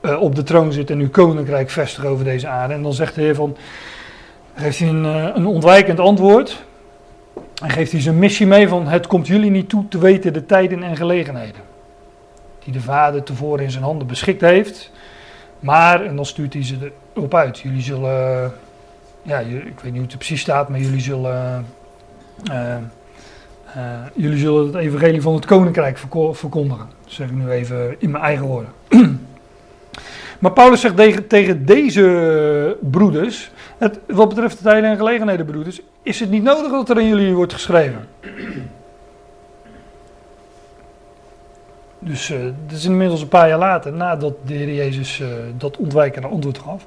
eh, 0.00 0.20
op 0.20 0.34
de 0.34 0.42
troon 0.42 0.72
zitten 0.72 0.96
en 0.96 1.02
uw 1.02 1.10
koninkrijk 1.10 1.70
vestigen 1.70 2.08
over 2.08 2.24
deze 2.24 2.48
aarde? 2.48 2.74
En 2.74 2.82
dan 2.82 2.92
zegt 2.92 3.14
de 3.14 3.20
Heer 3.20 3.34
van, 3.34 3.56
geeft 4.54 4.78
hij 4.78 4.88
een, 4.88 5.04
een 5.36 5.46
ontwijkend 5.46 6.00
antwoord. 6.00 6.64
En 7.62 7.70
geeft 7.70 7.92
hij 7.92 8.00
zijn 8.00 8.18
missie 8.18 8.46
mee 8.46 8.68
van, 8.68 8.86
het 8.86 9.06
komt 9.06 9.26
jullie 9.26 9.50
niet 9.50 9.68
toe 9.68 9.88
te 9.88 9.98
weten 9.98 10.32
de 10.32 10.46
tijden 10.46 10.82
en 10.82 10.96
gelegenheden. 10.96 11.62
Die 12.64 12.72
de 12.72 12.80
Vader 12.80 13.22
tevoren 13.22 13.64
in 13.64 13.70
zijn 13.70 13.84
handen 13.84 14.06
beschikt 14.06 14.40
heeft. 14.40 14.90
Maar, 15.64 16.04
en 16.04 16.16
dan 16.16 16.26
stuurt 16.26 16.52
hij 16.52 16.64
ze 16.64 16.92
erop 17.14 17.34
uit, 17.34 17.58
jullie 17.58 17.82
zullen, 17.82 18.52
ja, 19.22 19.38
je- 19.38 19.56
ik 19.66 19.80
weet 19.80 19.82
niet 19.84 19.92
hoe 19.92 20.02
het 20.02 20.12
er 20.12 20.16
precies 20.18 20.40
staat, 20.40 20.68
maar 20.68 20.80
jullie 20.80 21.00
zullen... 21.00 21.66
eh, 22.50 22.74
eh, 22.74 22.80
jullie 24.14 24.38
zullen 24.38 24.66
het 24.66 24.74
evangelie 24.74 25.22
van 25.22 25.34
het 25.34 25.44
koninkrijk 25.44 25.98
verko- 25.98 26.32
verkondigen. 26.32 26.86
Dat 27.04 27.12
zeg 27.12 27.28
ik 27.28 27.34
nu 27.34 27.50
even 27.50 27.94
in 27.98 28.10
mijn 28.10 28.24
eigen 28.24 28.46
woorden. 28.46 28.70
maar 30.40 30.52
Paulus 30.52 30.80
zegt 30.80 30.96
tegen, 30.96 31.26
tegen 31.26 31.66
deze 31.66 32.76
broeders, 32.80 33.50
het, 33.78 33.98
wat 34.06 34.28
betreft 34.28 34.56
de 34.58 34.64
tijden 34.64 34.90
en 34.90 34.96
gelegenheden 34.96 35.46
broeders, 35.46 35.80
is 36.02 36.20
het 36.20 36.30
niet 36.30 36.42
nodig 36.42 36.70
dat 36.70 36.88
er 36.90 36.96
aan 36.96 37.08
jullie 37.08 37.34
wordt 37.34 37.52
geschreven. 37.52 38.08
Dus 42.04 42.30
eh 42.30 42.38
dat 42.66 42.76
is 42.76 42.84
inmiddels 42.84 43.20
een 43.20 43.28
paar 43.28 43.48
jaar 43.48 43.58
later, 43.58 43.92
nadat 43.92 44.34
de 44.46 44.54
Heer 44.54 44.74
Jezus 44.74 45.20
eh, 45.20 45.28
dat 45.56 45.76
ontwijkende 45.76 46.28
antwoord 46.28 46.58
gaf. 46.58 46.86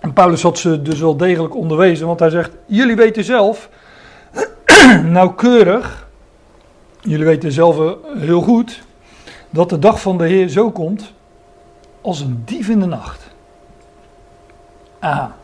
En 0.00 0.12
Paulus 0.12 0.42
had 0.42 0.58
ze 0.58 0.82
dus 0.82 1.00
wel 1.00 1.16
degelijk 1.16 1.54
onderwezen, 1.54 2.06
want 2.06 2.20
hij 2.20 2.30
zegt, 2.30 2.50
jullie 2.66 2.96
weten 2.96 3.24
zelf 3.24 3.68
nauwkeurig, 5.04 6.08
jullie 7.00 7.24
weten 7.24 7.52
zelf 7.52 7.78
eh, 7.78 8.20
heel 8.20 8.40
goed, 8.40 8.82
dat 9.50 9.70
de 9.70 9.78
dag 9.78 10.00
van 10.00 10.18
de 10.18 10.26
Heer 10.26 10.48
zo 10.48 10.70
komt 10.70 11.12
als 12.00 12.20
een 12.20 12.42
dief 12.44 12.68
in 12.68 12.80
de 12.80 12.86
nacht. 12.86 13.30
Aha. 14.98 15.36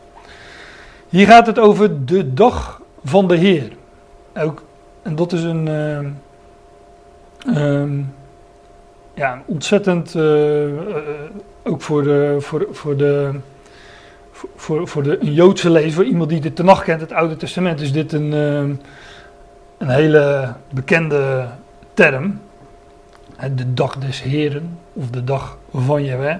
Hier 1.09 1.27
gaat 1.27 1.47
het 1.47 1.59
over 1.59 2.05
de 2.05 2.33
dag 2.33 2.81
van 3.03 3.27
de 3.27 3.35
Heer. 3.35 3.71
Ook, 4.35 4.63
en 5.01 5.15
dat 5.15 5.33
is 5.33 5.43
een, 5.43 5.67
ehm, 7.55 7.99
ja, 9.13 9.41
ontzettend, 9.45 10.15
eh, 10.15 10.65
eh, 10.65 11.03
ook 11.63 11.81
voor 11.81 12.03
de, 12.03 12.35
voor, 12.39 12.67
voor 12.71 12.97
de, 12.97 13.31
voor- 14.55 14.87
voor, 14.87 15.03
de, 15.03 15.17
een 15.21 15.33
Joodse 15.33 15.69
lezer, 15.69 16.03
iemand 16.03 16.29
die 16.29 16.39
de 16.39 16.53
Tenach 16.53 16.83
kent, 16.83 17.01
het 17.01 17.11
Oude 17.11 17.35
Testament, 17.35 17.81
is 17.81 17.91
dit 17.91 18.13
een, 18.13 18.33
ehm, 18.33 18.73
een 19.77 19.89
hele 19.89 20.53
bekende 20.73 21.47
term. 21.93 22.39
De 23.55 23.73
dag 23.73 23.97
des 23.97 24.21
Heren, 24.21 24.77
of 24.93 25.09
de 25.09 25.23
dag 25.23 25.57
van 25.73 26.03
Jehovah. 26.03 26.35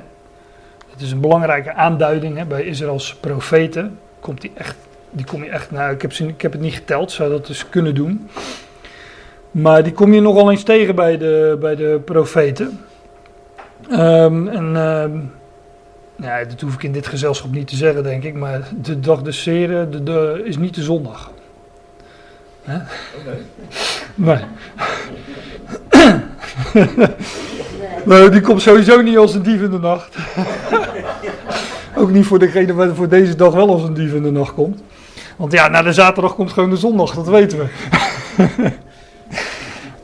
Het 0.92 1.02
is 1.02 1.12
een 1.12 1.22
belangrijke 1.22 1.74
aanduiding 1.74 2.38
hè, 2.38 2.46
bij 2.46 2.64
Israëls 2.64 3.16
profeten. 3.16 4.00
Komt 4.20 4.42
die, 4.42 4.52
echt, 4.54 4.76
die 5.12 5.26
kom 5.26 5.44
je 5.44 5.50
echt, 5.50 5.72
nou 5.72 5.94
ik 5.94 6.02
heb, 6.02 6.12
ik 6.12 6.42
heb 6.42 6.52
het 6.52 6.62
niet 6.62 6.74
geteld, 6.74 7.12
zou 7.12 7.30
dat 7.30 7.48
dus 7.48 7.70
kunnen 7.70 7.96
doen. 7.96 8.30
Maar 9.52 9.84
die 9.84 9.94
kom 9.94 10.14
je 10.14 10.22
nogal 10.22 10.52
eens 10.52 10.64
tegen 10.64 10.96
bij 10.96 11.18
de, 11.18 11.58
bij 11.60 11.76
de 11.76 12.02
profeten. 12.06 12.80
Ehm, 13.90 14.48
en 14.48 14.76
ehm, 14.76 15.20
ja, 16.16 16.44
dat 16.44 16.62
hoef 16.62 16.74
ik 16.74 16.84
in 16.84 16.92
dit 16.92 17.08
gezelschap 17.08 17.52
niet 17.52 17.68
te 17.68 17.76
zeggen, 17.76 18.04
denk 18.04 18.24
ik. 18.24 18.34
Maar 18.34 18.68
de 18.82 19.00
dag 19.00 19.22
des 19.22 19.46
Heren 19.46 19.92
de, 19.92 20.04
de, 20.04 20.42
is 20.44 20.58
niet 20.58 20.76
de 20.76 20.84
zondag. 20.84 21.32
Hè? 22.64 22.78
Nee. 24.16 24.40
nee, 28.06 28.30
die 28.30 28.42
komt 28.42 28.62
sowieso 28.62 29.02
niet 29.02 29.18
als 29.18 29.34
een 29.34 29.44
dief 29.44 29.62
in 29.62 29.72
de 29.72 29.80
nacht. 29.80 30.16
Ook 31.98 32.12
niet 32.12 32.26
voor 32.26 32.40
degene 32.40 32.74
waar 32.74 32.96
voor 32.96 33.10
deze 33.10 33.36
dag 33.36 33.54
wel 33.54 33.70
als 33.70 33.84
een 33.84 33.94
dief 33.94 34.14
in 34.14 34.24
de 34.24 34.32
nacht 34.32 34.54
komt. 34.54 34.82
Want 35.36 35.52
ja, 35.52 35.68
na 35.68 35.82
de 35.82 35.94
zaterdag 35.94 36.36
komt 36.36 36.54
gewoon 36.54 36.70
de 36.70 36.78
zondag, 36.78 37.14
dat 37.14 37.28
weten 37.28 37.58
we. 37.58 37.66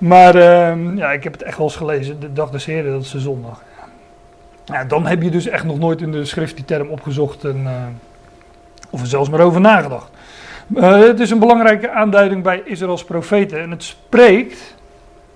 maar 0.04 0.36
ehm, 0.36 0.98
ja, 0.98 1.12
ik 1.12 1.24
heb 1.24 1.34
het 1.34 1.44
echt 1.44 1.58
wel 1.58 1.66
eens 1.66 1.76
gelezen. 1.76 2.20
De 2.20 2.34
dag 2.34 2.50
des 2.50 2.66
Heren, 2.66 2.92
dat 2.92 3.02
is 3.02 3.12
de 3.12 3.20
zondag. 3.20 3.64
Dan 4.88 5.06
heb 5.06 5.22
je 5.22 5.30
dus 5.30 5.48
echt 5.48 5.64
nog 5.64 5.80
nooit 5.80 6.02
in 6.02 6.12
de 6.12 6.26
schrift 6.26 6.56
die 6.56 6.66
term 6.66 6.88
opgezocht 6.88 7.44
en, 7.44 7.62
eh, 7.66 7.74
of 8.90 9.02
er 9.02 9.08
zelfs 9.08 9.30
maar 9.30 9.40
over 9.40 9.62
nagedacht. 9.62 10.12
Eh, 10.76 11.00
het 11.00 11.20
is 11.20 11.32
een 11.32 11.40
belangrijke 11.40 11.92
aanduiding 11.92 12.44
bij 12.44 12.62
Israëls 12.66 13.04
profeten. 13.04 13.62
En 13.62 13.72
het 13.72 13.84
spreekt, 13.84 14.76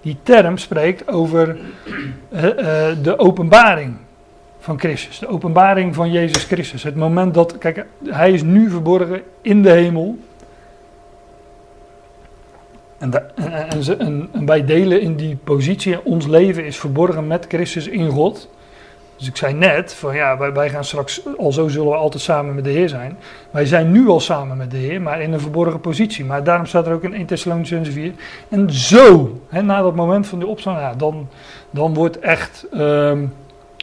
die 0.01 0.17
term 0.23 0.57
spreekt 0.57 1.07
over 1.07 1.57
eh, 2.29 2.47
de 3.01 3.17
openbaring 3.17 3.95
van 4.59 4.79
Christus. 4.79 5.19
De 5.19 5.27
openbaring 5.27 5.95
van 5.95 6.11
Jezus 6.11 6.43
Christus. 6.43 6.83
Het 6.83 6.95
moment 6.95 7.33
dat, 7.33 7.57
kijk, 7.57 7.85
hij 8.05 8.31
is 8.31 8.43
nu 8.43 8.69
verborgen 8.69 9.21
in 9.41 9.61
de 9.61 9.71
hemel. 9.71 10.17
En, 12.97 13.35
en, 13.35 14.29
en, 14.33 14.45
wij 14.45 14.65
delen 14.65 15.01
in 15.01 15.15
die 15.15 15.37
positie, 15.43 16.05
ons 16.05 16.27
leven 16.27 16.65
is 16.65 16.77
verborgen 16.77 17.27
met 17.27 17.45
Christus 17.47 17.87
in 17.87 18.09
God. 18.09 18.49
Dus 19.17 19.27
ik 19.27 19.37
zei 19.37 19.53
net, 19.53 19.93
van 19.93 20.15
ja, 20.15 20.51
wij, 20.53 20.69
gaan 20.69 20.83
straks, 20.83 21.21
al 21.37 21.51
zo 21.51 21.67
zullen 21.67 21.87
we 21.87 21.95
altijd 21.95 22.23
samen 22.23 22.55
met 22.55 22.63
de 22.63 22.69
Heer 22.69 22.89
zijn. 22.89 23.17
Wij 23.51 23.65
zijn 23.65 23.91
nu 23.91 24.07
al 24.07 24.19
samen 24.19 24.57
met 24.57 24.71
de 24.71 24.77
Heer, 24.77 25.01
maar 25.01 25.21
in 25.21 25.33
een 25.33 25.39
verborgen 25.39 25.79
positie. 25.79 26.25
Maar 26.25 26.43
daarom 26.43 26.65
staat 26.65 26.87
er 26.87 26.93
ook 26.93 27.03
in 27.03 27.13
1 27.13 27.25
Thessalonicenzen 27.25 27.93
4. 27.93 28.13
En 28.49 28.71
zo, 28.71 29.39
hè, 29.49 29.61
na 29.61 29.81
dat 29.81 29.95
moment 29.95 30.27
van 30.27 30.39
die 30.39 30.47
opstand, 30.47 30.79
ja, 30.79 30.93
dan, 30.93 31.27
dan 31.69 31.93
wordt 31.93 32.19
echt, 32.19 32.65
ehm, 32.71 33.25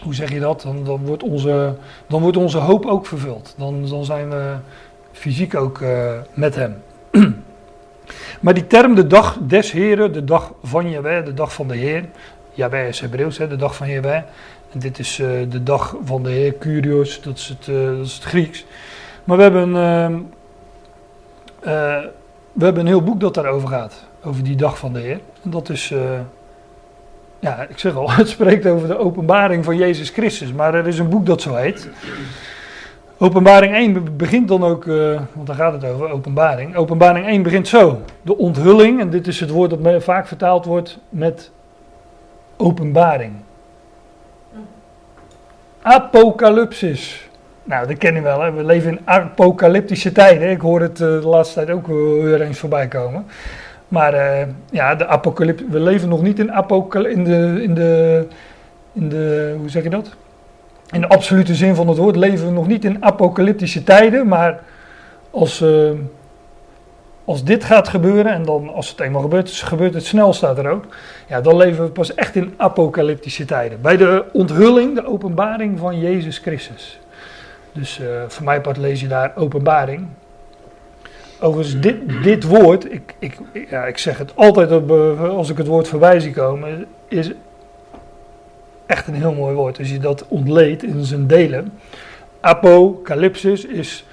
hoe 0.02 0.14
zeg 0.14 0.32
je 0.32 0.40
dat? 0.40 0.62
Dan, 0.62 0.84
dan, 0.84 1.06
wordt 1.06 1.22
onze, 1.22 1.74
dan 2.06 2.22
wordt 2.22 2.36
onze 2.36 2.58
hoop 2.58 2.86
ook 2.86 3.06
vervuld. 3.06 3.54
Dan, 3.58 3.88
dan 3.88 4.04
zijn 4.04 4.30
we 4.30 4.54
fysiek 5.12 5.54
ook 5.54 5.80
eh, 5.80 6.12
met 6.34 6.54
Hem. 6.54 6.82
maar 8.44 8.54
die 8.54 8.66
term 8.66 8.94
de 8.94 9.06
dag 9.06 9.38
des 9.40 9.72
Heren, 9.72 10.12
de 10.12 10.24
dag 10.24 10.52
van 10.62 10.90
Jahweh, 10.90 11.24
de 11.24 11.34
dag 11.34 11.52
van 11.52 11.68
de 11.68 11.76
Heer. 11.76 12.04
Jahweh 12.52 12.88
is 12.88 13.00
Hebreeuws, 13.00 13.38
hè, 13.38 13.48
de 13.48 13.56
dag 13.56 13.76
van 13.76 13.88
Jahweh. 13.88 14.22
En 14.72 14.78
dit 14.78 14.98
is 14.98 15.18
eh, 15.18 15.28
de 15.48 15.62
dag 15.62 15.96
van 16.04 16.22
de 16.22 16.30
Heer, 16.30 16.58
Curios, 16.58 17.22
dat 17.22 17.36
is 17.36 17.48
het, 17.48 17.68
eh, 17.68 17.96
dat 17.96 18.06
is 18.06 18.14
het 18.14 18.24
Grieks. 18.24 18.64
Maar 19.24 19.36
we 19.36 19.42
hebben, 19.42 19.68
eh, 21.60 22.02
we 22.52 22.64
hebben 22.64 22.82
een 22.82 22.86
heel 22.86 23.02
boek 23.02 23.20
dat 23.20 23.34
daarover 23.34 23.68
gaat, 23.68 24.04
over 24.22 24.42
die 24.42 24.56
dag 24.56 24.78
van 24.78 24.92
de 24.92 25.00
Heer. 25.00 25.20
En 25.42 25.50
dat 25.50 25.68
is, 25.68 25.94
ja, 27.38 27.66
ik 27.68 27.78
zeg 27.78 27.96
al, 27.96 28.10
het 28.20 28.28
spreekt 28.28 28.66
over 28.66 28.88
de 28.88 28.98
openbaring 28.98 29.64
van 29.64 29.76
Jezus 29.76 30.10
Christus. 30.10 30.52
Maar 30.52 30.74
er 30.74 30.86
is 30.86 30.98
een 30.98 31.08
boek 31.08 31.26
dat 31.26 31.42
zo 31.42 31.54
heet. 31.54 31.88
Openbaring 33.18 33.74
1 33.74 33.92
be- 33.92 34.00
begint 34.00 34.48
dan 34.48 34.64
ook, 34.64 34.86
eh, 34.86 35.20
want 35.32 35.46
daar 35.46 35.56
gaat 35.56 35.72
het 35.72 35.84
over, 35.84 36.10
openbaring. 36.10 36.76
Openbaring 36.76 37.26
1 37.26 37.42
begint 37.42 37.68
zo. 37.68 38.00
De 38.22 38.36
onthulling, 38.36 39.00
en 39.00 39.10
dit 39.10 39.26
is 39.26 39.40
het 39.40 39.50
woord 39.50 39.70
dat 39.70 40.02
vaak 40.02 40.26
vertaald 40.26 40.64
wordt 40.64 40.98
met 41.08 41.50
openbaring. 42.56 43.32
Apocalypsis. 45.82 47.28
Nou, 47.64 47.86
dat 47.86 47.98
ken 47.98 48.14
je 48.14 48.20
wel, 48.20 48.40
hè? 48.40 48.52
we 48.52 48.64
leven 48.64 48.90
in 48.90 49.00
apocalyptische 49.04 50.12
tijden. 50.12 50.50
Ik 50.50 50.60
hoor 50.60 50.80
het 50.80 51.00
eh, 51.00 51.06
de 51.06 51.26
laatste 51.26 51.54
tijd 51.54 51.70
ook 51.70 51.86
wel 51.86 52.22
weer 52.22 52.40
eens 52.40 52.58
voorbij 52.58 52.88
komen. 52.88 53.26
Maar 53.88 54.14
eh, 54.14 54.46
ja, 54.70 54.94
de 54.94 55.06
apocalyp 55.06 55.60
we 55.70 55.80
leven 55.80 56.08
nog 56.08 56.22
niet 56.22 56.38
in, 56.38 56.52
apocal 56.52 57.04
in, 57.04 57.24
de, 57.24 57.58
in, 57.62 57.74
de, 57.74 58.26
in 58.92 59.08
de, 59.08 59.54
hoe 59.58 59.68
zeg 59.68 59.82
je 59.82 59.90
dat? 59.90 60.16
In 60.90 61.00
de 61.00 61.08
absolute 61.08 61.54
zin 61.54 61.74
van 61.74 61.88
het 61.88 61.98
woord 61.98 62.16
leven 62.16 62.46
we 62.46 62.52
nog 62.52 62.66
niet 62.66 62.84
in 62.84 63.04
apocalyptische 63.04 63.82
tijden. 63.82 64.28
Maar 64.28 64.62
als, 65.30 65.60
eh, 65.60 65.90
als 67.24 67.44
dit 67.44 67.64
gaat 67.64 67.88
gebeuren, 67.88 68.32
en 68.32 68.44
dan 68.44 68.74
als 68.74 68.88
het 68.88 69.00
eenmaal 69.00 69.22
gebeurt, 69.22 69.50
gebeurt 69.50 69.94
het 69.94 70.04
snel, 70.04 70.32
staat 70.32 70.58
er 70.58 70.70
ook. 70.70 70.84
Ja, 71.28 71.40
dan 71.40 71.56
leven 71.56 71.84
we 71.84 71.90
pas 71.90 72.14
echt 72.14 72.36
in 72.36 72.54
apocalyptische 72.56 73.44
tijden. 73.44 73.80
Bij 73.80 73.96
de 73.96 74.24
onthulling, 74.32 74.94
de 74.94 75.06
openbaring 75.06 75.78
van 75.78 76.00
Jezus 76.00 76.38
Christus. 76.38 76.98
Dus 77.72 78.00
eh, 78.00 78.06
voor 78.28 78.44
mij 78.44 78.60
part 78.60 78.76
lees 78.76 79.00
je 79.00 79.08
daar 79.08 79.32
openbaring. 79.36 80.06
Overigens, 81.40 81.80
dit, 81.80 82.22
dit 82.22 82.44
woord, 82.44 82.92
ik, 82.92 83.14
ik, 83.18 83.38
ja, 83.70 83.84
ik 83.84 83.98
zeg 83.98 84.18
het 84.18 84.32
altijd 84.34 84.70
eh, 84.70 85.28
als 85.28 85.50
ik 85.50 85.56
het 85.56 85.66
woord 85.66 85.88
voorbij 85.88 86.20
zie 86.20 86.32
komen, 86.32 86.86
is 87.08 87.30
echt 88.86 89.06
een 89.06 89.14
heel 89.14 89.32
mooi 89.32 89.54
woord. 89.54 89.78
Als 89.78 89.90
je 89.90 89.98
dat 89.98 90.24
ontleedt 90.28 90.82
in 90.82 91.04
zijn 91.04 91.26
delen. 91.26 91.72
Apocalypsis 92.40 93.64
is, 93.64 94.04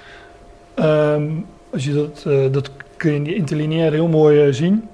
ehm, 0.73 1.29
als 1.71 1.83
je 1.83 1.93
dat, 1.93 2.23
eh, 2.27 2.51
dat 2.51 2.71
kun 2.97 3.09
je 3.09 3.17
in 3.17 3.23
die 3.23 3.35
interlineair 3.35 3.91
heel 3.91 4.07
mooi 4.07 4.47
eh, 4.47 4.53
zien. 4.53 4.89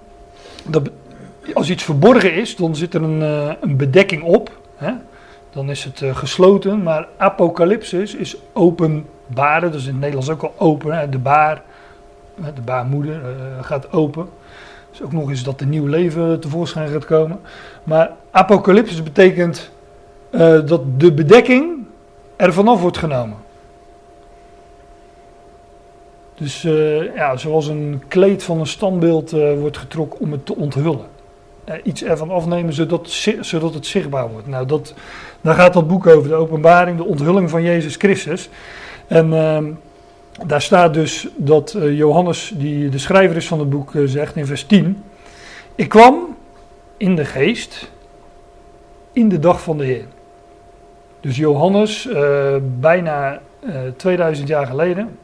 Dat, 0.68 0.90
als 1.54 1.70
iets 1.70 1.84
verborgen 1.84 2.34
is, 2.34 2.56
dan 2.56 2.76
zit 2.76 2.94
er 2.94 3.04
een, 3.04 3.22
eh, 3.22 3.52
een 3.62 3.78
bedekking 3.78 4.24
op. 4.24 4.52
Hè? 4.76 4.92
Dan 5.52 5.70
is 5.70 5.84
het 5.84 6.18
gesloten. 6.18 6.84
Maar 6.84 7.08
apocalypsis 7.18 8.16
is 8.16 8.38
openbaren. 8.54 9.72
Dus 9.72 9.86
in 9.86 9.92
het 9.92 10.00
Nederlands 10.00 10.30
ook 10.30 10.42
al 10.42 10.54
open. 10.58 10.98
Hè? 10.98 11.10
De 11.10 11.18
baar, 11.18 11.62
de 12.36 12.62
baarmoeder 12.66 13.22
gaat 13.62 13.92
open. 13.92 14.30
Ook 15.04 15.12
nog 15.12 15.30
eens 15.30 15.44
dat 15.44 15.62
er 15.62 15.68
nieuw 15.68 15.86
leven 15.86 16.40
tevoorschijn 16.40 16.90
gaat 16.90 17.06
komen. 17.06 17.40
Maar 17.84 18.12
apocalypsis 18.32 19.04
betekent 19.04 19.72
eh, 20.30 20.60
dat 20.66 21.00
de 21.00 21.14
bedekking 21.14 21.86
er 22.36 22.54
vanaf 22.54 22.82
wordt 22.82 22.98
genomen. 22.98 23.38
Dus 26.38 26.64
eh, 26.64 27.16
ja, 27.16 27.38
zoals 27.38 27.68
een 27.68 28.02
kleed 28.08 28.44
van 28.44 28.60
een 28.60 28.68
standbeeld 28.68 29.34
eh, 29.34 29.54
wordt 29.60 29.78
getrokken 29.78 30.20
om 30.20 30.32
het 30.32 30.46
te 30.46 30.56
onthullen. 30.56 31.06
Eh, 31.64 31.76
iets 31.84 32.04
ervan 32.04 32.32
afnemen 32.32 32.74
zodat, 32.74 33.10
zodat 33.42 33.74
het 33.74 33.86
zichtbaar 33.86 34.30
wordt. 34.30 34.48
Nou, 34.48 34.66
dat, 34.66 34.94
daar 35.42 35.56
gaat 35.56 35.74
dat 35.74 35.88
boek 35.88 36.08
over, 36.08 36.30
de 36.30 36.36
openbaring, 36.36 36.98
de 36.98 37.04
onthulling 37.06 37.50
van 37.50 37.64
Jezus 37.64 37.96
Christus. 37.96 38.50
En 39.08 39.34
ehm, 39.34 39.72
daar 40.45 40.62
staat 40.62 40.93
dus 40.93 41.28
dat 41.36 41.73
eh, 41.73 41.97
Johannes, 41.97 42.54
die 42.56 42.89
de 42.89 42.97
schrijver 42.97 43.36
is 43.36 43.47
van 43.47 43.60
het 43.60 43.69
boek, 43.69 43.95
eh, 43.95 44.02
zegt 44.06 44.36
in 44.36 44.45
vers 44.45 44.63
10. 44.63 45.04
Ik 45.76 45.89
kwam 45.89 46.36
in 46.97 47.15
de 47.15 47.26
geest 47.26 47.91
in 49.12 49.30
de 49.30 49.39
dag 49.39 49.62
van 49.62 49.78
de 49.78 49.86
Heer. 49.86 50.06
Dus 51.19 51.36
Johannes, 51.36 52.08
eh, 52.08 52.56
bijna 52.80 53.39
eh 53.60 53.82
2000 53.95 54.47
jaar 54.47 54.67
geleden, 54.67 55.17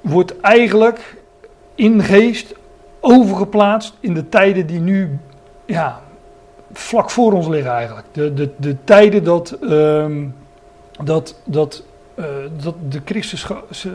wordt 0.00 0.40
eigenlijk 0.40 1.16
in 1.74 2.02
geest 2.02 2.54
overgeplaatst 3.00 3.94
in 4.00 4.14
de 4.14 4.28
tijden 4.28 4.66
die 4.66 4.80
nu 4.80 5.18
ja, 5.66 6.00
vlak 6.72 7.10
voor 7.10 7.32
ons 7.32 7.48
liggen 7.48 7.72
eigenlijk. 7.72 8.06
De, 8.12 8.34
de, 8.34 8.50
de 8.56 8.76
tijden 8.84 9.24
dat, 9.24 9.50
ehm, 9.50 10.26
dat, 11.04 11.40
dat, 11.44 11.84
eh, 12.18 12.24
dat 12.62 12.74
de 12.88 13.00
Christus 13.04 13.46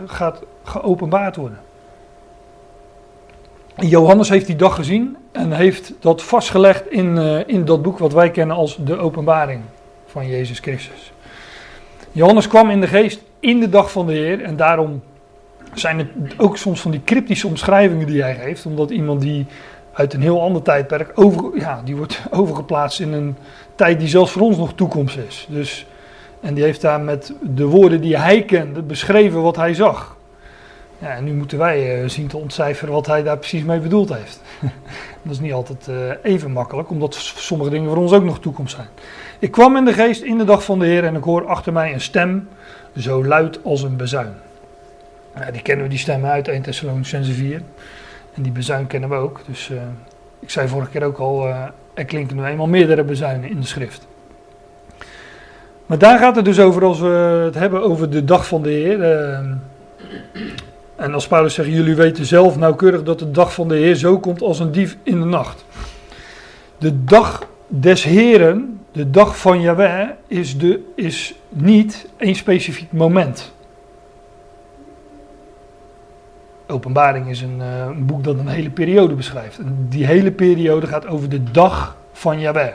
gaat 0.06 0.42
geopenbaard 0.64 1.36
worden. 1.36 1.60
En 3.76 3.88
Johannes 3.88 4.30
heeft 4.30 4.46
die 4.46 4.56
dag 4.56 4.76
gezien 4.76 5.18
en 5.32 5.52
heeft 5.52 5.94
dat 6.00 6.24
vastgelegd 6.24 6.92
in, 6.92 7.18
eh, 7.18 7.48
in 7.48 7.66
dat 7.66 7.82
boek 7.82 7.98
wat 7.98 8.14
wij 8.14 8.32
kennen 8.32 8.56
als 8.56 8.78
de 8.84 8.98
openbaring 8.98 9.62
van 10.06 10.28
Jezus 10.28 10.60
Christus. 10.60 11.12
Johannes 12.12 12.48
kwam 12.48 12.70
in 12.70 12.82
de 12.82 12.88
geest 12.88 13.24
in 13.40 13.60
de 13.60 13.70
dag 13.70 13.92
van 13.92 14.08
de 14.08 14.14
Heer 14.14 14.42
en 14.42 14.56
daarom 14.56 15.02
zijn 15.74 15.98
het 15.98 16.40
ook 16.40 16.58
soms 16.58 16.82
van 16.82 16.92
die 16.92 17.04
cryptische 17.04 17.48
omschrijvingen 17.48 18.08
die 18.08 18.22
hij 18.22 18.36
geeft, 18.36 18.66
omdat 18.66 18.90
iemand 18.90 19.22
die 19.22 19.46
uit 19.94 20.14
een 20.14 20.22
heel 20.22 20.42
ander 20.42 20.62
tijdperk 20.62 21.12
over, 21.16 21.60
ja, 21.60 21.82
die 21.86 21.96
wordt 21.96 22.22
overgeplaatst 22.32 23.00
in 23.00 23.14
een 23.14 23.36
tijd 23.76 24.00
die 24.00 24.08
zelfs 24.08 24.32
voor 24.32 24.42
ons 24.42 24.58
nog 24.58 24.74
toekomst 24.74 25.18
is. 25.18 25.48
Dus, 25.50 25.86
en 26.44 26.54
die 26.54 26.64
heeft 26.64 26.82
daar 26.82 27.02
met 27.02 27.34
de 27.42 27.66
woorden 27.66 28.02
die 28.02 28.18
hij 28.18 28.44
kende 28.44 28.82
beschreven 28.82 29.42
wat 29.42 29.56
hij 29.56 29.74
zag. 29.74 30.18
En 31.00 31.24
nu 31.24 31.34
moeten 31.34 31.58
wij 31.58 32.02
eh, 32.02 32.10
zien 32.10 32.28
te 32.28 32.38
ontcijferen 32.38 32.94
wat 32.94 33.06
hij 33.06 33.24
daar 33.24 33.38
precies 33.38 33.64
mee 33.64 33.80
bedoeld 33.80 34.14
heeft. 34.14 34.42
dat 35.22 35.32
is 35.32 35.40
niet 35.40 35.54
altijd 35.54 35.88
eh, 35.88 35.96
even 36.32 36.52
makkelijk, 36.52 36.90
omdat 36.90 37.16
sommige 37.16 37.70
dingen 37.70 37.90
voor 37.90 37.98
ons 37.98 38.14
ook 38.14 38.24
nog 38.24 38.40
toekomst 38.40 38.76
zijn. 38.76 38.88
Ik 39.40 39.52
kwam 39.52 39.78
in 39.78 39.86
de 39.86 39.94
geest 39.94 40.22
in 40.22 40.38
de 40.38 40.44
dag 40.44 40.64
van 40.64 40.80
de 40.80 40.86
Heer 40.86 41.04
en 41.04 41.16
ik 41.16 41.24
hoor 41.24 41.48
achter 41.48 41.74
mij 41.74 41.94
een 41.94 42.02
stem, 42.02 42.48
zo 42.98 43.26
luid 43.26 43.64
als 43.64 43.84
een 43.84 43.98
bezuin. 43.98 44.34
Die 45.52 45.62
kennen 45.62 45.84
we 45.84 45.90
die 45.92 46.00
stemmen 46.00 46.30
uit 46.30 46.48
1 46.48 46.62
Thessalonicenzen 46.62 47.34
4. 47.34 47.62
En 48.34 48.42
die 48.42 48.52
bezuin 48.52 48.88
kennen 48.88 49.10
we 49.10 49.16
ook. 49.16 49.42
Dus 49.48 49.70
eh, 49.70 49.78
ik 50.40 50.50
zei 50.50 50.68
vorige 50.68 50.92
keer 50.92 51.04
ook 51.04 51.18
al, 51.18 51.48
er 51.94 52.06
klinken 52.06 52.36
nu 52.36 52.46
eenmaal 52.46 52.68
meerdere 52.68 53.04
bezuinen 53.04 53.50
in 53.50 53.60
de 53.60 53.68
schrift. 53.68 54.08
Maar 55.86 55.98
daar 55.98 56.20
gaat 56.20 56.36
het 56.36 56.46
dus 56.46 56.60
over 56.60 56.84
als 56.84 57.00
we 57.00 57.42
het 57.46 57.56
hebben 57.56 57.84
over 57.84 58.10
de 58.10 58.24
dag 58.24 58.48
van 58.48 58.62
de 58.62 58.70
Heer. 58.70 59.02
eh, 59.02 59.40
en 60.96 61.14
als 61.14 61.28
Paulus 61.28 61.54
zegt, 61.54 61.70
jullie 61.70 61.96
weten 61.96 62.26
zelf 62.26 62.58
nauwkeurig 62.58 63.04
dat 63.04 63.20
de 63.20 63.32
dag 63.32 63.54
van 63.54 63.68
de 63.68 63.76
Heer 63.76 63.96
zo 63.96 64.20
komt 64.20 64.42
als 64.42 64.60
een 64.60 64.72
dief 64.72 64.98
in 65.04 65.20
de 65.20 65.26
nacht. 65.26 65.66
De 66.78 67.04
dag 67.04 67.48
des 67.68 68.04
Heren, 68.04 68.80
de 68.92 69.10
dag 69.10 69.38
van 69.38 69.62
Yahweh, 69.62 70.10
is, 70.28 70.58
de, 70.58 70.92
is 70.96 71.36
niet 71.50 72.10
één 72.18 72.36
specifiek 72.36 72.92
moment. 72.92 73.54
Openbaring 76.68 77.30
is 77.30 77.42
een, 77.42 77.62
eh, 77.62 77.90
boek 77.98 78.24
dat 78.24 78.38
een 78.38 78.48
hele 78.48 78.70
periode 78.70 79.14
beschrijft. 79.14 79.58
En 79.58 79.86
die 79.90 80.06
hele 80.06 80.32
periode 80.32 80.88
gaat 80.88 81.08
over 81.08 81.30
de 81.30 81.44
dag 81.52 81.98
van 82.12 82.40
Yahweh. 82.40 82.74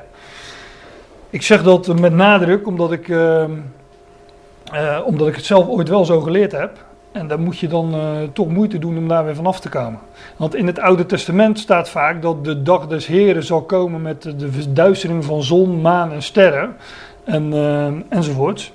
Ik 1.30 1.42
zeg 1.42 1.62
dat 1.62 2.00
met 2.00 2.12
nadruk 2.12 2.66
omdat 2.66 2.92
ik, 2.92 3.08
eh, 3.08 3.42
eh, 3.42 5.00
omdat 5.04 5.28
ik 5.28 5.36
het 5.36 5.44
zelf 5.44 5.68
ooit 5.68 5.88
wel 5.88 6.04
zo 6.04 6.20
geleerd 6.20 6.52
heb. 6.52 6.86
En 7.12 7.26
daar 7.28 7.40
moet 7.40 7.58
je 7.58 7.68
dan 7.68 7.94
eh, 7.94 8.22
toch 8.32 8.48
moeite 8.48 8.78
doen 8.78 8.96
om 8.96 9.08
daar 9.08 9.24
weer 9.24 9.34
vanaf 9.34 9.60
te 9.60 9.68
komen. 9.68 10.00
Want 10.36 10.54
in 10.54 10.66
het 10.66 10.78
Oude 10.78 11.06
Testament 11.06 11.58
staat 11.58 11.88
vaak 11.88 12.22
dat 12.22 12.44
de 12.44 12.62
dag 12.62 12.86
des 12.86 13.06
Heren 13.06 13.42
zal 13.44 13.62
komen 13.62 14.02
met 14.02 14.22
de- 14.22 14.52
verduistering 14.52 15.24
van 15.24 15.42
zon, 15.42 15.80
maan 15.80 16.12
en 16.12 16.22
sterren. 16.22 16.76
En, 17.24 17.52
eh, 17.52 17.92
enzovoorts. 18.08 18.72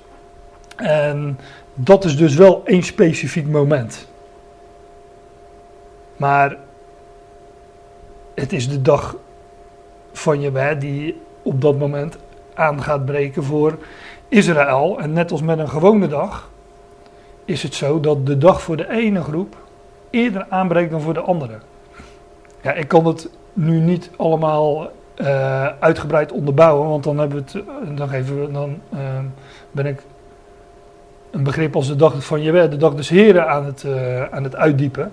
En 0.76 1.38
dat 1.74 2.04
is 2.04 2.16
dus 2.16 2.34
wel 2.34 2.62
één 2.64 2.82
specifiek 2.82 3.46
moment. 3.46 4.08
Maar 6.16 6.56
het 8.34 8.52
is 8.52 8.68
de 8.68 8.82
dag 8.82 9.16
van 10.12 10.40
je 10.40 10.76
die 10.78 11.20
op 11.42 11.60
dat 11.60 11.78
moment 11.78 12.16
aan 12.54 12.82
gaat 12.82 13.04
breken 13.04 13.44
voor 13.44 13.78
Israël. 14.28 14.98
En 15.00 15.12
net 15.12 15.30
als 15.30 15.42
met 15.42 15.58
een 15.58 15.68
gewone 15.68 16.08
dag 16.08 16.50
is 17.44 17.62
het 17.62 17.74
zo 17.74 18.00
dat 18.00 18.26
de 18.26 18.38
dag 18.38 18.62
voor 18.62 18.76
de 18.76 18.90
ene 18.90 19.22
groep 19.22 19.56
eerder 20.10 20.46
aanbreekt 20.48 20.90
dan 20.90 21.00
voor 21.00 21.14
de 21.14 21.20
andere. 21.20 21.54
Ja, 22.60 22.72
ik 22.72 22.88
kan 22.88 23.06
het 23.06 23.28
nu 23.52 23.78
niet 23.78 24.10
allemaal 24.16 24.90
uh, 25.16 25.66
uitgebreid 25.78 26.32
onderbouwen, 26.32 26.88
want 26.88 27.04
dan, 27.04 27.18
hebben 27.18 27.36
we 27.36 27.58
het, 27.58 27.68
eh, 27.68 27.96
dan, 27.96 28.08
geven 28.08 28.40
we, 28.40 28.52
dan 28.52 28.80
uh, 28.94 29.00
ben 29.70 29.86
ik 29.86 30.02
een 31.30 31.42
begrip 31.42 31.76
als 31.76 31.86
de 31.86 31.96
dag 31.96 32.24
van 32.24 32.42
je 32.42 32.68
de 32.68 32.76
dag 32.76 32.94
des 32.94 33.08
Heren 33.08 33.48
aan 33.48 33.64
het, 33.64 33.86
aan 34.30 34.44
het 34.44 34.56
uitdiepen. 34.56 35.12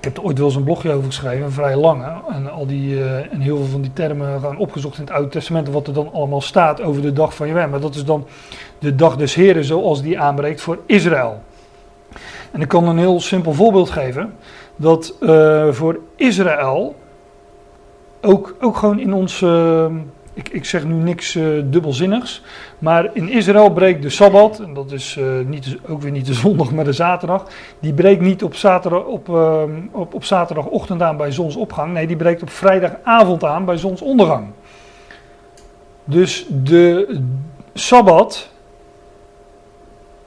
Ik 0.00 0.06
heb 0.06 0.16
er 0.16 0.22
ooit 0.22 0.38
wel 0.38 0.46
eens 0.46 0.56
een 0.56 0.64
blogje 0.64 0.92
over 0.92 1.04
geschreven, 1.04 1.52
vrij 1.52 1.76
lange. 1.76 2.12
En, 2.30 2.50
al 2.50 2.66
die, 2.66 2.94
uh, 2.94 3.32
en 3.32 3.40
heel 3.40 3.56
veel 3.56 3.66
van 3.66 3.80
die 3.80 3.92
termen 3.92 4.40
gaan 4.40 4.56
opgezocht 4.56 4.98
in 4.98 5.04
het 5.04 5.12
Oude 5.12 5.28
Testament. 5.28 5.68
Wat 5.68 5.86
er 5.86 5.94
dan 5.94 6.12
allemaal 6.12 6.40
staat 6.40 6.82
over 6.82 7.02
de 7.02 7.12
dag 7.12 7.34
van 7.34 7.46
je 7.46 7.52
Maar 7.52 7.80
dat 7.80 7.94
is 7.94 8.04
dan 8.04 8.26
de 8.78 8.94
dag 8.94 9.16
des 9.16 9.34
Heren 9.34 9.64
zoals 9.64 10.02
die 10.02 10.20
aanbreekt 10.20 10.60
voor 10.60 10.78
Israël. 10.86 11.42
En 12.50 12.60
ik 12.60 12.68
kan 12.68 12.88
een 12.88 12.98
heel 12.98 13.20
simpel 13.20 13.52
voorbeeld 13.52 13.90
geven. 13.90 14.34
Dat 14.76 15.16
uh, 15.20 15.68
voor 15.68 15.98
Israël, 16.16 16.94
ook, 18.20 18.56
ook 18.60 18.76
gewoon 18.76 19.00
in 19.00 19.14
ons, 19.14 19.40
uh, 19.40 19.86
ik, 20.34 20.48
ik 20.48 20.64
zeg 20.64 20.84
nu 20.84 20.94
niks 20.94 21.34
uh, 21.34 21.62
dubbelzinnigs, 21.64 22.42
maar 22.78 23.10
in 23.12 23.28
Israël 23.28 23.72
breekt 23.72 24.02
de 24.02 24.10
Sabbat, 24.10 24.60
en 24.60 24.74
dat 24.74 24.92
is 24.92 25.18
niet, 25.46 25.78
ook 25.88 26.02
weer 26.02 26.10
niet 26.10 26.26
de 26.26 26.34
zondag, 26.44 26.72
maar 26.72 26.84
de 26.84 26.92
zaterdag, 26.92 27.46
die 27.80 27.92
breekt 27.92 28.20
niet 28.20 28.42
op, 28.42 28.54
zaterdag, 28.54 29.04
op, 29.04 29.28
op, 29.90 30.14
op 30.14 30.24
zaterdagochtend 30.24 31.02
aan 31.02 31.16
bij 31.16 31.30
zonsopgang, 31.30 31.92
nee, 31.92 32.06
die 32.06 32.16
breekt 32.16 32.42
op 32.42 32.50
vrijdagavond 32.50 33.44
aan 33.44 33.64
bij 33.64 33.76
zonsondergang. 33.76 34.46
Dus 36.04 36.46
de 36.48 37.18
Sabbat, 37.74 38.50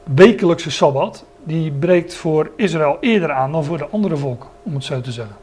wekelijkse 0.03 0.71
Sabbat, 0.71 1.25
die 1.43 1.71
breekt 1.71 2.13
voor 2.13 2.51
Israël 2.55 2.97
eerder 2.99 3.31
aan 3.31 3.51
dan 3.51 3.63
voor 3.63 3.77
de 3.77 3.87
andere 3.87 4.17
volken, 4.17 4.49
om 4.63 4.73
het 4.73 4.83
zo 4.83 5.01
te 5.01 5.11
zeggen. 5.11 5.42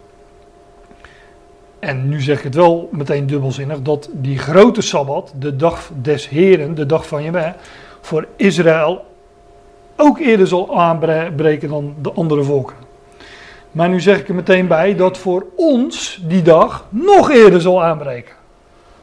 En 1.80 2.08
nu 2.08 2.20
zeg 2.20 2.38
ik 2.38 2.44
het 2.44 2.54
wel 2.54 2.88
meteen 2.92 3.26
dubbelzinnig, 3.26 3.82
dat 3.82 4.08
die 4.12 4.38
grote 4.38 4.82
Sabbat, 4.82 5.32
de 5.38 5.56
dag 5.56 5.90
des 6.02 6.28
Heren, 6.28 6.74
de 6.74 6.86
dag 6.86 7.06
van 7.06 7.22
Jehovah, 7.22 7.52
voor 8.00 8.26
Israël 8.36 9.04
ook 9.96 10.18
eerder 10.18 10.46
zal 10.46 10.78
aanbreken 10.78 11.68
dan 11.68 11.94
de 12.02 12.12
andere 12.12 12.42
volken. 12.42 12.76
Maar 13.70 13.88
nu 13.88 14.00
zeg 14.00 14.18
ik 14.18 14.28
er 14.28 14.34
meteen 14.34 14.66
bij 14.66 14.96
dat 14.96 15.18
voor 15.18 15.46
ons 15.56 16.20
die 16.26 16.42
dag 16.42 16.86
nog 16.88 17.30
eerder 17.30 17.60
zal 17.60 17.82
aanbreken. 17.82 18.34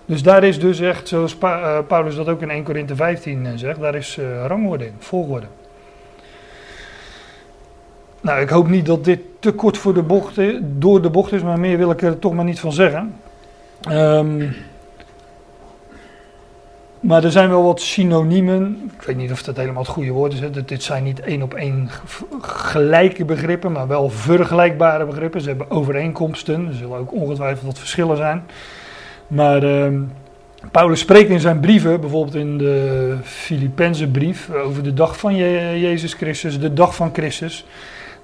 Dus 0.05 0.23
daar 0.23 0.43
is 0.43 0.59
dus 0.59 0.79
echt, 0.79 1.07
zoals 1.07 1.37
eh, 1.39 1.77
Paulus 1.87 2.15
dat 2.15 2.27
ook 2.27 2.41
in 2.41 2.49
1 2.49 2.63
Korinthe 2.63 2.95
15 2.95 3.45
eh, 3.45 3.51
zegt, 3.55 3.79
daar 3.79 3.95
is 3.95 4.17
uh, 4.17 4.45
rangorde 4.45 4.85
in, 4.85 4.93
volgorde. 4.99 5.45
Nou, 8.21 8.41
ik 8.41 8.49
hoop 8.49 8.67
niet 8.67 8.85
dat 8.85 9.03
dit 9.03 9.19
te 9.39 9.51
kort 9.51 9.77
voor 9.77 9.93
de 9.93 10.01
bocht, 10.01 10.39
door 10.61 11.01
de 11.01 11.09
bocht 11.09 11.31
is, 11.31 11.41
maar 11.43 11.59
meer 11.59 11.77
wil 11.77 11.91
ik 11.91 12.01
er 12.01 12.19
toch 12.19 12.33
maar 12.33 12.45
niet 12.45 12.59
van 12.59 12.71
zeggen. 12.71 13.15
Um, 13.89 14.55
maar 16.99 17.23
er 17.23 17.31
zijn 17.31 17.49
wel 17.49 17.63
wat 17.63 17.81
synoniemen. 17.81 18.91
Ik 18.99 19.01
weet 19.01 19.17
niet 19.17 19.31
of 19.31 19.43
dat 19.43 19.57
helemaal 19.57 19.81
het 19.81 19.91
goede 19.91 20.11
woord 20.11 20.33
is. 20.33 20.39
Hè. 20.39 20.51
Dit 20.65 20.83
zijn 20.83 21.03
niet 21.03 21.19
één 21.19 21.41
op 21.41 21.53
één 21.53 21.89
gelijke 22.41 23.25
begrippen, 23.25 23.71
maar 23.71 23.87
wel 23.87 24.09
vergelijkbare 24.09 25.05
begrippen. 25.05 25.41
Ze 25.41 25.47
hebben 25.47 25.71
overeenkomsten. 25.71 26.67
Er 26.67 26.73
zullen 26.73 26.97
ook 26.97 27.13
ongetwijfeld 27.13 27.65
wat 27.65 27.79
verschillen 27.79 28.17
zijn. 28.17 28.43
Maar 29.27 29.63
um, 29.63 30.11
Paulus 30.71 30.99
spreekt 30.99 31.29
in 31.29 31.39
zijn 31.39 31.59
brieven, 31.59 31.99
bijvoorbeeld 31.99 32.35
in 32.35 32.57
de 32.57 33.15
Filippense 33.23 34.07
brief, 34.07 34.49
over 34.49 34.83
de 34.83 34.93
dag 34.93 35.19
van 35.19 35.35
Jezus 35.35 36.13
Christus, 36.13 36.59
de 36.59 36.73
dag 36.73 36.95
van 36.95 37.09
Christus. 37.13 37.65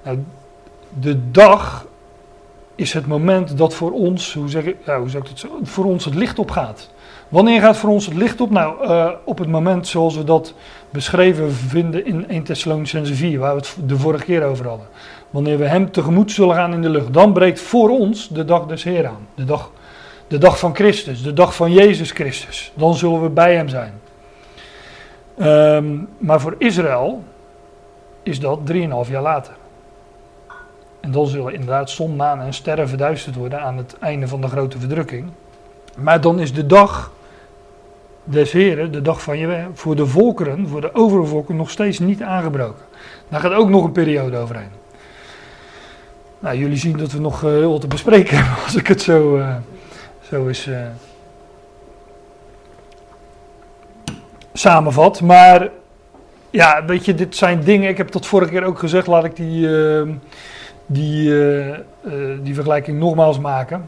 Nou, 0.04 0.18
de 1.00 1.30
dag 1.30 1.86
is 2.74 2.92
het 2.92 3.06
moment 3.06 3.58
dat 3.58 3.74
voor 3.74 3.92
ons, 3.92 4.34
hoe 4.34 4.48
zeg 4.48 4.64
ik, 4.64 4.76
ja, 4.86 4.98
hoe 4.98 5.08
ik 5.08 5.28
het 5.28 5.38
zo, 5.38 5.48
voor 5.62 5.84
ons 5.84 6.04
het 6.04 6.14
licht 6.14 6.38
opgaat. 6.38 6.90
Wanneer 7.28 7.60
gaat 7.60 7.76
voor 7.76 7.90
ons 7.90 8.06
het 8.06 8.14
licht 8.14 8.40
op? 8.40 8.50
Nou, 8.50 8.86
uh, 8.86 9.10
op 9.24 9.38
het 9.38 9.48
moment 9.48 9.86
zoals 9.86 10.16
we 10.16 10.24
dat 10.24 10.54
beschreven 10.90 11.52
vinden 11.52 12.06
in 12.06 12.28
1 12.28 12.42
Thessalonicense 12.42 13.14
4, 13.14 13.38
waar 13.38 13.54
we 13.54 13.60
het 13.60 13.76
de 13.86 13.96
vorige 13.96 14.24
keer 14.24 14.44
over 14.44 14.68
hadden. 14.68 14.86
Wanneer 15.30 15.58
we 15.58 15.64
hem 15.64 15.90
tegemoet 15.90 16.32
zullen 16.32 16.54
gaan 16.54 16.72
in 16.72 16.82
de 16.82 16.88
lucht, 16.88 17.12
dan 17.12 17.32
breekt 17.32 17.60
voor 17.60 17.90
ons 17.90 18.28
de 18.28 18.44
dag 18.44 18.66
des 18.66 18.84
Heer 18.84 19.06
aan. 19.06 19.26
De 19.34 19.44
dag, 19.44 19.70
de 20.28 20.38
dag 20.38 20.58
van 20.58 20.74
Christus, 20.74 21.22
de 21.22 21.32
dag 21.32 21.54
van 21.54 21.72
Jezus 21.72 22.10
Christus. 22.10 22.72
Dan 22.74 22.94
zullen 22.94 23.22
we 23.22 23.28
bij 23.28 23.54
hem 23.54 23.68
zijn. 23.68 24.00
Um, 25.38 26.08
maar 26.18 26.40
voor 26.40 26.54
Israël 26.58 27.22
is 28.22 28.40
dat 28.40 28.58
3,5 28.72 29.10
jaar 29.10 29.22
later. 29.22 29.52
En 31.04 31.10
dan 31.10 31.26
zullen 31.26 31.52
inderdaad 31.52 31.90
zon, 31.90 32.16
maan 32.16 32.40
en 32.40 32.54
sterren 32.54 32.88
verduisterd 32.88 33.34
worden 33.34 33.60
aan 33.60 33.76
het 33.76 33.96
einde 33.98 34.28
van 34.28 34.40
de 34.40 34.48
grote 34.48 34.78
verdrukking. 34.78 35.28
Maar 35.96 36.20
dan 36.20 36.40
is 36.40 36.52
de 36.52 36.66
dag 36.66 37.12
des 38.24 38.52
Heren, 38.52 38.92
de 38.92 39.02
dag 39.02 39.22
van 39.22 39.38
je 39.38 39.66
voor 39.74 39.96
de 39.96 40.06
volkeren, 40.06 40.68
voor 40.68 40.80
de 40.80 40.94
overvolken, 40.94 41.56
nog 41.56 41.70
steeds 41.70 41.98
niet 41.98 42.22
aangebroken. 42.22 42.84
Daar 43.28 43.40
gaat 43.40 43.52
ook 43.52 43.68
nog 43.68 43.84
een 43.84 43.92
periode 43.92 44.36
overheen. 44.36 44.70
Nou, 46.38 46.56
jullie 46.56 46.76
zien 46.76 46.96
dat 46.96 47.12
we 47.12 47.20
nog 47.20 47.42
uh, 47.42 47.50
heel 47.50 47.70
wat 47.70 47.80
te 47.80 47.86
bespreken 47.86 48.36
hebben 48.36 48.62
als 48.64 48.74
ik 48.74 48.86
het 48.86 49.02
zo, 49.02 49.36
uh, 49.36 49.56
zo 50.28 50.48
eens 50.48 50.66
uh, 50.66 50.78
samenvat. 54.52 55.20
Maar 55.20 55.68
ja, 56.50 56.84
weet 56.84 57.04
je, 57.04 57.14
dit 57.14 57.36
zijn 57.36 57.64
dingen, 57.64 57.88
ik 57.88 57.96
heb 57.96 58.10
dat 58.10 58.26
vorige 58.26 58.50
keer 58.50 58.64
ook 58.64 58.78
gezegd, 58.78 59.06
laat 59.06 59.24
ik 59.24 59.36
die 59.36 59.68
die, 60.86 61.28
uh, 61.28 61.68
uh, 61.68 61.74
die 62.42 62.54
vergelijking 62.54 62.98
nogmaals 62.98 63.38
maken. 63.38 63.84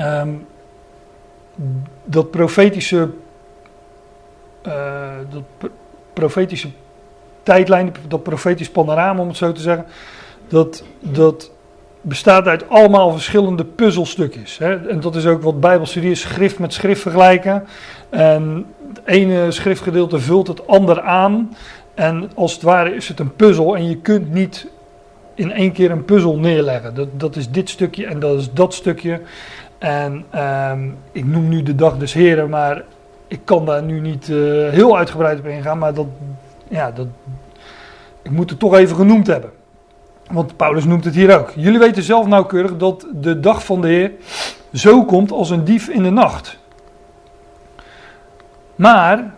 Um, 0.00 0.46
dat 2.04 2.30
profetische, 2.30 3.10
uh, 4.66 5.08
dat 5.30 5.70
profetische 6.12 6.68
tijdlijn, 7.42 7.94
dat 8.08 8.22
profetisch 8.22 8.70
panorama 8.70 9.20
om 9.20 9.28
het 9.28 9.36
zo 9.36 9.52
te 9.52 9.60
zeggen, 9.60 9.86
dat, 10.48 10.84
dat 11.00 11.50
bestaat 12.00 12.46
uit 12.46 12.68
allemaal 12.68 13.12
verschillende 13.12 13.64
puzzelstukjes. 13.64 14.58
Hè? 14.58 14.88
En 14.88 15.00
dat 15.00 15.16
is 15.16 15.26
ook 15.26 15.42
wat 15.42 15.60
Bijbelstudie 15.60 16.10
is, 16.10 16.20
schrift 16.20 16.58
met 16.58 16.72
schrift 16.72 17.00
vergelijken. 17.00 17.66
En 18.10 18.66
het 18.88 19.00
ene 19.04 19.50
schriftgedeelte 19.50 20.18
vult 20.18 20.46
het 20.46 20.66
ander 20.66 21.00
aan. 21.00 21.56
En 21.94 22.30
als 22.34 22.52
het 22.52 22.62
ware 22.62 22.94
is 22.94 23.08
het 23.08 23.20
een 23.20 23.36
puzzel 23.36 23.76
en 23.76 23.88
je 23.88 23.96
kunt 23.96 24.32
niet 24.32 24.66
in 25.34 25.52
één 25.52 25.72
keer 25.72 25.90
een 25.90 26.04
puzzel 26.04 26.38
neerleggen. 26.38 26.94
Dat, 26.94 27.08
dat 27.12 27.36
is 27.36 27.50
dit 27.50 27.68
stukje 27.68 28.06
en 28.06 28.20
dat 28.20 28.38
is 28.38 28.52
dat 28.52 28.74
stukje. 28.74 29.20
En 29.78 30.24
um, 30.70 30.96
ik 31.12 31.24
noem 31.24 31.48
nu 31.48 31.62
de 31.62 31.74
dag 31.74 31.96
des 31.96 32.12
heren, 32.12 32.48
maar 32.48 32.84
ik 33.26 33.40
kan 33.44 33.64
daar 33.64 33.82
nu 33.82 34.00
niet 34.00 34.28
uh, 34.28 34.68
heel 34.68 34.96
uitgebreid 34.96 35.38
op 35.38 35.46
ingaan. 35.46 35.78
Maar 35.78 35.94
dat, 35.94 36.06
ja, 36.68 36.90
dat, 36.90 37.06
ik 38.22 38.30
moet 38.30 38.50
het 38.50 38.58
toch 38.58 38.74
even 38.74 38.96
genoemd 38.96 39.26
hebben. 39.26 39.50
Want 40.30 40.56
Paulus 40.56 40.84
noemt 40.84 41.04
het 41.04 41.14
hier 41.14 41.38
ook. 41.38 41.50
Jullie 41.56 41.78
weten 41.78 42.02
zelf 42.02 42.26
nauwkeurig 42.26 42.76
dat 42.76 43.06
de 43.12 43.40
dag 43.40 43.64
van 43.64 43.80
de 43.80 43.88
Heer 43.88 44.12
zo 44.72 45.04
komt 45.04 45.32
als 45.32 45.50
een 45.50 45.64
dief 45.64 45.88
in 45.88 46.02
de 46.02 46.10
nacht. 46.10 46.58
Maar 48.74 49.34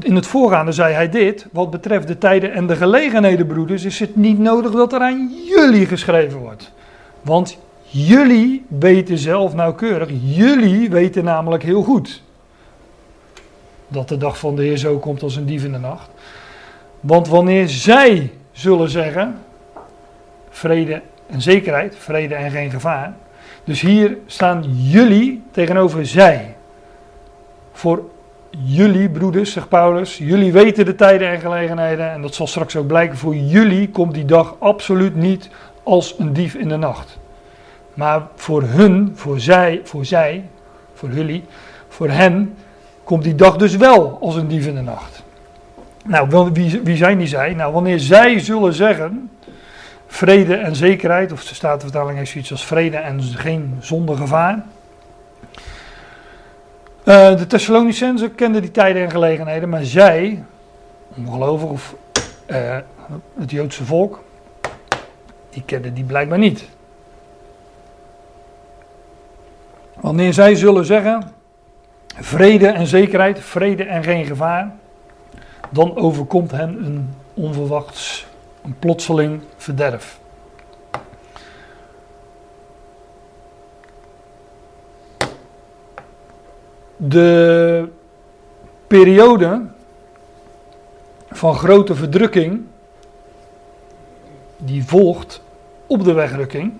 in 0.00 0.14
het 0.14 0.26
voorgaande 0.26 0.72
zei 0.72 0.94
hij 0.94 1.08
dit, 1.08 1.46
wat 1.52 1.70
betreft 1.70 2.06
de 2.06 2.18
tijden 2.18 2.52
en 2.52 2.66
de 2.66 2.76
gelegenheden, 2.76 3.46
broeders, 3.46 3.84
is 3.84 4.00
het 4.00 4.16
niet 4.16 4.38
nodig 4.38 4.72
dat 4.72 4.92
er 4.92 5.00
aan 5.00 5.30
jullie 5.46 5.86
geschreven 5.86 6.38
wordt. 6.38 6.72
Want 7.22 7.58
jullie 7.82 8.64
weten 8.68 9.18
zelf 9.18 9.54
nauwkeurig, 9.54 10.08
jullie 10.22 10.90
weten 10.90 11.24
namelijk 11.24 11.62
heel 11.62 11.82
goed 11.82 12.22
dat 13.88 14.08
de 14.08 14.16
dag 14.16 14.38
van 14.38 14.56
de 14.56 14.62
Heer 14.62 14.76
zo 14.76 14.98
komt 14.98 15.22
als 15.22 15.36
een 15.36 15.46
dief 15.46 15.64
in 15.64 15.72
de 15.72 15.78
nacht. 15.78 16.10
Want 17.00 17.28
wanneer 17.28 17.68
zij 17.68 18.32
zullen 18.52 18.90
zeggen, 18.90 19.38
vrede 20.50 21.02
en 21.26 21.42
zekerheid, 21.42 21.96
vrede 21.96 22.34
en 22.34 22.50
geen 22.50 22.70
gevaar. 22.70 23.14
Dus 23.64 23.80
hier 23.80 24.16
staan 24.26 24.64
jullie 24.68 25.42
tegenover 25.50 26.06
zij. 26.06 26.56
Voor 27.72 28.02
jullie 28.50 29.10
broeders, 29.10 29.52
zegt 29.52 29.68
Paulus, 29.68 30.18
jullie 30.18 30.52
weten 30.52 30.84
de 30.84 30.94
tijden 30.94 31.28
en 31.28 31.40
gelegenheden 31.40 32.10
en 32.10 32.22
dat 32.22 32.34
zal 32.34 32.46
straks 32.46 32.76
ook 32.76 32.86
blijken. 32.86 33.16
Voor 33.16 33.36
jullie 33.36 33.88
komt 33.88 34.14
die 34.14 34.24
dag 34.24 34.54
absoluut 34.58 35.14
niet 35.16 35.50
als 35.82 36.14
een 36.18 36.32
dief 36.32 36.54
in 36.54 36.68
de 36.68 36.76
nacht. 36.76 37.18
Maar 37.94 38.22
voor 38.34 38.62
hun, 38.62 39.12
voor 39.14 39.40
zij, 39.40 39.80
voor 39.84 40.04
zij, 40.04 40.44
voor 40.94 41.10
jullie, 41.10 41.44
voor 41.88 42.08
hen 42.08 42.54
komt 43.04 43.22
die 43.22 43.34
dag 43.34 43.56
dus 43.56 43.76
wel 43.76 44.18
als 44.20 44.36
een 44.36 44.48
dief 44.48 44.66
in 44.66 44.74
de 44.74 44.80
nacht. 44.80 45.22
Nou, 46.04 46.50
wie, 46.52 46.80
wie 46.84 46.96
zijn 46.96 47.18
die 47.18 47.26
zij? 47.26 47.54
Nou, 47.54 47.72
wanneer 47.72 48.00
zij 48.00 48.38
zullen 48.38 48.72
zeggen, 48.72 49.30
vrede 50.06 50.54
en 50.54 50.76
zekerheid, 50.76 51.32
of 51.32 51.44
de 51.44 51.54
Statenvertaling 51.54 52.18
heeft 52.18 52.30
zoiets 52.30 52.50
als 52.50 52.66
vrede 52.66 52.96
en 52.96 53.22
geen 53.22 53.76
zonder 53.80 54.16
gevaar. 54.16 54.64
Uh, 57.08 57.36
de 57.36 57.46
Thessalonicenzen 57.46 58.34
kenden 58.34 58.62
die 58.62 58.70
tijden 58.70 59.02
en 59.02 59.10
gelegenheden, 59.10 59.68
maar 59.68 59.84
zij, 59.84 60.44
ongelovig 61.16 61.68
of 61.68 61.94
uh, 62.46 62.76
het 63.38 63.50
Joodse 63.50 63.84
volk, 63.84 64.22
die 65.50 65.62
kenden 65.66 65.94
die 65.94 66.04
blijkbaar 66.04 66.38
niet. 66.38 66.68
Wanneer 69.94 70.32
zij 70.32 70.54
zullen 70.54 70.84
zeggen, 70.84 71.32
vrede 72.06 72.66
en 72.66 72.86
zekerheid, 72.86 73.40
vrede 73.40 73.84
en 73.84 74.02
geen 74.02 74.24
gevaar, 74.26 74.70
dan 75.70 75.96
overkomt 75.96 76.50
hen 76.50 76.84
een 76.84 77.14
onverwachts, 77.34 78.26
een 78.64 78.76
plotseling 78.78 79.40
verderf. 79.56 80.18
De 87.00 87.88
periode 88.86 89.62
van 91.30 91.54
grote 91.54 91.94
verdrukking 91.94 92.62
die 94.56 94.84
volgt 94.84 95.42
op 95.86 96.04
de 96.04 96.12
wegrukking, 96.12 96.72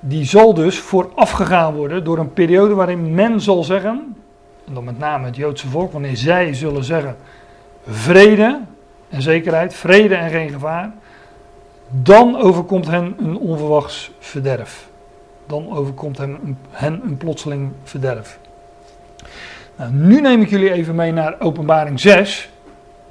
die 0.00 0.24
zal 0.24 0.54
dus 0.54 0.78
voorafgegaan 0.78 1.74
worden 1.74 2.04
door 2.04 2.18
een 2.18 2.32
periode 2.32 2.74
waarin 2.74 3.14
men 3.14 3.40
zal 3.40 3.64
zeggen, 3.64 4.16
en 4.66 4.74
dan 4.74 4.84
met 4.84 4.98
name 4.98 5.26
het 5.26 5.36
Joodse 5.36 5.68
volk, 5.68 5.92
wanneer 5.92 6.16
zij 6.16 6.54
zullen 6.54 6.84
zeggen 6.84 7.16
vrede 7.86 8.60
en 9.08 9.22
zekerheid, 9.22 9.74
vrede 9.74 10.14
en 10.14 10.30
geen 10.30 10.50
gevaar, 10.50 10.92
dan 11.88 12.36
overkomt 12.36 12.86
hen 12.86 13.14
een 13.18 13.36
onverwachts 13.36 14.12
verderf. 14.18 14.90
Dan 15.46 15.70
overkomt 15.70 16.18
hen 16.18 16.38
een, 16.44 16.56
hen 16.70 17.00
een 17.04 17.16
plotseling 17.16 17.70
verderf. 17.84 18.38
Nou, 19.76 19.92
nu 19.92 20.20
neem 20.20 20.40
ik 20.40 20.50
jullie 20.50 20.72
even 20.72 20.94
mee 20.94 21.12
naar 21.12 21.34
Openbaring 21.38 22.00
6. 22.00 22.50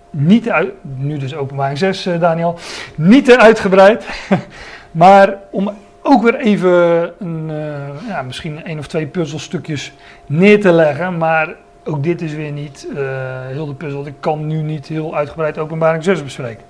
Niet 0.10 0.50
uit, 0.50 0.74
nu 0.82 1.18
dus 1.18 1.36
Openbaring 1.36 1.78
6, 1.78 2.06
eh, 2.06 2.20
Daniel. 2.20 2.58
Niet 2.96 3.26
te 3.26 3.40
uitgebreid, 3.40 4.06
maar 4.92 5.38
om 5.52 5.72
ook 6.02 6.24
weer 6.24 6.36
even 6.36 6.72
een, 7.20 7.50
uh, 7.50 8.08
ja, 8.08 8.22
misschien 8.22 8.64
één 8.64 8.80
of 8.80 8.88
twee 8.88 9.08
puzzelstukjes 9.08 9.94
neer 10.26 10.62
te 10.62 10.72
leggen. 10.72 11.18
Maar 11.18 11.56
ook 11.84 12.04
dit 12.04 12.22
is 12.22 12.34
weer 12.34 12.52
niet 12.52 12.88
uh, 12.94 13.00
heel 13.48 13.66
de 13.66 13.74
puzzel. 13.74 14.06
Ik 14.06 14.14
kan 14.20 14.48
nu 14.48 14.62
niet 14.62 14.88
heel 14.88 15.16
uitgebreid 15.16 15.58
openbaring 15.58 16.04
6 16.04 16.24
bespreken. 16.24 16.64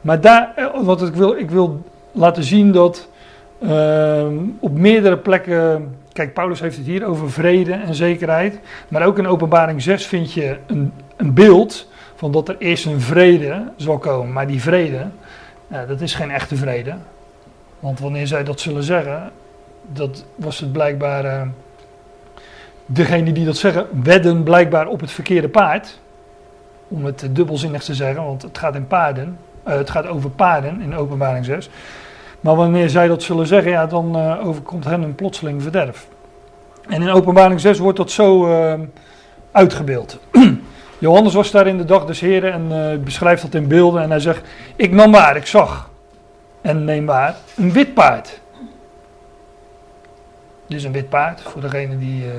Maar 0.00 0.20
daar, 0.20 0.52
eh, 0.56 0.66
wat 0.82 1.02
ik 1.02 1.14
wil, 1.14 1.36
ik 1.36 1.50
wil 1.50 1.82
laten 2.12 2.44
zien 2.44 2.72
dat 2.72 3.08
uh, 3.62 4.26
op 4.58 4.78
meerdere 4.78 5.16
plekken. 5.16 5.94
Kijk, 6.12 6.34
Paulus 6.34 6.60
heeft 6.60 6.76
het 6.76 6.86
hier 6.86 7.06
over 7.06 7.30
vrede 7.30 7.72
en 7.72 7.94
zekerheid. 7.94 8.58
Maar 8.88 9.06
ook 9.06 9.18
in 9.18 9.26
openbaring 9.26 9.82
6 9.82 10.06
vind 10.06 10.32
je 10.32 10.56
een, 10.66 10.92
een 11.16 11.34
beeld 11.34 11.88
van 12.14 12.32
dat 12.32 12.48
er 12.48 12.56
eerst 12.58 12.86
een 12.86 13.00
vrede 13.00 13.62
zal 13.76 13.98
komen. 13.98 14.32
Maar 14.32 14.46
die 14.46 14.60
vrede, 14.60 15.06
dat 15.88 16.00
is 16.00 16.14
geen 16.14 16.30
echte 16.30 16.56
vrede. 16.56 16.94
Want 17.80 18.00
wanneer 18.00 18.26
zij 18.26 18.44
dat 18.44 18.60
zullen 18.60 18.82
zeggen, 18.82 19.30
dat 19.92 20.24
was 20.34 20.60
het 20.60 20.72
blijkbaar. 20.72 21.24
Uh, 21.24 21.42
degene 22.86 23.32
die 23.32 23.44
dat 23.44 23.56
zeggen, 23.56 23.86
wedden 24.02 24.42
blijkbaar 24.42 24.86
op 24.86 25.00
het 25.00 25.10
verkeerde 25.10 25.48
paard. 25.48 25.98
Om 26.88 27.04
het 27.04 27.28
dubbelzinnig 27.30 27.82
te 27.82 27.94
zeggen, 27.94 28.24
want 28.24 28.42
het 28.42 28.58
gaat 28.58 28.74
in 28.74 28.86
paarden. 28.86 29.38
Uh, 29.68 29.74
het 29.74 29.90
gaat 29.90 30.06
over 30.06 30.30
paarden 30.30 30.80
in 30.80 30.94
openbaring 30.94 31.44
6. 31.44 31.70
Maar 32.40 32.56
wanneer 32.56 32.88
zij 32.88 33.08
dat 33.08 33.22
zullen 33.22 33.46
zeggen, 33.46 33.70
ja, 33.70 33.86
dan 33.86 34.16
uh, 34.16 34.46
overkomt 34.46 34.84
hen 34.84 35.02
een 35.02 35.14
plotseling 35.14 35.62
verderf. 35.62 36.06
En 36.88 37.02
in 37.02 37.10
openbaring 37.10 37.60
6 37.60 37.78
wordt 37.78 37.96
dat 37.96 38.10
zo 38.10 38.48
uitgebeeld. 39.52 40.18
Johannes 40.98 41.34
was 41.34 41.50
daar 41.50 41.66
in 41.66 41.78
de 41.78 41.84
dag 41.84 42.04
des 42.04 42.20
Heren 42.20 42.52
en 42.52 43.04
beschrijft 43.04 43.42
dat 43.42 43.54
in 43.54 43.68
beelden. 43.68 44.02
En 44.02 44.10
hij 44.10 44.20
zegt: 44.20 44.48
Ik 44.76 44.92
nam 44.92 45.12
waar, 45.12 45.36
ik 45.36 45.46
zag 45.46 45.90
en 46.60 46.84
neem 46.84 47.06
waar 47.06 47.36
een 47.56 47.72
wit 47.72 47.94
paard. 47.94 48.40
Dus 50.66 50.84
een 50.84 50.92
wit 50.92 51.08
paard 51.08 51.40
voor 51.40 51.60
degene 51.60 51.98
die. 51.98 52.24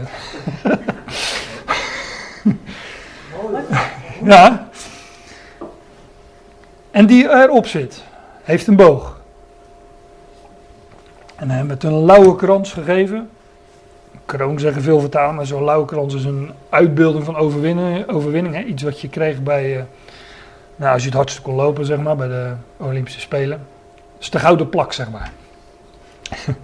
Ja. 4.24 4.70
En 6.92 7.06
die 7.06 7.30
erop 7.30 7.68
zit, 7.68 8.04
heeft 8.44 8.68
een 8.68 8.76
boog. 8.76 9.21
En 11.42 11.50
hij 11.50 11.64
heeft 11.68 11.84
een 11.84 12.06
lauwe 12.06 12.36
krans 12.36 12.74
gegeven. 12.74 13.30
Kroon 14.26 14.60
zeggen 14.60 14.82
veel 14.82 15.00
vertalen, 15.00 15.36
maar 15.36 15.46
zo'n 15.46 15.64
lauwe 15.64 15.86
krans 15.86 16.14
is 16.14 16.26
een 16.26 16.52
uitbeelding 16.70 17.26
van 17.26 17.36
overwinning. 17.36 18.10
overwinning 18.10 18.56
hè? 18.56 18.62
Iets 18.62 18.84
wat 18.84 19.02
je 19.02 19.10
kreeg 19.10 19.44
bij. 19.44 19.78
Uh, 19.78 19.82
nou, 20.76 20.94
als 20.94 21.02
je 21.02 21.08
het 21.08 21.18
hardste 21.18 21.42
kon 21.42 21.56
lopen, 21.56 21.86
zeg 21.86 21.98
maar, 21.98 22.16
bij 22.16 22.28
de 22.28 22.52
Olympische 22.78 23.20
Spelen 23.20 23.60
is 24.20 24.30
de 24.30 24.40
gouden 24.40 24.70
plak, 24.70 24.94
zeg 24.94 25.12
maar. 25.12 25.32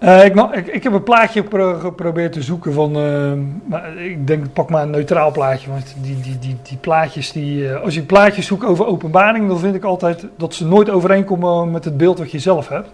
uh, 0.00 0.24
ik, 0.24 0.66
ik, 0.66 0.82
heb 0.82 0.92
een 0.92 1.02
plaatje 1.02 1.44
geprobeerd 1.80 2.32
te 2.32 2.42
zoeken 2.42 2.72
van, 2.72 2.96
uh, 2.96 3.32
maar 3.64 3.96
ik 3.96 4.26
denk 4.26 4.52
pak 4.52 4.70
maar 4.70 4.82
een 4.82 4.90
neutraal 4.90 5.30
plaatje, 5.30 5.70
want 5.70 5.94
die, 6.00 6.20
die, 6.20 6.38
die, 6.38 6.56
die 6.62 6.76
plaatjes, 6.76 7.32
die, 7.32 7.72
als 7.74 7.94
je 7.94 8.02
plaatjes 8.02 8.46
zoekt 8.46 8.64
over 8.64 8.86
openbaring, 8.86 9.48
dan 9.48 9.58
vind 9.58 9.74
ik 9.74 9.84
altijd 9.84 10.26
dat 10.36 10.54
ze 10.54 10.66
nooit 10.66 10.90
overeenkomen 10.90 11.70
met 11.70 11.84
het 11.84 11.96
beeld 11.96 12.18
wat 12.18 12.30
je 12.30 12.38
zelf 12.38 12.68
hebt. 12.68 12.88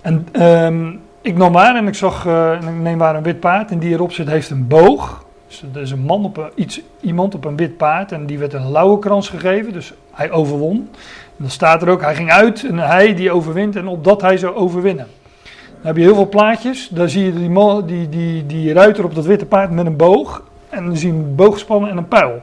En 0.00 0.26
um, 0.42 1.00
ik 1.20 1.36
nam 1.36 1.52
maar 1.52 1.76
en 1.76 1.86
ik 1.86 1.94
zag, 1.94 2.26
ik 2.60 2.80
neem 2.80 2.96
maar 2.96 3.16
een 3.16 3.22
wit 3.22 3.40
paard 3.40 3.70
en 3.70 3.78
die 3.78 3.92
erop 3.92 4.12
zit 4.12 4.28
heeft 4.28 4.50
een 4.50 4.66
boog. 4.66 5.26
Dus 5.46 5.64
er 5.74 5.80
is 5.80 5.90
een 5.90 6.00
man 6.00 6.24
op 6.24 6.36
een, 6.36 6.50
iets, 6.54 6.80
iemand 7.00 7.34
op 7.34 7.44
een 7.44 7.56
wit 7.56 7.76
paard 7.76 8.12
en 8.12 8.26
die 8.26 8.38
werd 8.38 8.52
een 8.52 8.70
lauwe 8.70 8.98
krans 8.98 9.28
gegeven, 9.28 9.72
dus 9.72 9.92
hij 10.10 10.30
overwon. 10.30 10.76
En 10.76 11.44
dan 11.44 11.50
staat 11.50 11.82
er 11.82 11.88
ook, 11.88 12.00
hij 12.00 12.14
ging 12.14 12.30
uit 12.30 12.64
en 12.64 12.78
hij 12.78 13.14
die 13.14 13.30
overwint 13.30 13.76
en 13.76 13.86
opdat 13.86 14.20
hij 14.20 14.36
zou 14.36 14.54
overwinnen. 14.54 15.06
Dan 15.42 15.86
heb 15.86 15.96
je 15.96 16.02
heel 16.02 16.14
veel 16.14 16.28
plaatjes, 16.28 16.88
daar 16.88 17.08
zie 17.08 17.24
je 17.24 17.32
die, 17.32 17.50
man, 17.50 17.86
die, 17.86 18.08
die, 18.08 18.46
die 18.46 18.72
ruiter 18.72 19.04
op 19.04 19.14
dat 19.14 19.24
witte 19.24 19.46
paard 19.46 19.70
met 19.70 19.86
een 19.86 19.96
boog. 19.96 20.42
En 20.68 20.84
dan 20.84 20.96
zie 20.96 21.12
je 21.12 21.18
een 21.18 21.34
boogspannen 21.34 21.90
en 21.90 21.96
een 21.96 22.08
pijl. 22.08 22.42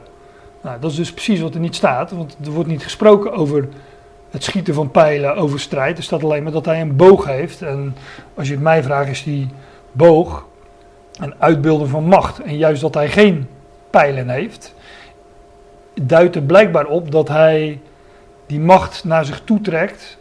Nou, 0.62 0.80
dat 0.80 0.90
is 0.90 0.96
dus 0.96 1.12
precies 1.12 1.40
wat 1.40 1.54
er 1.54 1.60
niet 1.60 1.74
staat, 1.74 2.10
want 2.10 2.36
er 2.44 2.50
wordt 2.50 2.68
niet 2.68 2.82
gesproken 2.82 3.32
over 3.32 3.68
het 4.30 4.44
schieten 4.44 4.74
van 4.74 4.90
pijlen, 4.90 5.36
over 5.36 5.60
strijd. 5.60 5.96
Er 5.98 6.04
staat 6.04 6.24
alleen 6.24 6.42
maar 6.42 6.52
dat 6.52 6.64
hij 6.64 6.80
een 6.80 6.96
boog 6.96 7.24
heeft. 7.24 7.62
En 7.62 7.96
als 8.34 8.46
je 8.46 8.54
het 8.54 8.62
mij 8.62 8.82
vraagt, 8.82 9.10
is 9.10 9.22
die 9.22 9.48
boog 9.92 10.46
een 11.20 11.34
uitbeelden 11.38 11.88
van 11.88 12.04
macht. 12.04 12.38
En 12.38 12.56
juist 12.56 12.80
dat 12.80 12.94
hij 12.94 13.08
geen 13.08 13.48
pijlen 13.90 14.28
heeft, 14.28 14.74
duidt 16.02 16.36
er 16.36 16.42
blijkbaar 16.42 16.86
op 16.86 17.10
dat 17.10 17.28
hij 17.28 17.80
die 18.46 18.60
macht 18.60 19.04
naar 19.04 19.24
zich 19.24 19.40
toetrekt 19.40 20.18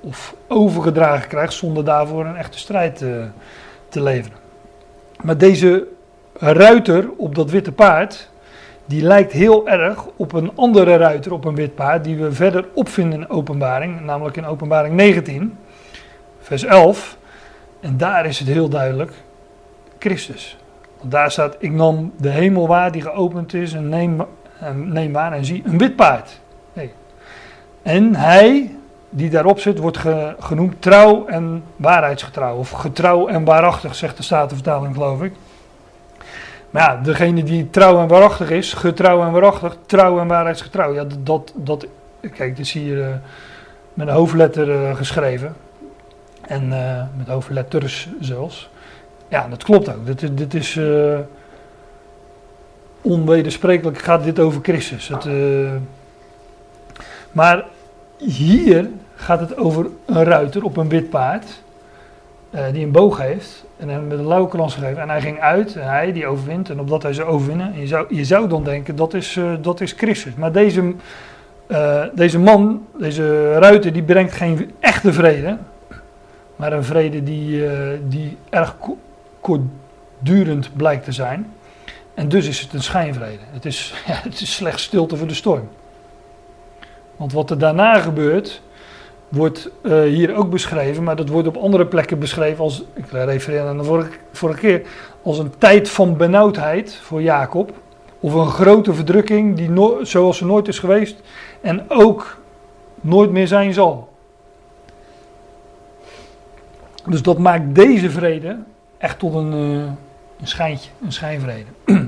of 0.00 0.34
overgedragen 0.48 1.28
krijgt 1.28 1.52
zonder 1.52 1.84
daarvoor 1.84 2.26
een 2.26 2.36
echte 2.36 2.58
strijd 2.58 2.96
te, 2.96 3.26
te 3.88 4.02
leveren. 4.02 4.38
Maar 5.22 5.38
deze 5.38 5.86
ruiter 6.32 7.10
op 7.16 7.34
dat 7.34 7.50
witte 7.50 7.72
paard, 7.72 8.30
die 8.88 9.02
lijkt 9.02 9.32
heel 9.32 9.68
erg 9.68 10.06
op 10.16 10.32
een 10.32 10.50
andere 10.54 10.96
ruiter 10.96 11.32
op 11.32 11.44
een 11.44 11.54
wit 11.54 11.74
paard 11.74 12.04
die 12.04 12.16
we 12.16 12.32
verder 12.32 12.68
opvinden 12.74 13.20
in 13.20 13.30
openbaring, 13.30 14.00
namelijk 14.00 14.36
in 14.36 14.46
openbaring 14.46 14.94
19, 14.94 15.58
vers 16.40 16.64
11. 16.64 17.16
En 17.80 17.96
daar 17.96 18.26
is 18.26 18.38
het 18.38 18.48
heel 18.48 18.68
duidelijk 18.68 19.12
Christus. 19.98 20.56
Want 20.98 21.10
daar 21.10 21.30
staat, 21.30 21.56
ik 21.58 21.72
nam 21.72 22.12
de 22.16 22.28
hemel 22.28 22.66
waar 22.66 22.92
die 22.92 23.02
geopend 23.02 23.54
is 23.54 23.72
en 23.72 23.88
neem, 23.88 24.24
neem 24.74 25.12
waar 25.12 25.32
en 25.32 25.44
zie 25.44 25.62
een 25.64 25.78
wit 25.78 25.96
paard. 25.96 26.40
En 27.82 28.14
hij 28.14 28.76
die 29.10 29.30
daarop 29.30 29.60
zit, 29.60 29.78
wordt 29.78 29.98
genoemd 30.38 30.82
trouw 30.82 31.26
en 31.26 31.64
waarheidsgetrouw. 31.76 32.56
Of 32.56 32.70
getrouw 32.70 33.28
en 33.28 33.44
waarachtig, 33.44 33.94
zegt 33.94 34.16
de 34.16 34.22
Statenvertaling, 34.22 34.94
geloof 34.94 35.22
ik. 35.22 35.32
Maar 36.70 36.82
ja, 36.82 37.00
degene 37.02 37.42
die 37.42 37.70
trouw 37.70 38.00
en 38.00 38.08
waarachtig 38.08 38.50
is, 38.50 38.72
getrouw 38.72 39.22
en 39.22 39.32
waarachtig, 39.32 39.76
trouw 39.86 40.20
en 40.20 40.26
waarheidsgetrouw. 40.26 40.94
Ja, 40.94 41.06
dat, 41.22 41.52
dat, 41.54 41.86
kijk, 42.20 42.56
dit 42.56 42.58
is 42.58 42.72
hier 42.72 42.96
uh, 42.96 43.08
met 43.94 44.08
een 44.08 44.14
hoofdletter 44.14 44.68
uh, 44.68 44.96
geschreven. 44.96 45.54
En 46.40 46.68
uh, 46.68 47.02
met 47.16 47.28
hoofdletters 47.28 48.08
zelfs. 48.20 48.70
Ja, 49.28 49.48
dat 49.48 49.64
klopt 49.64 49.88
ook. 49.88 50.06
Dit, 50.06 50.36
dit 50.36 50.54
is 50.54 50.80
onwedersprekelijk, 53.00 53.98
gaat 53.98 54.24
dit 54.24 54.38
over 54.38 54.62
Christus. 54.62 55.08
Het, 55.08 55.26
maar 57.32 57.64
hier 58.16 58.90
gaat 59.14 59.40
het 59.40 59.56
over 59.56 59.86
een 60.06 60.24
ruiter 60.24 60.64
op 60.64 60.76
een 60.76 60.88
wit 60.88 61.10
paard. 61.10 61.62
Die 62.72 62.84
een 62.84 62.92
boog 62.92 63.18
heeft 63.18 63.64
en 63.78 63.88
hem 63.88 64.06
met 64.06 64.18
een 64.18 64.26
lauwe 64.26 64.48
krans 64.48 64.74
gegeven. 64.74 65.02
En 65.02 65.08
hij 65.08 65.20
ging 65.20 65.40
uit 65.40 65.76
en 65.76 65.88
hij 65.88 66.12
die 66.12 66.26
overwint. 66.26 66.70
En 66.70 66.80
opdat 66.80 67.02
hij 67.02 67.12
zou 67.12 67.28
overwinnen. 67.28 67.72
En 67.72 67.80
je, 67.80 67.86
zou, 67.86 68.14
je 68.14 68.24
zou 68.24 68.48
dan 68.48 68.64
denken 68.64 68.96
dat 68.96 69.14
is, 69.14 69.36
uh, 69.36 69.52
dat 69.60 69.80
is 69.80 69.92
Christus. 69.92 70.34
Maar 70.34 70.52
deze 70.52 70.94
eh, 71.68 72.04
deze 72.14 72.38
man, 72.38 72.86
deze 72.98 73.52
ruiter, 73.52 73.92
die 73.92 74.02
brengt 74.02 74.32
geen 74.32 74.72
echte 74.80 75.12
vrede, 75.12 75.56
maar 76.56 76.72
een 76.72 76.84
vrede 76.84 77.22
die, 77.22 77.66
eh, 77.66 77.98
die 78.02 78.36
erg 78.50 78.76
ko- 78.78 78.98
kortdurend 79.40 80.70
blijkt 80.76 81.04
te 81.04 81.12
zijn. 81.12 81.52
En 82.14 82.28
dus 82.28 82.48
is 82.48 82.60
het 82.60 82.72
een 82.72 82.82
schijnvrede. 82.82 83.42
Het 83.50 83.64
is, 83.64 83.94
ja, 84.06 84.14
het 84.22 84.40
is 84.40 84.54
slechts 84.54 84.82
stilte 84.82 85.16
voor 85.16 85.26
de 85.26 85.34
storm. 85.34 85.68
Want 87.16 87.32
wat 87.32 87.50
er 87.50 87.58
daarna 87.58 87.98
gebeurt, 87.98 88.62
wordt 89.28 89.70
eh, 89.82 90.02
hier 90.02 90.34
ook 90.34 90.50
beschreven, 90.50 91.02
maar 91.02 91.16
dat 91.16 91.28
wordt 91.28 91.48
op 91.48 91.56
andere 91.56 91.86
plekken 91.86 92.18
beschreven 92.18 92.64
als, 92.64 92.84
ik 92.94 93.04
refereer 93.10 93.66
aan 93.66 93.78
de 93.78 93.84
vorige, 93.84 94.10
vorige 94.32 94.60
keer, 94.60 94.82
als 95.22 95.38
een 95.38 95.52
tijd 95.58 95.90
van 95.90 96.16
benauwdheid 96.16 96.94
voor 96.94 97.22
Jacob. 97.22 97.72
Of 98.20 98.34
een 98.34 98.50
grote 98.50 98.94
verdrukking 98.94 99.56
die 99.56 99.70
no- 99.70 100.04
zoals 100.04 100.40
er 100.40 100.46
nooit 100.46 100.68
is 100.68 100.78
geweest 100.78 101.20
en 101.60 101.84
ook 101.90 102.38
nooit 103.00 103.30
meer 103.30 103.46
zijn 103.46 103.72
zal. 103.72 104.08
Dus 107.06 107.22
dat 107.22 107.38
maakt 107.38 107.74
deze 107.74 108.10
vrede 108.10 108.58
echt 108.98 109.18
tot 109.18 109.34
een, 109.34 109.52
eh, 109.52 109.92
een 110.40 110.46
schijntje, 110.46 110.90
een 111.04 111.12
schijnvrede. 111.12 111.70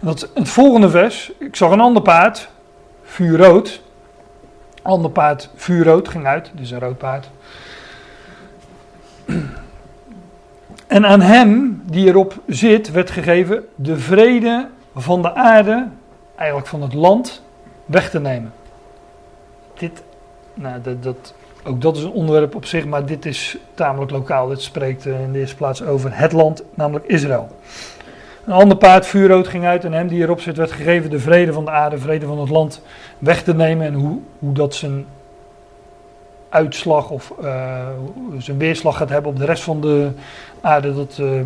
Dat, 0.00 0.30
het 0.34 0.48
volgende 0.48 0.90
vers, 0.90 1.32
ik 1.38 1.56
zag 1.56 1.70
een 1.70 1.80
ander 1.80 2.02
paard, 2.02 2.48
vuurrood. 3.02 3.82
Ander 4.82 5.10
paard, 5.10 5.50
vuurrood, 5.54 6.08
ging 6.08 6.26
uit, 6.26 6.50
dus 6.54 6.70
een 6.70 6.78
rood 6.78 6.98
paard. 6.98 7.30
En 10.86 11.06
aan 11.06 11.20
hem 11.20 11.82
die 11.84 12.06
erop 12.06 12.34
zit, 12.46 12.90
werd 12.90 13.10
gegeven 13.10 13.68
de 13.74 13.98
vrede 13.98 14.68
van 14.94 15.22
de 15.22 15.34
aarde, 15.34 15.88
eigenlijk 16.36 16.68
van 16.68 16.82
het 16.82 16.94
land, 16.94 17.42
weg 17.84 18.10
te 18.10 18.20
nemen. 18.20 18.52
Dit, 19.74 20.02
nou, 20.54 20.80
dat, 20.82 21.02
dat, 21.02 21.34
ook 21.64 21.80
dat 21.80 21.96
is 21.96 22.02
een 22.02 22.10
onderwerp 22.10 22.54
op 22.54 22.64
zich, 22.64 22.86
maar 22.86 23.06
dit 23.06 23.26
is 23.26 23.56
tamelijk 23.74 24.10
lokaal. 24.10 24.48
Dit 24.48 24.62
spreekt 24.62 25.06
eh, 25.06 25.20
in 25.20 25.32
de 25.32 25.38
eerste 25.38 25.56
plaats 25.56 25.82
over 25.82 26.16
het 26.16 26.32
land, 26.32 26.62
namelijk 26.74 27.06
Israël. 27.06 27.48
Een 28.44 28.52
ander 28.52 28.76
paard, 28.76 29.06
vuurrood, 29.06 29.48
ging 29.48 29.64
uit 29.64 29.84
en 29.84 29.92
hem 29.92 30.08
die 30.08 30.22
erop 30.22 30.40
zit, 30.40 30.56
werd 30.56 30.72
gegeven 30.72 31.10
de 31.10 31.18
vrede 31.18 31.52
van 31.52 31.64
de 31.64 31.70
aarde, 31.70 31.98
vrede 31.98 32.26
van 32.26 32.38
het 32.38 32.48
land 32.48 32.82
weg 33.18 33.42
te 33.42 33.54
nemen. 33.54 33.86
En 33.86 33.94
hoe, 33.94 34.18
hoe 34.38 34.52
dat 34.52 34.74
zijn 34.74 35.06
uitslag 36.50 37.10
of 37.10 37.32
eh, 37.42 37.88
zijn 38.38 38.58
weerslag 38.58 38.96
gaat 38.96 39.08
hebben 39.08 39.30
op 39.30 39.38
de 39.38 39.44
rest 39.44 39.62
van 39.62 39.80
de 39.80 40.10
aarde, 40.60 40.94
dat, 40.94 41.18
eh, 41.20 41.40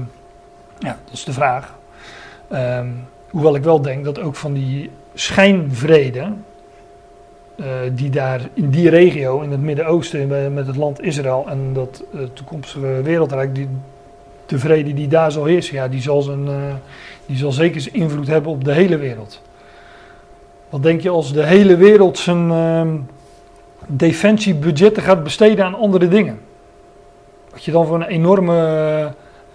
ja, 0.79 0.99
dat 1.05 1.13
is 1.13 1.25
de 1.25 1.33
vraag. 1.33 1.75
Ehm, 2.49 2.89
hoewel 3.31 3.55
ik 3.55 3.63
wel 3.63 3.83
denk 3.83 4.05
dat 4.05 4.21
ook 4.21 4.37
van 4.37 4.53
die 4.53 4.91
schijnvrede, 5.15 6.33
eh, 7.57 7.67
die 7.93 8.11
daar 8.11 8.41
in 8.53 8.71
die 8.71 8.89
regio, 8.89 9.41
in 9.41 9.51
het 9.51 9.61
Midden-Oosten, 9.61 10.55
met 10.55 10.67
het 10.67 10.77
land 10.77 11.03
Israël 11.03 11.45
en 11.49 11.73
dat 11.73 12.05
toekomstige 12.33 13.03
wereldrijk, 13.03 13.55
die, 13.55 13.69
de 14.47 14.59
vrede 14.59 14.95
die 14.95 15.09
daar 15.09 15.33
zal 15.33 15.45
heersen, 15.45 15.75
ja, 15.75 15.89
die, 15.89 16.01
zal 16.01 16.23
zijn, 16.23 16.49
eh, 16.49 16.75
die 17.27 17.37
zal 17.37 17.53
zeker 17.53 17.81
zijn 17.81 17.95
invloed 17.95 18.27
hebben 18.27 18.53
op 18.53 18.65
de 18.65 18.73
hele 18.73 18.97
wereld. 18.97 19.43
Wat 20.69 20.83
denk 20.83 21.01
je 21.01 21.11
als 21.11 21.33
de 21.33 21.45
hele 21.45 21.77
wereld 21.77 22.19
zijn 22.19 22.51
ehm, 22.51 22.97
defensiebudgetten 23.87 25.03
gaat 25.03 25.23
besteden 25.23 25.65
aan 25.65 25.75
andere 25.75 26.09
dingen? 26.09 26.41
Wat 27.51 27.65
je 27.65 27.73
dan 27.73 27.87
voor 27.87 27.97
een 27.97 28.07
enorme 28.07 28.57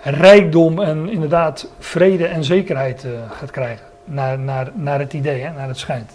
eh, 0.01 0.13
rijkdom 0.13 0.79
en 0.79 1.09
inderdaad 1.09 1.71
vrede 1.79 2.25
en 2.25 2.43
zekerheid 2.43 3.03
eh, 3.03 3.11
gaat 3.31 3.51
krijgen. 3.51 3.85
Naar, 4.03 4.39
naar, 4.39 4.71
naar 4.73 4.99
het 4.99 5.13
idee, 5.13 5.41
hè, 5.41 5.53
naar 5.53 5.67
het 5.67 5.77
schijnt. 5.77 6.11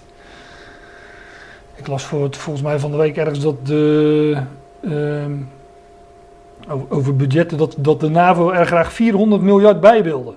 Ik 1.74 1.86
las 1.86 2.04
voor 2.04 2.22
het, 2.22 2.36
volgens 2.36 2.64
mij 2.64 2.78
van 2.78 2.90
de 2.90 2.96
week 2.96 3.16
ergens 3.16 3.40
dat 3.40 3.66
de. 3.66 4.36
ehm, 4.82 5.32
over, 6.88 7.16
budgetten, 7.16 7.58
dat, 7.58 7.74
dat 7.78 8.00
de 8.00 8.08
NAVO 8.08 8.50
er 8.50 8.66
graag 8.66 8.92
400 8.92 9.42
miljard 9.42 9.80
bij 9.80 10.02
wilde. 10.02 10.34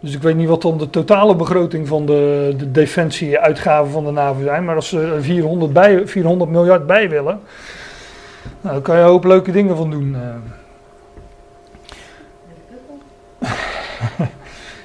Dus 0.00 0.14
ik 0.14 0.22
weet 0.22 0.36
niet 0.36 0.48
wat 0.48 0.62
dan 0.62 0.78
de 0.78 0.90
totale 0.90 1.36
begroting 1.36 1.88
van 1.88 2.06
de, 2.06 2.54
de 2.56 2.70
defensie-uitgaven 2.70 3.92
van 3.92 4.04
de 4.04 4.10
NAVO 4.10 4.42
zijn. 4.42 4.64
Maar 4.64 4.74
als 4.74 4.88
ze 4.88 5.00
er 5.00 5.22
400, 5.22 5.72
bij, 5.72 6.06
400 6.06 6.50
miljard 6.50 6.86
bij 6.86 7.08
willen. 7.08 7.40
Nou, 8.60 8.74
dan 8.74 8.82
kan 8.82 8.96
je 8.96 9.02
een 9.02 9.08
hoop 9.08 9.24
leuke 9.24 9.52
dingen 9.52 9.76
van 9.76 9.90
doen. 9.90 10.14
eh. 10.14 10.20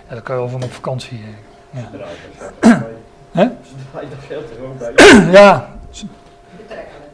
Ja, 0.07 0.13
daar 0.13 0.21
kan 0.21 0.35
je 0.35 0.41
wel 0.41 0.49
van 0.49 0.63
op 0.63 0.71
vakantie. 0.73 1.19
eh. 1.73 1.79
Ja, 1.81 1.89
Hè? 3.31 3.41
Er 3.41 3.49
ja, 5.31 5.69
Betrekkelijk. 6.57 7.11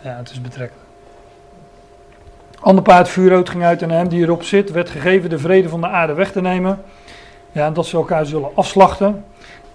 ja 0.00 0.16
het 0.16 0.30
is 0.30 0.40
betrekkelijk. 0.40 0.86
Ander 2.60 2.82
paard, 2.82 3.08
vuurrood, 3.08 3.48
ging 3.48 3.64
uit 3.64 3.82
en 3.82 3.90
hem 3.90 4.08
die 4.08 4.22
erop 4.22 4.42
zit, 4.42 4.70
werd 4.70 4.90
gegeven 4.90 5.30
de 5.30 5.38
vrede 5.38 5.68
van 5.68 5.80
de 5.80 5.86
aarde 5.86 6.12
weg 6.12 6.32
te 6.32 6.40
nemen. 6.40 6.82
Ja, 7.52 7.70
dat 7.70 7.86
ze 7.86 7.96
elkaar 7.96 8.26
zullen 8.26 8.50
afslachten. 8.54 9.24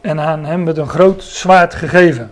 En 0.02 0.20
aan 0.20 0.46
hem 0.46 0.64
met 0.64 0.78
een 0.78 0.88
groot 0.88 1.24
zwaard 1.24 1.74
gegeven. 1.74 2.32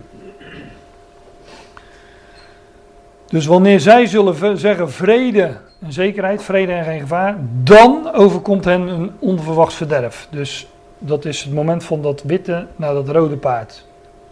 Dus 3.26 3.46
wanneer 3.46 3.80
zij 3.80 4.06
zullen 4.06 4.58
zeggen 4.58 4.90
vrede 4.90 5.56
en 5.80 5.92
zekerheid, 5.92 6.42
vrede 6.42 6.72
en 6.72 6.84
geen 6.84 7.00
gevaar, 7.00 7.36
dan 7.62 8.12
overkomt 8.12 8.64
hen 8.64 8.88
een 8.88 9.12
onverwachts 9.18 9.74
verderf. 9.74 10.28
Dus 10.30 10.68
dat 10.98 11.24
is 11.24 11.42
het 11.42 11.54
moment 11.54 11.84
van 11.84 12.02
dat 12.02 12.22
witte 12.22 12.66
naar 12.76 12.94
dat 12.94 13.08
rode 13.08 13.36
paard. 13.36 13.84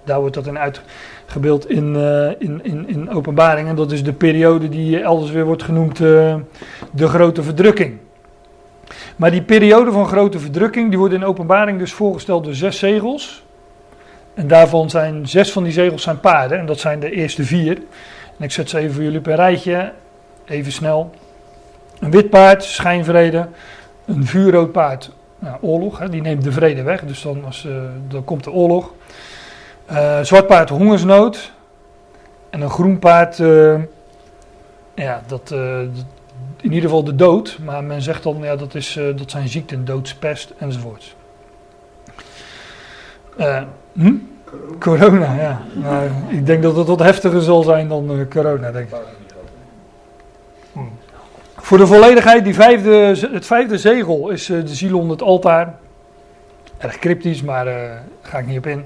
Daar 0.05 0.20
wordt 0.20 0.35
dat 0.35 0.47
in 0.47 0.59
uitgebeeld 1.33 1.70
in, 1.70 1.97
eh, 1.97 2.49
in, 2.49 2.61
in, 2.64 2.89
in 2.89 3.11
openbaring. 3.11 3.68
En 3.68 3.76
dat 3.76 3.93
is 3.93 4.05
de 4.05 4.12
periode 4.12 4.68
die 4.68 5.01
elders 5.01 5.30
weer 5.30 5.45
wordt 5.45 5.62
genoemd 5.62 6.01
eh, 6.01 6.35
de 6.91 7.09
grote 7.09 7.43
verdrukking. 7.43 7.99
Maar 9.16 9.30
die 9.30 9.43
periode 9.43 9.93
van 9.93 10.07
grote 10.07 10.39
verdrukking, 10.39 10.89
die 10.89 10.99
wordt 10.99 11.14
in 11.14 11.24
openbaring 11.24 11.78
dus 11.78 11.93
voorgesteld 11.93 12.45
door 12.45 12.55
zes 12.55 12.78
zegels. 12.78 13.45
En 14.35 14.47
daarvan 14.47 14.91
zijn 14.91 15.28
zes 15.28 15.53
van 15.53 15.62
die 15.62 15.72
zegels 15.72 16.03
zijn 16.03 16.20
paarden. 16.20 16.59
En 16.59 16.66
dat 16.66 16.78
zijn 16.78 17.01
de 17.01 17.11
eerste 17.11 17.45
vier. 17.45 17.76
En 18.39 18.45
ik 18.45 18.51
zet 18.51 18.70
ze 18.70 18.78
even 18.78 18.95
voor 18.95 19.03
jullie 19.03 19.20
een 19.22 19.35
rijtje. 19.35 19.93
Even 20.45 20.72
snel. 20.72 21.11
Een 22.01 22.11
wit 22.11 22.30
paard, 22.30 22.64
schijnvrede. 22.64 23.49
Een 24.05 24.26
vuurrood 24.26 24.72
paard, 24.72 25.11
nou, 25.39 25.57
oorlog. 25.61 25.99
Hè, 25.99 26.09
die 26.09 26.20
neemt 26.20 26.45
de 26.45 26.53
vrede 26.53 26.83
weg. 26.83 27.05
Dus 27.05 27.22
dan, 27.22 27.45
als, 27.45 27.66
eh, 27.66 27.72
dan 28.09 28.24
komt 28.24 28.45
de 28.45 28.51
oorlog. 28.51 28.93
Eh, 29.93 30.22
zwart 30.22 30.47
paard, 30.47 30.68
hongersnood. 30.68 31.53
En 32.51 32.61
een 32.61 32.70
groen 32.70 32.99
paard, 32.99 33.38
eh, 33.40 33.74
ja, 34.95 35.22
dat, 35.26 35.51
eh, 35.51 35.80
in 36.61 36.72
ieder 36.72 36.80
geval 36.80 37.05
de 37.05 37.14
dood. 37.14 37.59
Maar 37.64 37.84
men 37.84 38.03
zegt 38.03 38.22
dan, 38.22 38.38
ja, 38.40 38.57
dat, 38.57 38.74
is, 38.74 38.99
dat 39.16 39.30
zijn 39.30 39.49
ziekten, 39.49 39.84
doodspest 39.84 40.53
enzovoorts. 40.59 41.16
Eh, 43.36 43.62
hm? 43.93 44.14
Corona, 44.78 45.34
ja. 45.34 45.62
Ik 46.28 46.47
denk 46.47 46.62
dat 46.62 46.76
het 46.76 46.86
wat 46.86 46.99
heftiger 46.99 47.43
zal 47.43 47.62
zijn 47.62 47.88
dan 47.88 48.26
corona, 48.30 48.70
denk 48.70 48.88
ik. 48.88 48.97
Voor 51.57 51.78
de 51.78 51.86
volledigheid, 51.86 52.45
die 52.45 52.55
vijfde, 52.55 52.90
het 53.32 53.47
vijfde 53.47 53.78
zegel 53.78 54.28
is 54.28 54.47
de 54.47 54.66
ziel 54.66 54.99
onder 54.99 55.16
het 55.16 55.26
altaar. 55.26 55.74
Erg 56.83 56.99
cryptisch, 56.99 57.43
maar 57.43 57.64
daar 57.64 58.05
ga 58.22 58.39
ik 58.39 58.47
niet 58.47 58.59
op 58.59 58.66
in. 58.66 58.85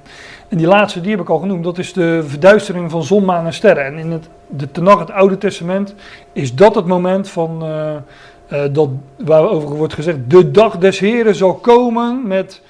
En 0.49 0.57
die 0.57 0.67
laatste, 0.67 1.01
die 1.01 1.11
heb 1.11 1.21
ik 1.21 1.29
al 1.29 1.39
genoemd, 1.39 1.65
dat 1.65 1.79
is 1.79 1.93
de 1.93 2.25
verduistering 2.27 2.91
van 2.91 3.03
zon, 3.03 3.25
maan 3.25 3.47
en 3.47 3.53
sterren. 3.53 3.85
En 3.85 3.99
in 3.99 4.11
het, 4.11 4.29
de 4.47 4.97
het 4.99 5.11
Oude 5.11 5.39
Testament, 5.39 5.95
is 6.33 6.55
dat 6.55 6.75
het 6.75 6.87
moment 6.87 7.29
van, 7.29 7.63
eh, 7.63 7.95
eh, 7.95 8.73
dat, 8.73 8.89
waarover 9.17 9.77
wordt 9.77 9.95
gezegd, 9.95 10.19
de 10.29 10.51
dag 10.51 10.79
des 10.79 10.99
Heren 10.99 11.35
zal 11.35 11.55
komen 11.55 12.27
met, 12.27 12.63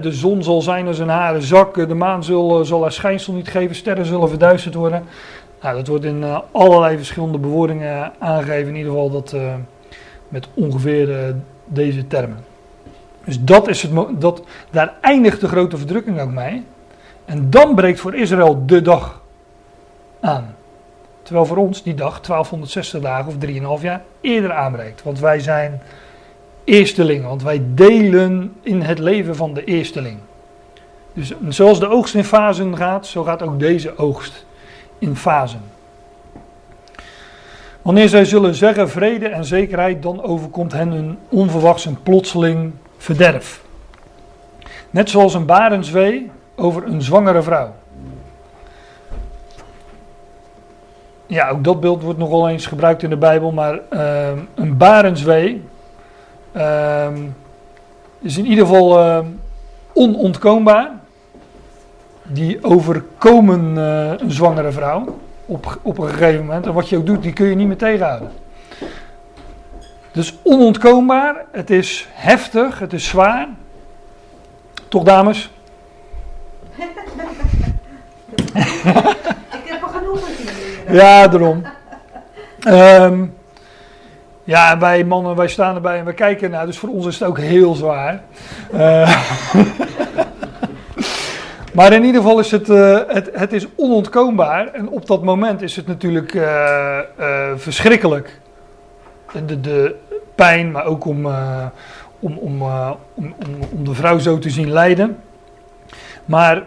de 0.00 0.12
zon 0.12 0.42
zal 0.42 0.62
zijn 0.62 0.86
als 0.86 0.98
een 0.98 1.08
haren 1.08 1.42
zak, 1.42 1.74
de 1.88 1.94
maan 1.94 2.24
zal, 2.24 2.64
zal 2.64 2.82
haar 2.82 2.92
schijnsel 2.92 3.32
niet 3.32 3.48
geven, 3.48 3.76
sterren 3.76 4.06
zullen 4.06 4.28
verduisterd 4.28 4.74
worden. 4.74 5.02
Nou, 5.62 5.76
dat 5.76 5.86
wordt 5.86 6.04
in 6.04 6.22
eh, 6.22 6.38
allerlei 6.52 6.96
verschillende 6.96 7.38
bewoordingen 7.38 8.12
aangegeven, 8.18 8.68
in 8.68 8.76
ieder 8.76 8.92
geval 8.92 9.10
dat, 9.10 9.32
eh, 9.32 9.54
met 10.28 10.48
ongeveer 10.54 11.18
eh, 11.18 11.34
deze 11.64 12.06
termen. 12.06 12.44
Dus 13.28 13.40
dat 13.40 13.68
is 13.68 13.82
het, 13.82 14.20
dat, 14.20 14.42
daar 14.70 14.94
eindigt 15.00 15.40
de 15.40 15.48
grote 15.48 15.76
verdrukking 15.76 16.20
ook 16.20 16.30
mee. 16.30 16.64
En 17.24 17.50
dan 17.50 17.74
breekt 17.74 18.00
voor 18.00 18.14
Israël 18.14 18.62
de 18.66 18.82
dag 18.82 19.20
aan. 20.20 20.54
Terwijl 21.22 21.46
voor 21.46 21.56
ons 21.56 21.82
die 21.82 21.94
dag 21.94 22.20
1260 22.20 23.00
dagen 23.00 23.26
of 23.26 23.78
3,5 23.78 23.82
jaar 23.82 24.02
eerder 24.20 24.52
aanbreekt. 24.52 25.02
Want 25.02 25.18
wij 25.18 25.40
zijn 25.40 25.80
eerstelingen, 26.64 27.28
want 27.28 27.42
wij 27.42 27.62
delen 27.74 28.52
in 28.62 28.80
het 28.80 28.98
leven 28.98 29.36
van 29.36 29.54
de 29.54 29.64
eersteling. 29.64 30.18
Dus 31.12 31.32
zoals 31.48 31.80
de 31.80 31.88
oogst 31.88 32.14
in 32.14 32.24
fasen 32.24 32.76
gaat, 32.76 33.06
zo 33.06 33.22
gaat 33.22 33.42
ook 33.42 33.58
deze 33.58 33.96
oogst 33.96 34.44
in 34.98 35.16
fasen. 35.16 35.60
Wanneer 37.82 38.08
zij 38.08 38.24
zullen 38.24 38.54
zeggen 38.54 38.90
vrede 38.90 39.28
en 39.28 39.44
zekerheid, 39.44 40.02
dan 40.02 40.22
overkomt 40.22 40.72
hen 40.72 40.90
een 40.90 41.18
onverwachts 41.28 41.86
en 41.86 42.02
plotseling 42.02 42.72
verderf. 42.98 43.62
Net 44.90 45.10
zoals 45.10 45.34
een 45.34 45.46
barenswee 45.46 46.30
over 46.56 46.86
een 46.86 47.02
zwangere 47.02 47.42
vrouw. 47.42 47.74
ja, 51.28 51.48
ook 51.48 51.64
dat 51.64 51.80
beeld 51.80 52.02
wordt 52.02 52.18
nogal 52.18 52.48
eens 52.48 52.66
gebruikt 52.66 53.02
in 53.02 53.10
de 53.10 53.16
Bijbel, 53.16 53.52
maar 53.52 53.80
ehm, 53.90 54.38
een 54.54 54.76
barenswee 54.76 55.64
ehm, 56.52 57.16
is 58.20 58.38
in 58.38 58.46
ieder 58.46 58.66
geval 58.66 58.98
ehm, 58.98 59.26
onontkoombaar. 59.92 60.90
Die 62.22 62.64
overkomen 62.64 63.78
eh, 63.78 64.12
een 64.18 64.30
zwangere 64.30 64.72
vrouw 64.72 65.18
op, 65.46 65.78
op 65.82 65.98
een 65.98 66.08
gegeven 66.08 66.44
moment. 66.44 66.66
En 66.66 66.72
wat 66.72 66.88
je 66.88 66.96
ook 66.96 67.06
doet, 67.06 67.22
die 67.22 67.32
kun 67.32 67.46
je 67.46 67.54
niet 67.54 67.66
meer 67.66 67.76
tegenhouden. 67.76 68.30
Dus 70.12 70.34
onontkoombaar, 70.42 71.44
het 71.52 71.70
is 71.70 72.08
heftig, 72.10 72.78
het 72.78 72.92
is 72.92 73.08
zwaar. 73.08 73.48
Toch 74.88 75.02
dames? 75.02 75.50
Ik 76.76 76.84
heb 79.64 79.82
er 79.82 79.88
genoeg 79.88 80.14
met 80.14 80.38
jullie. 80.38 81.00
Ja, 81.00 81.28
daarom. 81.28 81.62
Ehm, 82.60 83.24
ja, 84.44 84.78
wij 84.78 85.04
mannen, 85.04 85.36
wij 85.36 85.48
staan 85.48 85.74
erbij 85.74 85.98
en 85.98 86.04
we 86.04 86.12
kijken 86.12 86.50
naar, 86.50 86.66
dus 86.66 86.78
voor 86.78 86.88
ons 86.88 87.06
is 87.06 87.18
het 87.18 87.28
ook 87.28 87.38
heel 87.38 87.74
zwaar. 87.74 88.22
Eh, 88.72 89.24
maar 91.74 91.92
in 91.92 92.04
ieder 92.04 92.20
geval 92.20 92.38
is 92.38 92.50
het, 92.50 92.70
eh, 92.70 93.00
het, 93.06 93.30
het 93.32 93.52
is 93.52 93.66
onontkoombaar 93.76 94.66
en 94.66 94.88
op 94.88 95.06
dat 95.06 95.22
moment 95.22 95.62
is 95.62 95.76
het 95.76 95.86
natuurlijk 95.86 96.34
eh, 96.34 96.98
eh, 96.98 97.04
verschrikkelijk. 97.56 98.40
De, 99.46 99.60
de 99.60 99.94
pijn, 100.34 100.70
maar 100.70 100.84
ook 100.84 101.04
om, 101.04 101.26
eh, 101.26 101.66
om, 102.18 102.36
om, 102.38 102.60
eh, 102.60 102.90
om, 103.14 103.34
om, 103.46 103.68
om 103.70 103.84
de 103.84 103.94
vrouw 103.94 104.18
zo 104.18 104.38
te 104.38 104.50
zien 104.50 104.70
lijden. 104.70 105.18
Maar 106.24 106.62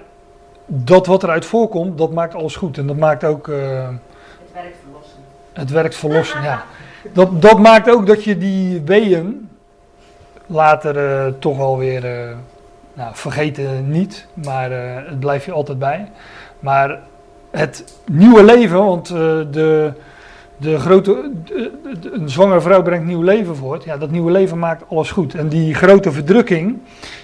dat 0.66 1.06
wat 1.06 1.24
eruit 1.24 1.46
voorkomt, 1.46 1.98
dat 1.98 2.12
maakt 2.12 2.36
alles 2.36 2.56
goed. 2.56 2.78
En 2.78 2.88
dat 2.88 2.98
maakt 2.98 3.24
ook... 3.24 3.48
eh, 3.48 3.88
Het 3.88 4.54
werkt 4.54 4.78
verlossend. 4.84 5.24
het 5.54 5.70
werkt 5.70 5.96
verlossen, 5.96 6.42
ja. 6.44 6.64
Dat, 7.14 7.42
dat 7.42 7.60
maakt 7.60 7.90
ook 7.90 8.06
dat 8.08 8.24
je 8.24 8.38
die 8.38 8.82
weeën 8.82 9.50
later 10.46 11.40
toch 11.40 11.58
wel 11.58 11.78
weer, 11.78 12.06
eh, 12.06 12.36
nou, 12.94 13.10
vergeten 13.16 13.92
niet, 13.92 14.28
maar 14.34 14.72
het 15.06 15.20
blijft 15.20 15.46
je 15.46 15.52
altijd 15.52 15.80
bij. 15.80 16.12
Maar 16.60 17.00
het 17.52 18.00
nieuwe 18.12 18.44
leven, 18.44 18.86
want 18.86 19.08
de, 19.08 19.94
de 20.62 20.80
grote, 20.80 21.32
een 22.12 22.30
zwangere 22.30 22.62
vrouw 22.62 22.82
brengt 22.82 23.06
nieuw 23.06 23.22
leven 23.22 23.56
voort. 23.56 23.84
Ja, 23.84 23.98
dat 23.98 24.12
nieuwe 24.12 24.32
leven 24.32 24.60
maakt 24.60 24.84
alles 24.90 25.12
goed. 25.12 25.36
En 25.36 25.48
die 25.48 25.74
grote 25.74 26.12
verdrukking, 26.12 26.78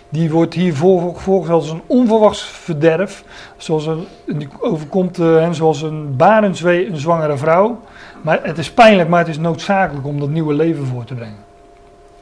die 0.09 0.31
wordt 0.31 0.53
hier 0.53 0.75
volgens 0.75 1.49
als 1.49 1.69
een 1.69 1.81
onverwachts 1.87 2.43
verderf. 2.43 3.23
Zoals 3.57 3.85
een, 3.85 4.07
die 4.25 4.47
overkomt 4.59 5.19
eh, 5.19 5.35
hen 5.35 5.55
zoals 5.55 5.81
een 5.81 6.15
barenswee 6.15 6.89
een 6.89 6.97
zwangere 6.97 7.37
vrouw. 7.37 7.79
Maar 8.21 8.39
het 8.43 8.57
is 8.57 8.71
pijnlijk, 8.71 9.09
maar 9.09 9.19
het 9.19 9.27
is 9.27 9.37
noodzakelijk 9.37 10.07
om 10.07 10.19
dat 10.19 10.29
nieuwe 10.29 10.53
leven 10.53 10.85
voor 10.85 11.03
te 11.03 11.13
brengen. 11.13 11.45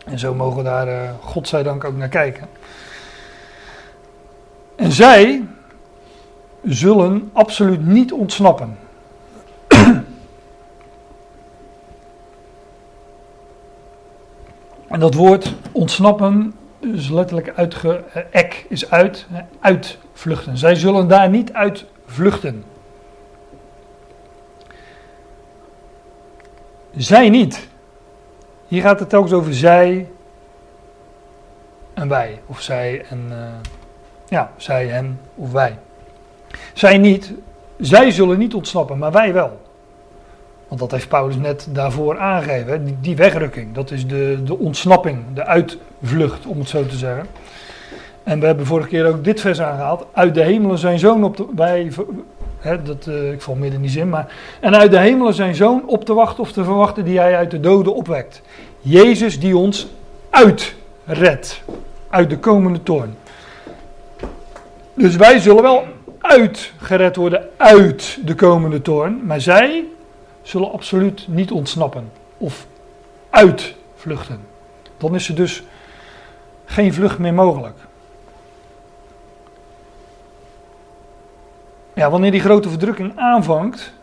En 0.05 0.19
zo 0.19 0.33
mogen 0.33 0.57
we 0.57 0.63
daar, 0.63 0.87
eh 0.87 1.09
godzijdank, 1.21 1.83
ook 1.83 1.97
naar 1.97 2.09
kijken. 2.09 2.47
En 4.75 4.91
zij 4.91 5.43
zullen 6.63 7.29
absoluut 7.33 7.85
niet 7.85 8.11
ontsnappen. 8.11 8.77
En 14.95 15.01
dat 15.01 15.13
woord 15.13 15.53
ontsnappen 15.71 16.53
is 16.79 17.09
letterlijk 17.09 17.53
uitge... 17.55 18.03
eh, 18.13 18.23
ek 18.31 18.65
is 18.69 18.89
uit, 18.89 19.27
uitvluchten. 19.59 20.57
Zij 20.57 20.75
zullen 20.75 21.07
daar 21.07 21.29
niet 21.29 21.53
uit 21.53 21.85
vluchten. 22.05 22.63
Zij 26.95 27.29
niet. 27.29 27.67
Hier 28.67 28.81
gaat 28.81 28.99
het 28.99 29.09
telkens 29.09 29.33
over 29.33 29.53
zij 29.53 30.09
en 31.93 32.07
wij. 32.07 32.41
Of 32.45 32.61
zij 32.61 33.05
en. 33.09 33.25
eh, 33.29 33.69
ja, 34.27 34.51
zij, 34.57 34.87
hen 34.87 35.19
of 35.35 35.51
wij. 35.51 35.77
Zij 36.73 36.97
niet. 36.97 37.33
Zij 37.79 38.11
zullen 38.11 38.37
niet 38.37 38.53
ontsnappen, 38.53 38.97
maar 38.97 39.11
wij 39.11 39.33
wel. 39.33 39.64
Want 40.67 40.79
dat 40.79 40.91
heeft 40.91 41.07
Paulus 41.07 41.35
net 41.35 41.67
daarvoor 41.71 42.17
aangegeven. 42.17 42.85
Die, 42.85 42.97
die 43.01 43.15
wegrukking, 43.15 43.73
dat 43.73 43.91
is 43.91 44.07
de, 44.07 44.39
de 44.43 44.57
ontsnapping, 44.57 45.23
de 45.33 45.45
uitvlucht, 45.45 46.45
om 46.45 46.59
het 46.59 46.69
zo 46.69 46.85
te 46.85 46.95
zeggen. 46.95 47.27
En 48.23 48.39
we 48.39 48.45
hebben 48.45 48.65
vorige 48.65 48.87
keer 48.87 49.07
ook 49.07 49.23
dit 49.23 49.41
vers 49.41 49.61
aangehaald. 49.61 50.05
Uit 50.13 50.33
de 50.33 50.43
hemelen 50.43 50.77
zijn 50.77 50.99
zoon 50.99 51.23
op 51.23 51.37
de. 51.37 51.45
Wij, 51.55 51.91
hè, 52.59 52.81
dat, 52.81 53.07
eh, 53.07 53.31
ik 53.31 53.41
val 53.41 53.55
midden 53.55 53.75
in 53.75 53.81
die 53.81 53.91
zin, 53.91 54.09
maar. 54.09 54.33
En 54.59 54.75
uit 54.75 54.91
de 54.91 54.99
hemelen 54.99 55.33
zijn 55.33 55.55
zoon 55.55 55.83
op 55.85 56.05
te 56.05 56.13
wachten 56.13 56.43
of 56.43 56.51
te 56.51 56.63
verwachten 56.63 57.05
die 57.05 57.19
hij 57.19 57.35
uit 57.35 57.51
de 57.51 57.59
doden 57.59 57.95
opwekt. 57.95 58.41
Jezus 58.79 59.39
die 59.39 59.57
ons 59.57 59.87
uitredt. 60.29 61.63
Uit 62.09 62.29
de 62.29 62.37
komende 62.37 62.83
toorn. 62.83 63.15
Dus 64.93 65.15
wij 65.15 65.39
zullen 65.39 65.61
wel 65.61 65.83
uitgered 66.19 67.15
worden 67.15 67.47
uit 67.57 68.17
de 68.25 68.35
komende 68.35 68.81
toorn. 68.81 69.25
Maar 69.25 69.41
zij 69.41 69.83
zullen 70.47 70.71
absoluut 70.71 71.27
niet 71.27 71.51
ontsnappen. 71.51 72.11
Of 72.37 72.67
uitvluchten. 73.29 74.39
Dan 74.97 75.15
is 75.15 75.29
er 75.29 75.35
dus 75.35 75.63
geen 76.65 76.93
vlucht 76.93 77.19
meer 77.19 77.33
mogelijk. 77.33 77.77
Ja, 81.93 82.09
wanneer 82.09 82.31
die 82.31 82.41
grote 82.41 82.69
verdrukking 82.69 83.17
aanvangt, 83.17 83.93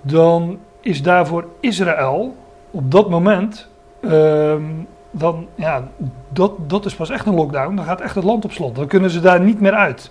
dan 0.00 0.58
is 0.80 1.02
daarvoor 1.02 1.48
Israël 1.60 2.36
op 2.70 2.90
dat 2.90 3.10
moment, 3.10 3.68
ehm, 4.00 4.62
dan, 5.10 5.46
ja, 5.54 5.88
dat, 6.28 6.52
dat 6.68 6.84
is 6.84 6.94
pas 6.94 7.10
echt 7.10 7.26
een 7.26 7.34
lockdown. 7.34 7.74
Dan 7.74 7.84
gaat 7.84 8.00
echt 8.00 8.14
het 8.14 8.24
land 8.24 8.44
op 8.44 8.52
slot. 8.52 8.76
Dan 8.76 8.86
kunnen 8.86 9.10
ze 9.10 9.20
daar 9.20 9.40
niet 9.40 9.60
meer 9.60 9.74
uit. 9.74 10.10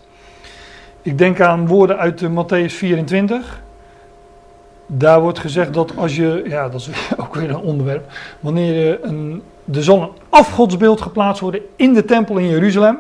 Ik 1.02 1.18
denk 1.18 1.42
aan 1.42 1.68
woorden 1.68 1.98
uit 1.98 2.24
Matthäus 2.24 2.74
24. 2.74 3.62
Daar 4.92 5.22
wordt 5.22 5.40
gezegd 5.40 5.74
dat 5.74 5.98
als 5.98 6.16
je, 6.16 6.44
ja, 6.48 6.70
dat 6.70 6.80
is 6.80 6.90
ook 7.22 7.36
weer 7.36 7.50
een 7.50 7.58
onderwerp. 7.58 8.12
Wanneer 8.40 9.00
een, 9.04 9.42
er 9.74 9.84
zal 9.84 10.02
een 10.02 10.10
afgodsbeeld 10.30 11.02
geplaatst 11.02 11.42
worden 11.42 11.62
in 11.76 11.94
de 11.94 12.06
tempel 12.06 12.38
in 12.38 12.48
Jeruzalem. 12.50 12.98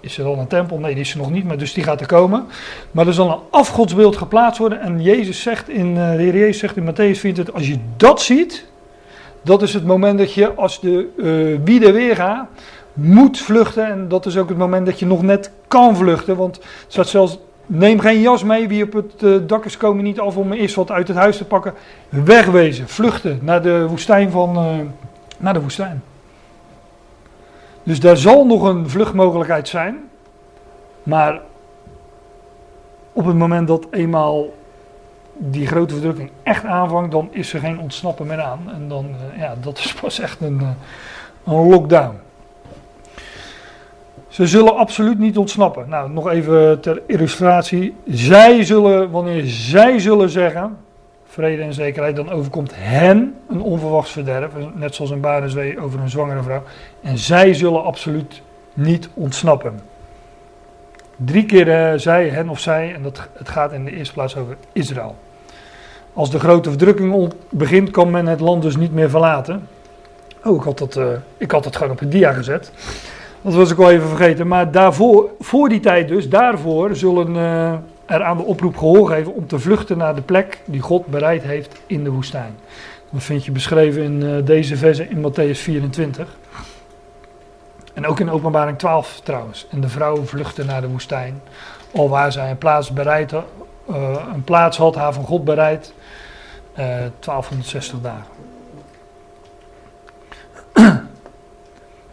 Is 0.00 0.18
er 0.18 0.24
al 0.24 0.38
een 0.38 0.46
tempel? 0.46 0.78
Nee, 0.78 0.94
die 0.94 1.02
is 1.02 1.12
er 1.12 1.18
nog 1.18 1.30
niet, 1.30 1.44
maar 1.44 1.58
dus 1.58 1.72
die 1.72 1.84
gaat 1.84 2.00
er 2.00 2.06
komen. 2.06 2.46
Maar 2.90 3.06
er 3.06 3.12
zal 3.12 3.30
een 3.30 3.38
afgodsbeeld 3.50 4.16
geplaatst 4.16 4.58
worden. 4.58 4.80
En 4.80 5.02
Jezus 5.02 5.42
zegt 5.42 5.68
in, 5.68 5.96
eh, 5.96 6.10
de 6.10 6.22
Heer 6.22 6.36
Jezus 6.36 6.58
zegt 6.58 6.76
in 6.76 6.84
Matthäus 6.84 7.18
24, 7.18 7.54
als 7.54 7.68
je 7.68 7.78
dat 7.96 8.20
ziet, 8.20 8.66
dat 9.42 9.62
is 9.62 9.74
het 9.74 9.84
moment 9.84 10.18
dat 10.18 10.34
je 10.34 10.54
als 10.54 10.80
de 10.80 11.08
eh 11.18 11.64
wie 11.64 11.86
er 11.86 11.92
weer 11.92 12.16
gaat, 12.16 12.48
moet 12.92 13.38
vluchten. 13.38 13.86
En 13.86 14.08
dat 14.08 14.26
is 14.26 14.36
ook 14.36 14.48
het 14.48 14.58
moment 14.58 14.86
dat 14.86 14.98
je 14.98 15.06
nog 15.06 15.22
net 15.22 15.50
kan 15.68 15.96
vluchten. 15.96 16.36
Want 16.36 16.56
het 16.56 16.64
staat 16.88 17.08
zelfs, 17.08 17.38
neem 17.68 18.00
geen 18.00 18.20
jas 18.20 18.44
mee, 18.44 18.68
wie 18.68 18.84
op 18.84 18.92
het 18.92 19.22
eh, 19.22 19.34
dak 19.46 19.64
is 19.64 19.76
komen 19.76 20.04
niet 20.04 20.20
af 20.20 20.36
om 20.36 20.52
eerst 20.52 20.74
wat 20.74 20.90
uit 20.90 21.08
het 21.08 21.16
huis 21.16 21.36
te 21.36 21.44
pakken. 21.44 21.74
Wegwezen, 22.08 22.88
vluchten 22.88 23.38
naar 23.42 23.62
de 23.62 23.86
woestijn 23.88 24.30
van, 24.30 24.56
eh, 24.56 24.76
naar 25.38 25.52
de 25.52 25.60
woestijn. 25.60 26.02
Dus 27.82 28.00
daar 28.00 28.16
zal 28.16 28.46
nog 28.46 28.62
een 28.62 28.88
vluchtmogelijkheid 28.88 29.68
zijn. 29.68 29.96
Maar 31.02 31.40
op 33.12 33.24
het 33.24 33.36
moment 33.36 33.68
dat 33.68 33.86
eenmaal 33.90 34.46
die 35.32 35.66
grote 35.66 35.94
verdrukking 35.94 36.30
echt 36.42 36.64
aanvangt, 36.64 37.12
dan 37.12 37.28
is 37.30 37.52
er 37.52 37.60
geen 37.60 37.80
ontsnappen 37.80 38.26
meer 38.26 38.40
aan. 38.40 38.60
En 38.72 38.88
dan, 38.88 39.06
eh, 39.32 39.38
ja, 39.38 39.54
dat 39.60 39.78
is 39.78 39.94
pas 39.94 40.18
echt 40.20 40.40
een, 40.40 40.60
een 41.44 41.68
lockdown. 41.68 42.18
Ze 44.38 44.46
zullen 44.46 44.76
absoluut 44.76 45.18
niet 45.18 45.38
ontsnappen. 45.38 45.88
Nou, 45.88 46.10
nog 46.10 46.28
even 46.28 46.80
ter 46.80 47.02
illustratie. 47.06 47.94
Zij 48.06 48.64
zullen, 48.64 49.10
wanneer 49.10 49.42
zij 49.46 49.98
zullen 49.98 50.30
zeggen, 50.30 50.76
vrede 51.24 51.62
en 51.62 51.72
zekerheid, 51.72 52.16
dan 52.16 52.30
overkomt 52.30 52.72
hen 52.74 53.34
een 53.48 53.60
onverwachts 53.60 54.10
verderf. 54.10 54.52
Net 54.74 54.94
zoals 54.94 55.10
een 55.10 55.20
barenzwee 55.20 55.80
over 55.80 56.00
een 56.00 56.08
zwangere 56.08 56.42
vrouw. 56.42 56.62
En 57.02 57.18
zij 57.18 57.54
zullen 57.54 57.84
absoluut 57.84 58.42
niet 58.74 59.08
ontsnappen. 59.14 59.80
Drie 61.16 61.44
keer 61.44 61.70
eh, 61.70 61.98
zij, 61.98 62.28
hen 62.28 62.48
of 62.48 62.60
zij, 62.60 62.94
en 62.94 63.02
dat, 63.02 63.28
het 63.32 63.48
gaat 63.48 63.72
in 63.72 63.84
de 63.84 63.96
eerste 63.96 64.14
plaats 64.14 64.36
over 64.36 64.56
Israël. 64.72 65.16
Als 66.12 66.30
de 66.30 66.38
grote 66.38 66.68
verdrukking 66.68 67.32
begint, 67.50 67.90
kan 67.90 68.10
men 68.10 68.26
het 68.26 68.40
land 68.40 68.62
dus 68.62 68.76
niet 68.76 68.92
meer 68.92 69.10
verlaten. 69.10 69.68
Oh, 70.44 70.56
ik 70.56 70.62
had 70.62 70.78
dat, 70.78 70.96
eh, 70.96 71.06
ik 71.36 71.50
had 71.50 71.64
dat 71.64 71.76
gewoon 71.76 71.92
op 71.92 72.00
een 72.00 72.10
dia 72.10 72.32
gezet. 72.32 72.72
Dat 73.48 73.56
was 73.56 73.70
ik 73.70 73.78
al 73.78 73.90
even 73.90 74.08
vergeten. 74.08 74.46
Maar 74.46 74.70
daarvoor, 74.70 75.30
voor 75.40 75.68
die 75.68 75.80
tijd 75.80 76.08
dus, 76.08 76.28
daarvoor 76.28 76.96
zullen 76.96 77.36
eh, 77.36 77.72
er 78.06 78.22
aan 78.22 78.36
de 78.36 78.42
oproep 78.42 78.76
gehoor 78.76 79.08
geven 79.08 79.34
om 79.34 79.46
te 79.46 79.58
vluchten 79.58 79.98
naar 79.98 80.14
de 80.14 80.20
plek 80.20 80.60
die 80.64 80.80
God 80.80 81.06
bereid 81.06 81.42
heeft 81.42 81.80
in 81.86 82.04
de 82.04 82.10
woestijn. 82.10 82.56
Dat 83.10 83.22
vind 83.22 83.44
je 83.44 83.50
beschreven 83.50 84.02
in 84.02 84.22
eh, 84.22 84.44
deze 84.44 84.76
verse 84.76 85.08
in 85.08 85.30
Matthäus 85.30 85.58
24. 85.58 86.36
En 87.94 88.06
ook 88.06 88.20
in 88.20 88.30
openbaring 88.30 88.78
12 88.78 89.20
trouwens. 89.24 89.66
En 89.70 89.80
de 89.80 89.88
vrouw 89.88 90.24
vluchtte 90.24 90.64
naar 90.64 90.80
de 90.80 90.88
woestijn. 90.88 91.40
Alwaar 91.94 92.32
zij 92.32 92.50
een 92.50 92.58
plaats 92.58 92.90
bereid 92.90 93.32
eh, 93.32 93.42
een 94.34 94.44
plaats 94.44 94.76
had, 94.76 94.94
haar 94.94 95.12
van 95.12 95.24
God 95.24 95.44
bereid. 95.44 95.92
eh 96.74 96.84
1260 96.84 98.00
dagen. 98.00 98.37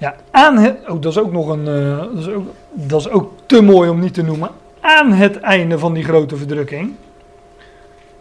Ja, 0.06 0.16
aan 0.32 0.58
het, 0.58 0.78
oh, 0.88 1.02
dat 1.02 1.12
is 1.12 1.18
ook 1.18 1.32
nog 1.32 1.48
een, 1.48 1.68
eh, 1.68 1.98
dat, 1.98 2.18
is 2.18 2.28
ook, 2.28 2.48
dat 2.74 3.00
is 3.00 3.10
ook 3.10 3.32
te 3.46 3.62
mooi 3.62 3.90
om 3.90 4.00
niet 4.00 4.14
te 4.14 4.24
noemen. 4.24 4.50
Aan 4.80 5.12
het 5.12 5.40
einde 5.40 5.80
van 5.80 5.94
die 5.94 6.04
grote 6.04 6.36
verdrukking. 6.36 6.94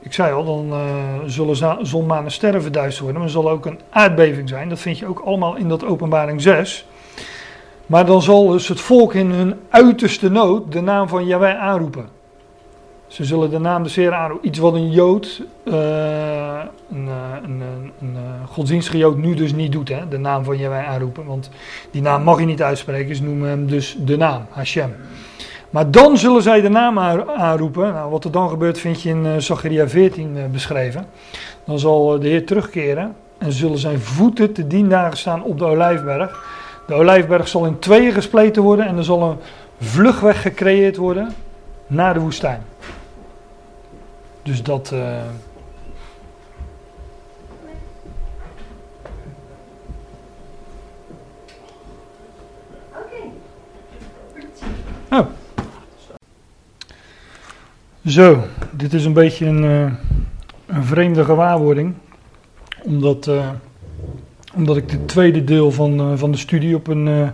Ik 0.01 0.13
zei 0.13 0.33
al, 0.33 0.45
dan 0.45 0.73
eh, 0.73 1.19
zullen 1.27 1.87
zon, 1.87 2.07
maan 2.07 2.25
en 2.25 2.31
sterren 2.31 2.63
verduisterd 2.63 3.03
worden. 3.03 3.19
Maar 3.19 3.29
er 3.29 3.35
zal 3.37 3.51
ook 3.51 3.67
een 3.67 3.81
aardbeving 3.91 4.49
zijn. 4.49 4.69
Dat 4.69 4.79
vind 4.79 4.99
je 4.99 5.07
ook 5.07 5.21
allemaal 5.21 5.57
in 5.57 5.69
dat 5.69 5.85
openbaring 5.85 6.43
6. 6.43 6.87
Maar 7.87 8.07
dan 8.07 8.23
zal 8.23 8.49
dus 8.49 8.69
het 8.69 8.81
volk 8.81 9.15
in 9.15 9.31
hun 9.31 9.55
uiterste 9.69 10.31
nood 10.31 10.73
de 10.73 10.81
naam 10.81 11.09
van 11.09 11.27
Yahweh 11.27 11.59
aanroepen. 11.59 12.09
Ze 13.15 13.25
zullen 13.25 13.51
de 13.51 13.59
naam 13.59 13.85
Heeren 13.87 14.19
aanroepen. 14.19 14.49
Iets 14.49 14.59
wat 14.59 14.75
een 14.75 14.91
Jood, 14.91 15.43
eh, 15.65 15.73
een, 16.91 17.09
eh, 17.09 17.37
een, 17.43 17.61
een, 17.61 17.93
een 18.01 18.15
eh, 18.17 18.49
godsdienstige 18.49 18.99
Jood 18.99 19.17
nu 19.17 19.35
dus 19.35 19.53
niet 19.53 19.73
doet. 19.73 19.89
Hè? 19.89 20.09
De 20.09 20.19
naam 20.19 20.45
van 20.45 20.59
Yahweh 20.59 20.89
aanroepen. 20.89 21.25
Want 21.25 21.51
die 21.91 22.03
naam 22.03 22.23
mag 22.23 22.39
je 22.39 22.47
niet 22.47 22.63
uitspreken. 22.63 23.17
Ze 23.17 23.23
noemen 23.23 23.49
hem 23.49 23.67
dus 23.67 23.97
de 23.99 24.17
naam, 24.17 24.47
Hashem. 24.51 24.95
Maar 25.71 25.91
dan 25.91 26.17
zullen 26.19 26.43
zij 26.43 26.61
de 26.61 26.69
naam 26.69 26.99
aan- 26.99 27.31
aanroepen. 27.31 27.93
Nou, 27.93 28.11
wat 28.11 28.25
er 28.25 28.31
dan 28.31 28.49
gebeurt 28.49 28.79
vind 28.79 29.03
je 29.03 29.09
in 29.09 29.27
eh, 29.27 29.33
Zacharia 29.39 29.89
14 29.89 30.37
eh, 30.37 30.43
beschreven. 30.51 31.07
Dan 31.65 31.79
zal 31.79 32.19
de 32.19 32.29
Heer 32.29 32.47
terugkeren. 32.47 33.15
En 33.39 33.53
zullen 33.53 33.79
zijn 33.79 34.01
voeten 34.01 34.53
te 34.53 34.67
dien 34.67 34.89
dagen 34.89 35.17
staan 35.17 35.43
op 35.43 35.59
de 35.59 35.65
Olijfberg. 35.65 36.45
De 36.87 36.95
Olijfberg 36.95 37.49
zal 37.49 37.65
in 37.67 37.79
tweeën 37.79 38.13
gespleten 38.13 38.63
worden. 38.63 38.87
En 38.87 38.97
er 38.97 39.05
zal 39.05 39.23
een 39.23 39.37
vluchtweg 39.81 40.43
gecreëerd 40.43 40.97
worden 40.97 41.35
naar 41.87 42.15
de 42.15 42.21
woestijn. 42.21 42.63
Dus 44.45 44.63
dat. 44.63 44.93
Oké. 52.93 53.23
Oh. 55.11 55.27
Zo, 58.07 58.45
dit 58.71 58.93
is 58.93 59.05
een 59.05 59.13
beetje 59.13 59.47
een, 59.47 59.65
eh, 59.65 59.93
een 60.77 60.85
vreemde 60.85 61.25
gewaarwording. 61.25 61.95
Omdat, 62.83 63.27
eh, 63.27 63.49
omdat 64.55 64.77
ik 64.77 64.91
het 64.91 65.09
tweede 65.09 65.45
deel 65.45 65.71
van, 65.71 66.19
van 66.19 66.31
de 66.33 66.39
studie 66.39 66.75
op 66.75 66.87
een, 66.87 67.33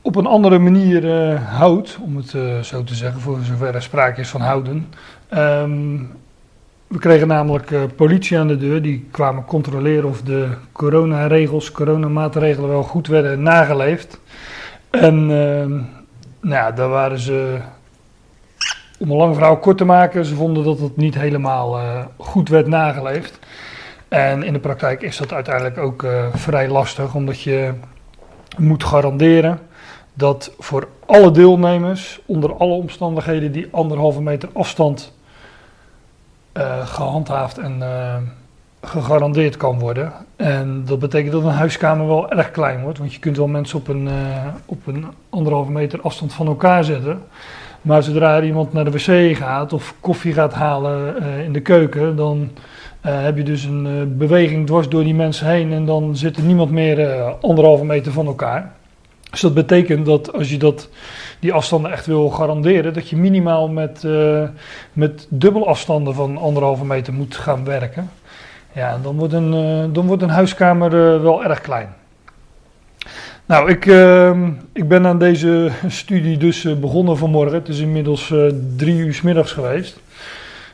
op 0.00 0.16
een 0.16 0.26
andere 0.26 0.58
manier 0.58 1.36
houd. 1.38 1.98
Om 2.02 2.16
het 2.16 2.28
zo 2.66 2.84
te 2.84 2.94
zeggen, 2.94 3.20
voor 3.20 3.38
zover 3.42 3.74
er 3.74 3.82
sprake 3.82 4.20
is 4.20 4.28
van 4.28 4.40
houden. 4.40 4.88
Ehm, 5.28 5.98
we 6.86 6.98
kregen 6.98 7.28
namelijk 7.28 7.70
eh, 7.70 7.82
politie 7.96 8.38
aan 8.38 8.48
de 8.48 8.56
deur. 8.56 8.82
Die 8.82 9.08
kwamen 9.10 9.44
controleren 9.44 10.08
of 10.08 10.22
de 10.22 10.48
coronaregels, 10.72 11.72
coronamaatregelen 11.72 12.68
wel 12.68 12.82
goed 12.82 13.06
werden 13.06 13.42
nageleefd. 13.42 14.20
En 14.90 15.14
ehm, 15.30 15.80
nou 16.40 16.74
daar 16.74 16.88
waren 16.88 17.18
ze, 17.18 17.58
om 18.98 19.10
een 19.10 19.16
lang 19.16 19.34
verhaal 19.34 19.58
kort 19.58 19.78
te 19.78 19.84
maken, 19.84 20.24
ze 20.24 20.34
vonden 20.34 20.64
dat 20.64 20.78
het 20.78 20.96
niet 20.96 21.14
helemaal 21.14 21.78
eh, 21.78 22.04
goed 22.16 22.48
werd 22.48 22.66
nageleefd. 22.66 23.38
En 24.08 24.42
in 24.42 24.52
de 24.52 24.58
praktijk 24.58 25.02
is 25.02 25.16
dat 25.16 25.32
uiteindelijk 25.32 25.78
ook 25.78 26.02
eh, 26.02 26.26
vrij 26.34 26.68
lastig, 26.68 27.14
omdat 27.14 27.40
je 27.40 27.72
moet 28.58 28.84
garanderen 28.84 29.58
dat 30.14 30.54
voor 30.58 30.88
alle 31.06 31.30
deelnemers, 31.30 32.20
onder 32.26 32.54
alle 32.54 32.72
omstandigheden, 32.72 33.52
die 33.52 33.68
anderhalve 33.70 34.22
meter 34.22 34.48
afstand 34.52 35.14
eh, 36.56 36.86
gehandhaafd 36.86 37.58
en 37.58 37.82
eh, 37.82 38.16
gegarandeerd 38.82 39.56
kan 39.56 39.78
worden. 39.78 40.12
En 40.36 40.82
dat 40.86 40.98
betekent 40.98 41.32
dat 41.32 41.42
een 41.42 41.50
huiskamer 41.50 42.06
wel 42.06 42.30
erg 42.30 42.50
klein 42.50 42.82
wordt, 42.82 42.98
want 42.98 43.12
je 43.12 43.18
kunt 43.18 43.36
wel 43.36 43.46
mensen 43.46 43.78
op 43.78 43.88
een, 43.88 44.08
eh, 44.08 44.14
op 44.64 44.86
een 44.86 45.06
anderhalve 45.30 45.70
meter 45.70 46.00
afstand 46.00 46.32
van 46.32 46.46
elkaar 46.46 46.84
zetten. 46.84 47.22
Maar 47.82 48.02
zodra 48.02 48.36
er 48.36 48.44
iemand 48.44 48.72
naar 48.72 48.84
de 48.84 48.90
wc 48.90 49.36
gaat 49.36 49.72
of 49.72 49.94
koffie 50.00 50.32
gaat 50.32 50.54
halen 50.54 51.22
in 51.44 51.52
de 51.52 51.60
keuken, 51.60 52.16
dan 52.16 52.50
heb 53.00 53.36
je 53.36 53.42
dus 53.42 53.64
een 53.64 54.14
beweging 54.18 54.66
dwars 54.66 54.88
door 54.88 55.04
die 55.04 55.14
mensen 55.14 55.46
heen 55.46 55.72
en 55.72 55.86
dan 55.86 56.16
zit 56.16 56.36
er 56.36 56.42
niemand 56.42 56.70
meer 56.70 57.22
anderhalve 57.40 57.84
meter 57.84 58.12
van 58.12 58.26
elkaar. 58.26 58.72
Dus 59.30 59.40
dat 59.40 59.54
betekent 59.54 60.06
dat 60.06 60.32
als 60.32 60.50
je 60.50 60.56
dat, 60.56 60.88
die 61.38 61.52
afstanden 61.52 61.92
echt 61.92 62.06
wil 62.06 62.30
garanderen, 62.30 62.92
dat 62.92 63.08
je 63.08 63.16
minimaal 63.16 63.68
met, 63.68 64.04
eh 64.04 64.42
met 64.92 65.26
dubbel 65.30 65.68
afstanden 65.68 66.14
van 66.14 66.36
anderhalve 66.36 66.84
meter 66.84 67.12
moet 67.12 67.36
gaan 67.36 67.64
werken. 67.64 68.10
Ja, 68.76 68.98
dan 69.02 69.16
wordt 69.16 69.32
een, 69.32 69.54
eh, 69.54 69.94
dan 69.94 70.06
wordt 70.06 70.22
een 70.22 70.28
huiskamer 70.28 70.86
eh, 70.86 71.22
wel 71.22 71.44
erg 71.44 71.60
klein. 71.60 71.94
Nou, 73.46 73.70
ik, 73.70 73.86
ehm, 73.86 74.50
ik 74.72 74.88
ben 74.88 75.06
aan 75.06 75.18
deze 75.18 75.70
studie 75.86 76.36
dus 76.36 76.80
begonnen 76.80 77.16
vanmorgen. 77.16 77.54
Het 77.54 77.68
is 77.68 77.78
inmiddels 77.78 78.34
drie 78.76 78.96
uur 78.96 79.20
middags 79.22 79.52
geweest. 79.52 80.00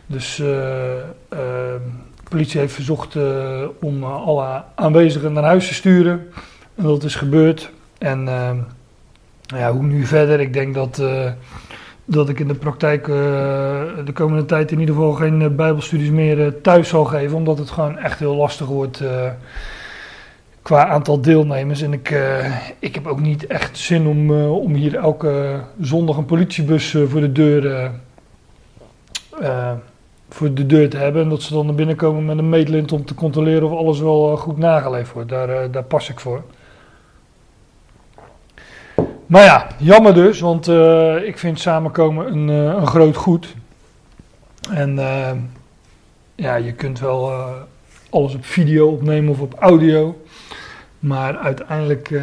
Dus 0.07 0.39
eh, 0.39 0.93
ehm, 1.29 1.81
de 2.17 2.29
politie 2.29 2.61
heeft 2.61 2.75
verzocht 2.75 3.17
om 3.81 4.05
alle 4.05 4.63
aanwezigen 4.75 5.33
naar 5.33 5.45
huis 5.45 5.67
te 5.67 5.75
sturen. 5.75 6.29
En 6.75 6.85
dat 6.85 7.05
is 7.05 7.15
gebeurd. 7.15 7.71
En 7.99 8.29
ehm, 8.29 8.57
ja, 9.59 9.73
hoe 9.73 9.83
nu 9.83 10.07
verder? 10.07 10.41
Ik 10.41 10.53
denk 10.53 10.75
dat, 10.75 10.99
eh, 10.99 11.31
dat 12.05 12.29
ik 12.29 12.41
in 12.41 12.49
de 12.49 12.55
praktijk 12.55 13.09
eh, 13.09 13.15
de 14.05 14.13
komende 14.13 14.45
tijd 14.45 14.73
in 14.73 14.81
ieder 14.81 14.95
geval 14.95 15.13
geen 15.13 15.43
eh, 15.43 15.49
bijbelstudies 15.49 16.11
meer 16.11 16.61
thuis 16.61 16.89
zal 16.89 17.05
geven. 17.05 17.37
Omdat 17.37 17.59
het 17.59 17.71
gewoon 17.71 17.99
echt 17.99 18.19
heel 18.19 18.35
lastig 18.35 18.67
wordt 18.67 19.03
qua 20.63 20.87
aantal 20.87 21.21
deelnemers. 21.21 21.83
En 21.83 21.93
ik, 21.93 22.17
ik 22.79 22.95
heb 22.95 23.07
ook 23.07 23.21
niet 23.21 23.47
echt 23.47 23.79
zin 23.79 24.07
om, 24.07 24.31
om 24.47 24.75
hier 24.75 24.97
elke 24.97 25.61
zondag 25.81 26.17
een 26.17 26.25
politiebus 26.25 26.97
voor 27.07 27.21
de 27.21 27.33
deur... 27.33 27.91
voor 30.29 30.55
de 30.55 30.67
deur 30.67 30.91
te 30.91 30.97
hebben 30.97 31.23
en 31.23 31.29
dat 31.29 31.43
ze 31.43 31.55
dan 31.55 31.67
naar 31.67 31.75
binnen 31.75 31.97
komen 31.97 32.25
met 32.25 32.39
een 32.39 32.49
meetlint 32.49 32.93
om 32.93 33.05
te 33.05 33.15
controleren 33.15 33.71
of 33.71 33.79
alles 33.79 34.01
wel 34.01 34.37
goed 34.37 34.57
nageleefd 34.57 35.13
wordt. 35.13 35.29
Daar, 35.29 35.71
daar 35.71 35.85
pas 35.85 36.09
ik 36.09 36.21
voor. 36.21 36.43
Maar 39.33 39.45
ja, 39.45 39.67
jammer 39.79 40.15
dus, 40.15 40.41
want 40.41 40.69
eh, 40.69 41.17
ik 41.27 41.39
vind 41.39 41.61
samenkomen 41.61 42.27
een, 42.33 42.49
eh, 42.51 42.81
een 42.81 42.87
groot 42.87 43.17
goed. 43.17 43.55
En 44.71 44.99
eh, 44.99 45.31
ja, 46.35 46.55
je 46.55 46.73
kunt 46.73 47.01
wel 47.01 47.33
alles 48.11 48.35
op 48.35 48.45
video 48.45 48.89
opnemen 48.89 49.31
of 49.31 49.41
op 49.41 49.55
audio. 49.59 50.23
Maar 50.99 51.37
uiteindelijk, 51.37 52.21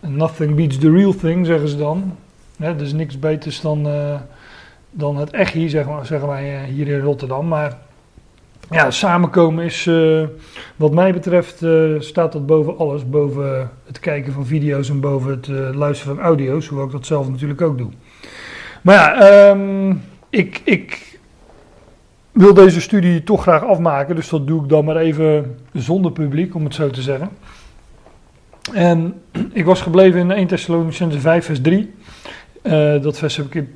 nothing 0.00 0.54
beats 0.54 0.78
the 0.78 0.90
real 0.90 1.14
thing, 1.14 1.46
zeggen 1.46 1.68
ze 1.68 1.76
dan. 1.76 2.16
Hè, 2.56 2.80
is 2.80 2.92
niks 2.92 3.18
beters 3.18 3.60
dan, 3.60 3.88
dan 4.90 5.16
het 5.16 5.30
echt 5.30 5.52
hier, 5.52 5.68
zeggen, 5.68 5.98
we- 5.98 6.04
zeggen 6.06 6.28
wij 6.28 6.64
hier 6.64 6.88
in 6.88 7.00
Rotterdam. 7.00 7.48
Maar 7.48 7.78
ja, 8.70 8.90
samenkomen 8.90 9.64
is, 9.64 9.86
eh, 9.86 10.22
wat 10.76 10.94
mij 10.94 11.12
betreft, 11.12 11.62
eh, 11.62 11.94
staat 11.98 12.32
dat 12.32 12.46
boven 12.46 12.78
alles. 12.78 13.08
Boven 13.08 13.70
het 13.86 14.00
kijken 14.00 14.32
van 14.32 14.46
video's 14.46 14.88
en 14.88 15.00
boven 15.00 15.30
het 15.30 15.48
eh, 15.48 15.74
luisteren 15.74 16.16
van 16.16 16.24
audio's. 16.24 16.66
Hoewel 16.66 16.86
ik 16.86 16.92
dat 16.92 17.06
zelf 17.06 17.28
natuurlijk 17.28 17.60
ook 17.60 17.78
doe. 17.78 17.90
Maar 18.82 18.94
ja, 18.94 19.20
ehm, 19.20 19.94
ik, 20.30 20.60
ik 20.64 21.18
wil 22.32 22.54
deze 22.54 22.80
studie 22.80 23.22
toch 23.22 23.42
graag 23.42 23.64
afmaken. 23.64 24.14
Dus 24.14 24.28
dat 24.28 24.46
doe 24.46 24.62
ik 24.62 24.68
dan 24.68 24.84
maar 24.84 24.96
even 24.96 25.56
zonder 25.72 26.12
publiek, 26.12 26.54
om 26.54 26.64
het 26.64 26.74
zo 26.74 26.90
te 26.90 27.02
zeggen. 27.02 27.28
En 28.72 29.22
ik 29.52 29.64
was 29.64 29.80
gebleven 29.80 30.20
in 30.20 30.30
1 30.30 30.46
Thessalonicense 30.46 31.20
5 31.20 31.44
vers 31.44 31.60
3. 31.60 31.94
Eh, 32.62 33.02
dat 33.02 33.18
vers 33.18 33.36
heb 33.36 33.46
ik 33.46 33.54
in, 33.54 33.74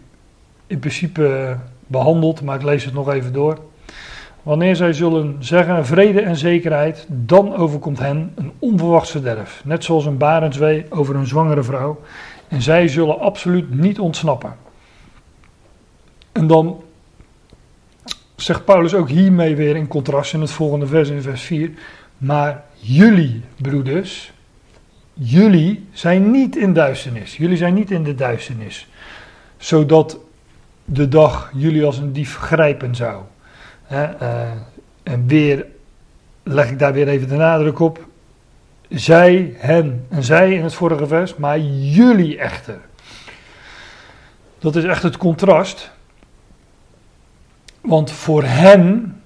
in 0.66 0.78
principe 0.78 1.26
eh, 1.26 1.58
behandeld, 1.86 2.42
maar 2.42 2.56
ik 2.56 2.62
lees 2.62 2.84
het 2.84 2.94
nog 2.94 3.12
even 3.12 3.32
door. 3.32 3.58
Wanneer 4.46 4.76
zij 4.76 4.92
zullen 4.92 5.36
zeggen 5.38 5.86
vrede 5.86 6.20
en 6.20 6.36
zekerheid, 6.36 7.06
dan 7.08 7.56
overkomt 7.56 7.98
hen 7.98 8.32
een 8.34 8.52
onverwachts 8.58 9.10
verderf. 9.10 9.62
Net 9.64 9.84
zoals 9.84 10.06
een 10.06 10.16
barenswee 10.16 10.86
over 10.88 11.14
een 11.16 11.26
zwangere 11.26 11.62
vrouw. 11.62 12.00
En 12.48 12.62
zij 12.62 12.88
zullen 12.88 13.20
absoluut 13.20 13.74
niet 13.74 13.98
ontsnappen. 13.98 14.56
En 16.32 16.46
dan 16.46 16.82
zegt 18.36 18.64
Paulus 18.64 18.94
ook 18.94 19.08
hiermee 19.08 19.56
weer 19.56 19.76
in 19.76 19.88
contrast 19.88 20.32
in 20.32 20.40
het 20.40 20.50
volgende 20.50 20.86
vers 20.86 21.08
in 21.08 21.22
vers 21.22 21.42
4. 21.42 21.70
Maar 22.18 22.64
jullie, 22.74 23.42
broeders, 23.56 24.32
jullie 25.12 25.86
zijn 25.92 26.30
niet 26.30 26.56
in 26.56 26.72
duisternis. 26.72 27.36
Jullie 27.36 27.56
zijn 27.56 27.74
niet 27.74 27.90
in 27.90 28.02
de 28.02 28.14
duisternis. 28.14 28.88
Zodat 29.56 30.18
de 30.84 31.08
dag 31.08 31.52
jullie 31.54 31.84
als 31.84 31.98
een 31.98 32.12
dief 32.12 32.36
grijpen 32.36 32.94
zou. 32.94 33.22
Eh, 33.88 34.50
en 35.02 35.26
weer 35.26 35.66
leg 36.42 36.70
ik 36.70 36.78
daar 36.78 36.92
weer 36.92 37.08
even 37.08 37.28
de 37.28 37.36
nadruk 37.36 37.78
op. 37.78 38.06
Zij, 38.88 39.54
hen 39.56 40.06
en 40.08 40.22
zij 40.22 40.54
in 40.54 40.62
het 40.62 40.74
vorige 40.74 41.06
vers, 41.06 41.36
maar 41.36 41.58
jullie 41.58 42.38
echter. 42.38 42.80
Dat 44.58 44.76
is 44.76 44.84
echt 44.84 45.02
het 45.02 45.16
contrast. 45.16 45.90
Want 47.80 48.10
voor 48.10 48.44
hen 48.44 49.16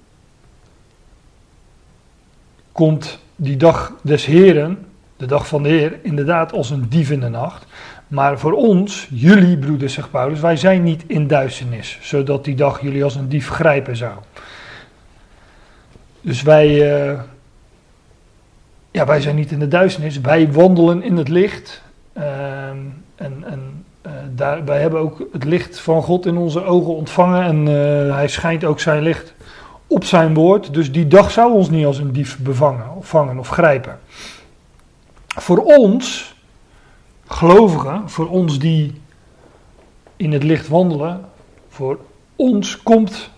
komt 2.71 3.19
die 3.35 3.57
dag 3.57 3.93
des 4.03 4.25
Heren, 4.25 4.85
de 5.17 5.25
dag 5.25 5.47
van 5.47 5.63
de 5.63 5.69
Heer, 5.69 5.99
inderdaad 6.01 6.53
als 6.53 6.69
een 6.69 6.89
dief 6.89 7.11
in 7.11 7.19
de 7.19 7.29
nacht. 7.29 7.65
Maar 8.11 8.39
voor 8.39 8.51
ons, 8.51 9.07
jullie 9.11 9.57
broeders, 9.57 9.93
zegt 9.93 10.11
Paulus, 10.11 10.39
wij 10.39 10.55
zijn 10.55 10.83
niet 10.83 11.03
in 11.07 11.27
duisternis, 11.27 11.99
zodat 12.01 12.45
die 12.45 12.55
dag 12.55 12.81
jullie 12.81 13.03
als 13.03 13.15
een 13.15 13.29
dief 13.29 13.49
grijpen 13.49 13.95
zou. 13.95 14.13
Dus 16.21 16.41
wij, 16.41 16.67
eh, 16.67 17.19
ja, 18.91 19.05
wij 19.05 19.21
zijn 19.21 19.35
niet 19.35 19.51
in 19.51 19.59
de 19.59 19.67
duisternis, 19.67 20.19
wij 20.19 20.51
wandelen 20.51 21.03
in 21.03 21.17
het 21.17 21.29
licht. 21.29 21.81
Ehm, 22.13 22.77
en 23.15 23.43
en 23.43 23.85
daar, 24.35 24.65
wij 24.65 24.79
hebben 24.81 24.99
ook 24.99 25.23
het 25.31 25.43
licht 25.43 25.79
van 25.79 26.03
God 26.03 26.25
in 26.25 26.37
onze 26.37 26.63
ogen 26.63 26.95
ontvangen 26.95 27.43
en 27.43 27.67
uh, 27.67 28.15
hij 28.15 28.27
schijnt 28.27 28.63
ook 28.63 28.79
zijn 28.79 29.01
licht 29.01 29.33
op 29.87 30.03
zijn 30.03 30.33
woord. 30.33 30.73
Dus 30.73 30.91
die 30.91 31.07
dag 31.07 31.31
zou 31.31 31.53
ons 31.53 31.69
niet 31.69 31.85
als 31.85 31.97
een 31.97 32.11
dief 32.11 32.37
bevangen, 32.39 32.95
of 32.95 33.07
vangen 33.07 33.39
of 33.39 33.47
grijpen. 33.47 33.99
Voor 35.27 35.57
ons, 35.57 36.30
gelovigen, 37.33 38.09
voor 38.09 38.29
ons 38.29 38.59
die 38.59 39.01
in 40.15 40.31
het 40.31 40.43
licht 40.43 40.67
wandelen, 40.67 41.25
voor 41.69 41.99
ons 42.35 42.83
komt 42.83 43.29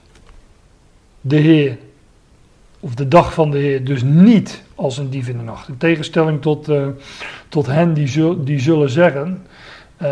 de 1.21 1.35
Heer, 1.35 1.77
of 2.79 2.95
de 2.95 3.07
dag 3.07 3.33
van 3.33 3.51
de 3.51 3.57
Heer, 3.57 3.83
dus 3.85 4.01
niet 4.01 4.63
als 4.75 4.97
een 4.97 5.09
dief 5.09 5.27
in 5.27 5.37
de 5.37 5.43
nacht. 5.43 5.67
In 5.67 5.77
tegenstelling 5.77 6.41
tot, 6.41 6.69
uh, 6.69 6.87
tot 7.49 7.65
hen 7.65 7.93
die, 7.93 8.43
die 8.43 8.59
zullen 8.59 8.89
zeggen, 8.89 9.45
uh, 10.01 10.07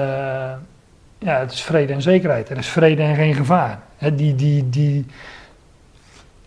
ja, 1.17 1.39
het 1.39 1.51
is 1.51 1.61
vrede 1.61 1.93
en 1.93 2.01
zekerheid, 2.01 2.49
er 2.49 2.57
is 2.57 2.67
vrede 2.67 3.01
en 3.01 3.15
geen 3.15 3.35
gevaar. 3.35 3.79
Die, 4.15 4.35
die, 4.35 4.69
die, 4.69 5.05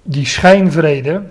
die 0.02 0.26
schijnvrede, 0.26 1.22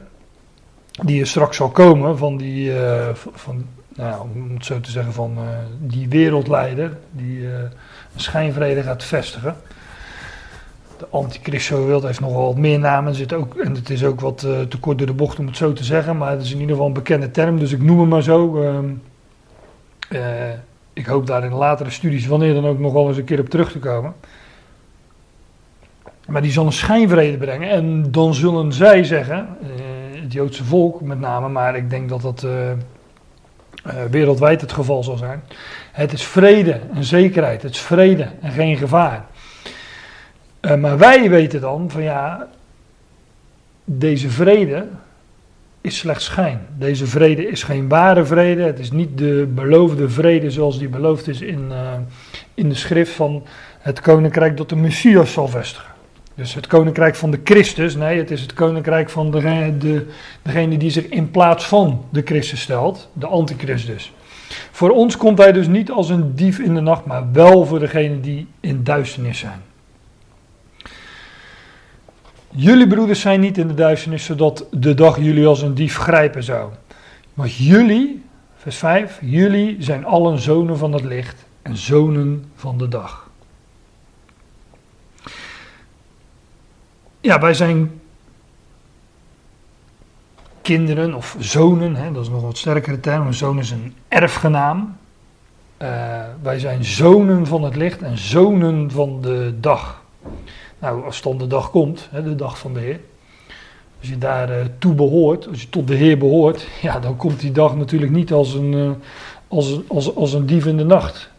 die 1.03 1.21
er 1.21 1.27
straks 1.27 1.57
zal 1.57 1.69
komen 1.69 2.17
van 2.17 2.37
die, 2.37 2.69
uh, 2.69 3.07
van, 3.13 3.65
nou, 3.95 4.21
om 4.21 4.53
het 4.53 4.65
zo 4.65 4.79
te 4.79 4.91
zeggen, 4.91 5.13
van 5.13 5.37
uh, 5.37 5.43
die 5.79 6.09
wereldleider, 6.09 6.97
die 7.11 7.37
uh, 7.37 7.53
een 7.53 7.69
schijnvrede 8.15 8.83
gaat 8.83 9.03
vestigen. 9.03 9.55
De 10.97 11.07
antichrist 11.09 11.69
wereld 11.69 12.03
heeft 12.03 12.19
nogal 12.19 12.45
wat 12.45 12.57
meer 12.57 12.79
namen, 12.79 13.15
zit 13.15 13.33
ook, 13.33 13.55
en 13.55 13.75
het 13.75 13.89
is 13.89 14.03
ook 14.03 14.19
wat 14.19 14.37
te 14.39 14.77
kort 14.79 14.97
door 14.97 15.07
de 15.07 15.13
bocht 15.13 15.39
om 15.39 15.47
het 15.47 15.57
zo 15.57 15.73
te 15.73 15.83
zeggen, 15.83 16.17
maar 16.17 16.31
het 16.31 16.41
is 16.41 16.51
in 16.51 16.59
ieder 16.59 16.71
geval 16.71 16.87
een 16.87 16.93
bekende 16.93 17.31
term, 17.31 17.59
dus 17.59 17.71
ik 17.71 17.81
noem 17.81 17.99
hem 17.99 18.07
maar 18.07 18.23
zo. 18.23 18.63
ik 20.93 21.05
hoop 21.05 21.27
daar 21.27 21.43
in 21.43 21.53
latere 21.53 21.89
studies, 21.89 22.27
wanneer 22.27 22.53
dan 22.53 22.65
ook, 22.65 22.79
nog 22.79 22.93
wel 22.93 23.07
eens 23.07 23.17
een 23.17 23.23
keer 23.23 23.39
op 23.39 23.49
terug 23.49 23.71
te 23.71 23.79
komen. 23.79 24.13
Maar 26.27 26.41
die 26.41 26.51
zal 26.51 26.65
een 26.65 26.71
schijnvrede 26.71 27.37
brengen. 27.37 27.69
En 27.69 28.11
dan 28.11 28.33
zullen 28.33 28.73
zij 28.73 29.03
zeggen, 29.03 29.47
uh, 29.61 30.21
het 30.21 30.33
Joodse 30.33 30.63
volk 30.63 31.01
met 31.01 31.19
name, 31.19 31.49
maar 31.49 31.75
ik 31.75 31.89
denk 31.89 32.09
dat 32.09 32.21
dat 32.21 32.43
uh, 32.43 32.51
uh, 32.51 32.71
wereldwijd 34.09 34.61
het 34.61 34.71
geval 34.71 35.03
zal 35.03 35.17
zijn. 35.17 35.43
Het 35.91 36.13
is 36.13 36.23
vrede 36.23 36.79
en 36.93 37.03
zekerheid. 37.03 37.61
Het 37.61 37.73
is 37.73 37.79
vrede 37.79 38.27
en 38.41 38.51
geen 38.51 38.77
gevaar. 38.77 39.25
maar 40.79 40.97
wij 40.97 41.29
weten 41.29 41.61
dan 41.61 41.89
van 41.89 42.03
ja, 42.03 42.47
deze 43.83 44.29
vrede 44.29 44.87
is 45.81 45.97
slechts 45.97 46.25
schijn. 46.25 46.65
Deze 46.77 47.07
vrede 47.07 47.47
is 47.47 47.63
geen 47.63 47.87
ware 47.87 48.25
vrede. 48.25 48.61
Het 48.61 48.79
is 48.79 48.91
niet 48.91 49.17
de 49.17 49.51
beloofde 49.55 50.09
vrede 50.09 50.51
zoals 50.51 50.79
die 50.79 50.89
beloofd 50.89 51.27
is 51.27 51.41
in, 51.41 51.71
in 52.53 52.69
de 52.69 52.75
schrift 52.75 53.11
van 53.11 53.43
het 53.79 54.01
koninkrijk 54.01 54.57
dat 54.57 54.69
de 54.69 54.75
Messias 54.75 55.33
zal 55.33 55.47
vestigen. 55.47 55.92
Dus 56.35 56.53
het 56.53 56.67
koninkrijk 56.67 57.15
van 57.15 57.31
de 57.31 57.39
Christus, 57.43 57.95
nee, 57.95 58.17
het 58.17 58.31
is 58.31 58.41
het 58.41 58.53
koninkrijk 58.53 59.09
van 59.09 59.31
de, 59.31 59.73
de, 59.77 60.07
degene 60.41 60.77
die 60.77 60.89
zich 60.89 61.05
in 61.05 61.31
plaats 61.31 61.67
van 61.67 62.05
de 62.09 62.21
Christus 62.25 62.61
stelt, 62.61 63.09
de 63.13 63.27
antichristus. 63.27 64.13
Voor 64.71 64.89
ons 64.89 65.17
komt 65.17 65.37
hij 65.37 65.51
dus 65.51 65.67
niet 65.67 65.91
als 65.91 66.09
een 66.09 66.35
dief 66.35 66.59
in 66.59 66.73
de 66.73 66.81
nacht, 66.81 67.05
maar 67.05 67.31
wel 67.31 67.65
voor 67.65 67.79
degenen 67.79 68.21
die 68.21 68.47
in 68.59 68.83
duisternis 68.83 69.39
zijn. 69.39 69.61
Jullie 72.49 72.87
broeders 72.87 73.21
zijn 73.21 73.39
niet 73.39 73.57
in 73.57 73.67
de 73.67 73.73
duisternis, 73.73 74.25
zodat 74.25 74.65
de 74.71 74.93
dag 74.93 75.17
jullie 75.19 75.47
als 75.47 75.61
een 75.61 75.73
dief 75.73 75.97
grijpen 75.97 76.43
zou. 76.43 76.71
Maar 77.33 77.47
jullie, 77.47 78.23
vers 78.55 78.77
5, 78.77 79.19
jullie 79.21 79.75
zijn 79.79 80.05
allen 80.05 80.39
zonen 80.39 80.77
van 80.77 80.93
het 80.93 81.03
licht 81.03 81.45
en 81.61 81.77
zonen 81.77 82.45
van 82.55 82.77
de 82.77 82.87
dag. 82.87 83.29
Ja, 87.23 87.39
wij 87.39 87.53
zijn 87.53 88.01
kinderen 90.61 91.13
of 91.13 91.35
zonen, 91.39 91.95
hè, 91.95 92.11
dat 92.11 92.23
is 92.23 92.29
nog 92.29 92.41
wat 92.41 92.57
sterkere 92.57 92.99
term. 92.99 93.27
Een 93.27 93.33
zoon 93.33 93.59
is 93.59 93.71
een 93.71 93.93
erfgenaam. 94.07 94.97
Uh, 95.81 95.87
wij 96.41 96.59
zijn 96.59 96.85
zonen 96.85 97.47
van 97.47 97.63
het 97.63 97.75
licht 97.75 98.01
en 98.01 98.17
zonen 98.17 98.91
van 98.91 99.21
de 99.21 99.53
dag. 99.59 100.03
Nou, 100.79 101.03
als 101.05 101.21
dan 101.21 101.37
de 101.37 101.47
dag 101.47 101.69
komt, 101.69 102.07
hè, 102.11 102.23
de 102.23 102.35
dag 102.35 102.57
van 102.57 102.73
de 102.73 102.79
Heer. 102.79 102.99
Als 103.99 104.09
je 104.09 104.17
daar 104.17 104.49
uh, 104.49 104.65
toe 104.79 104.93
behoort, 104.93 105.47
als 105.47 105.61
je 105.61 105.69
tot 105.69 105.87
de 105.87 105.95
Heer 105.95 106.17
behoort, 106.17 106.67
ja, 106.81 106.99
dan 106.99 107.17
komt 107.17 107.39
die 107.39 107.51
dag 107.51 107.75
natuurlijk 107.75 108.11
niet 108.11 108.31
als 108.31 108.53
een, 108.53 108.73
uh, 108.73 108.91
als, 109.47 109.79
als, 109.87 110.15
als 110.15 110.33
een 110.33 110.45
dief 110.45 110.65
in 110.65 110.77
de 110.77 110.85
nacht. 110.85 111.29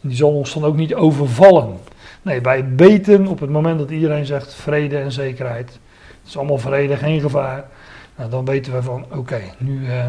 Die 0.00 0.16
zal 0.16 0.34
ons 0.34 0.54
dan 0.54 0.64
ook 0.64 0.76
niet 0.76 0.94
overvallen. 0.94 1.78
Nee, 2.22 2.40
wij 2.40 2.68
weten 2.76 3.26
op 3.26 3.40
het 3.40 3.50
moment 3.50 3.78
dat 3.78 3.90
iedereen 3.90 4.26
zegt 4.26 4.54
vrede 4.54 4.98
en 4.98 5.12
zekerheid. 5.12 5.68
Het 6.20 6.28
is 6.28 6.36
allemaal 6.36 6.58
vrede, 6.58 6.96
geen 6.96 7.20
gevaar. 7.20 7.64
Nou, 8.16 8.30
dan 8.30 8.44
weten 8.44 8.72
we 8.72 8.82
van 8.82 9.04
oké, 9.10 9.40
nu, 9.58 9.86
uh, 9.86 10.06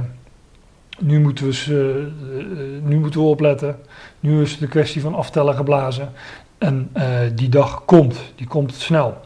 nu, 0.99 1.19
moeten 1.19 1.45
we, 1.49 1.65
uh, 1.69 2.89
nu 2.89 2.99
moeten 2.99 3.19
we 3.19 3.25
opletten. 3.25 3.79
Nu 4.19 4.41
is 4.41 4.57
de 4.57 4.67
kwestie 4.67 5.01
van 5.01 5.15
aftellen 5.15 5.55
geblazen. 5.55 6.11
En 6.57 6.91
die 7.35 7.49
dag 7.49 7.85
komt, 7.85 8.33
die 8.35 8.47
komt 8.47 8.73
snel. 8.73 9.17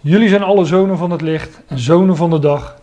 Jullie 0.00 0.28
zijn 0.28 0.42
alle 0.42 0.64
zonen 0.64 0.98
van 0.98 1.10
het 1.10 1.20
licht 1.20 1.60
en 1.66 1.78
zonen 1.78 2.16
van 2.16 2.30
de 2.30 2.38
dag. 2.38 2.76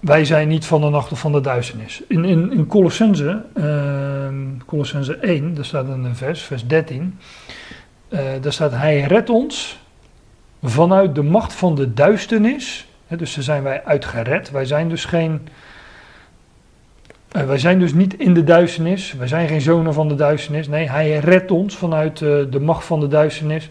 Wij 0.00 0.24
zijn 0.24 0.48
niet 0.48 0.66
van 0.66 0.80
de 0.80 0.88
nacht 0.88 1.12
of 1.12 1.20
van 1.20 1.32
de 1.32 1.40
duisternis. 1.40 2.02
In, 2.08 2.24
in, 2.24 2.52
in 2.52 2.66
Colossense, 2.66 3.42
uh, 3.54 4.28
Colossense 4.66 5.16
1, 5.16 5.54
daar 5.54 5.64
staat 5.64 5.88
een 5.88 6.16
vers, 6.16 6.42
vers 6.42 6.66
13. 6.66 7.18
Uh, 8.08 8.20
daar 8.40 8.52
staat, 8.52 8.72
hij 8.72 9.00
redt 9.00 9.30
ons 9.30 9.78
vanuit 10.62 11.14
de 11.14 11.22
macht 11.22 11.52
van 11.54 11.74
de 11.74 11.94
duisternis. 11.94 12.88
Dus 13.08 13.34
daar 13.34 13.44
zijn 13.44 13.62
wij 13.62 13.84
uitgered. 13.84 14.50
Wij 14.50 14.64
zijn 14.64 14.88
dus 14.88 15.04
geen... 15.04 15.48
Uh, 17.36 17.44
wij 17.44 17.58
zijn 17.58 17.78
dus 17.78 17.92
niet 17.92 18.14
in 18.14 18.34
de 18.34 18.44
duisternis. 18.44 19.12
Wij 19.12 19.28
zijn 19.28 19.48
geen 19.48 19.60
zonen 19.60 19.94
van 19.94 20.08
de 20.08 20.14
duisternis. 20.14 20.68
Nee, 20.68 20.90
hij 20.90 21.18
redt 21.18 21.50
ons 21.50 21.76
vanuit 21.76 22.20
uh, 22.20 22.44
de 22.50 22.60
macht 22.60 22.84
van 22.84 23.00
de 23.00 23.08
duisternis. 23.08 23.70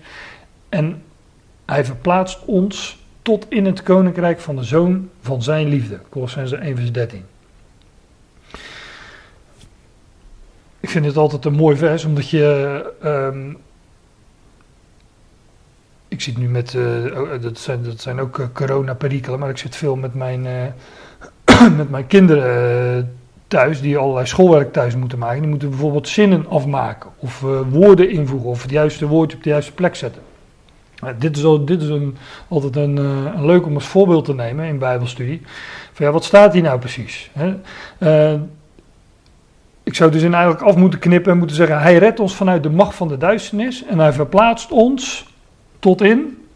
En 0.70 1.04
hij 1.66 1.86
verplaatst 1.86 2.46
ons 2.46 3.06
tot 3.28 3.46
in 3.50 3.66
het 3.66 3.84
koninkrijk 3.84 4.40
van 4.40 4.56
de 4.56 4.64
zoon 4.64 5.10
van 5.22 5.44
zijn 5.44 5.68
liefde. 5.68 6.00
Colossense 6.10 6.56
1 6.56 6.76
vers 6.76 6.92
13. 6.92 7.24
Ik 10.80 10.90
vind 10.90 11.06
het 11.06 11.18
altijd 11.18 11.46
een 11.46 11.54
mooi 11.54 11.78
vers, 11.78 12.06
omdat 12.06 12.30
je... 12.30 12.94
Um, 13.06 13.58
ik 16.08 16.22
zit 16.22 16.38
nu 16.38 16.48
met, 16.48 16.74
uh, 16.74 17.42
dat, 17.42 17.58
zijn, 17.58 17.84
dat 17.84 18.02
zijn 18.02 18.20
ook 18.20 18.38
uh, 18.38 18.46
corona-perikelen, 18.54 19.40
maar 19.40 19.50
ik 19.50 19.58
zit 19.58 19.76
veel 19.76 19.96
met 19.96 20.14
mijn, 20.14 20.46
uh, 20.46 21.72
met 21.78 21.90
mijn 21.90 22.08
kinderen 22.08 23.18
thuis, 23.48 23.82
die 23.82 23.98
allerlei 23.98 24.26
schoolwerk 24.26 24.74
thuis 24.74 24.96
moeten 24.96 25.18
maken. 25.18 25.42
Die 25.42 25.50
moeten 25.50 25.70
bijvoorbeeld 25.70 26.08
zinnen 26.08 26.48
afmaken, 26.48 27.10
of 27.18 27.40
woorden 27.70 28.10
invoegen, 28.10 28.50
of 28.50 28.62
het 28.62 28.72
juiste 28.72 29.08
woordje 29.08 29.38
op 29.38 29.44
de 29.44 29.50
juiste 29.50 29.74
plek 29.74 29.96
zetten. 29.96 30.22
Dit 31.18 31.38
is, 31.38 31.44
dit 31.66 31.82
is 31.82 31.90
een, 31.90 32.18
altijd 32.48 32.76
een, 32.76 32.98
een, 32.98 33.46
leuk 33.46 33.66
om 33.66 33.76
als 33.76 33.88
voorbeeld 33.88 34.26
te 34.26 34.36
nemen 34.36 34.66
in 34.66 34.80
Bijbelstudie. 34.80 35.42
Van 35.94 36.06
ja, 36.06 36.12
wat 36.12 36.24
staat 36.24 36.54
hier 36.54 36.62
nou 36.62 36.80
precies? 36.80 37.32
Hè? 37.34 37.56
Ik 39.88 39.96
zou 39.96 40.12
dus 40.12 40.22
in 40.22 40.34
eigenlijk 40.34 40.64
af 40.64 40.76
moeten 40.76 41.00
knippen 41.00 41.32
en 41.32 41.38
moeten 41.38 41.56
zeggen: 41.56 41.82
Hij 41.82 41.98
redt 41.98 42.20
ons 42.20 42.36
vanuit 42.36 42.64
de 42.64 42.70
macht 42.70 42.96
van 42.96 43.08
de 43.08 43.18
duisternis 43.18 43.86
en 43.86 44.00
hij 44.00 44.14
verplaatst 44.14 44.72
ons 44.72 45.26
tot 45.80 46.02
in. 46.02 46.48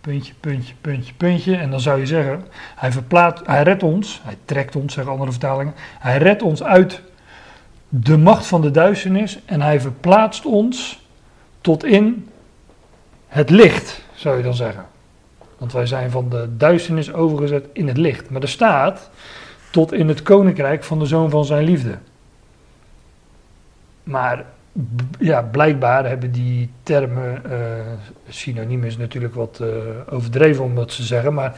Puntje, 0.00 0.32
puntje, 0.40 0.74
puntje, 0.80 1.12
puntje. 1.14 1.56
En 1.56 1.70
dan 1.70 1.80
zou 1.80 1.98
je 1.98 2.06
zeggen: 2.06 2.44
Hij, 2.76 2.90
hij 3.44 3.62
redt 3.62 3.82
ons, 3.82 4.20
hij 4.24 4.36
trekt 4.44 4.76
ons, 4.76 4.94
zeggen 4.94 5.12
andere 5.12 5.30
vertalingen. 5.30 5.74
Hij 5.98 6.18
redt 6.18 6.42
ons 6.42 6.62
uit 6.62 7.02
de 7.88 8.16
macht 8.18 8.46
van 8.46 8.60
de 8.60 8.70
duisternis 8.70 9.38
en 9.44 9.60
hij 9.60 9.80
verplaatst 9.80 10.44
ons 10.44 11.06
tot 11.60 11.84
in 11.84 12.28
het 13.30 13.50
licht, 13.50 14.02
zou 14.14 14.36
je 14.36 14.42
dan 14.42 14.54
zeggen. 14.54 14.84
Want 15.58 15.72
wij 15.72 15.86
zijn 15.86 16.10
van 16.10 16.28
de 16.28 16.48
duisternis 16.56 17.12
overgezet 17.12 17.66
in 17.72 17.88
het 17.88 17.96
licht. 17.96 18.30
Maar 18.30 18.42
er 18.42 18.48
staat 18.48 19.10
tot 19.70 19.92
in 19.92 20.08
het 20.08 20.22
koninkrijk 20.22 20.84
van 20.84 20.98
de 20.98 21.06
zoon 21.06 21.30
van 21.30 21.44
zijn 21.44 21.64
liefde. 21.64 21.98
Maar 24.02 24.44
ja, 25.18 25.42
blijkbaar 25.42 26.08
hebben 26.08 26.32
die 26.32 26.70
termen, 26.82 27.44
eh, 27.50 27.58
synoniem 28.28 28.84
is 28.84 28.96
natuurlijk 28.96 29.34
wat 29.34 29.58
eh, 29.60 29.68
overdreven 30.14 30.64
om 30.64 30.74
dat 30.74 30.96
te 30.96 31.02
zeggen, 31.02 31.34
maar 31.34 31.54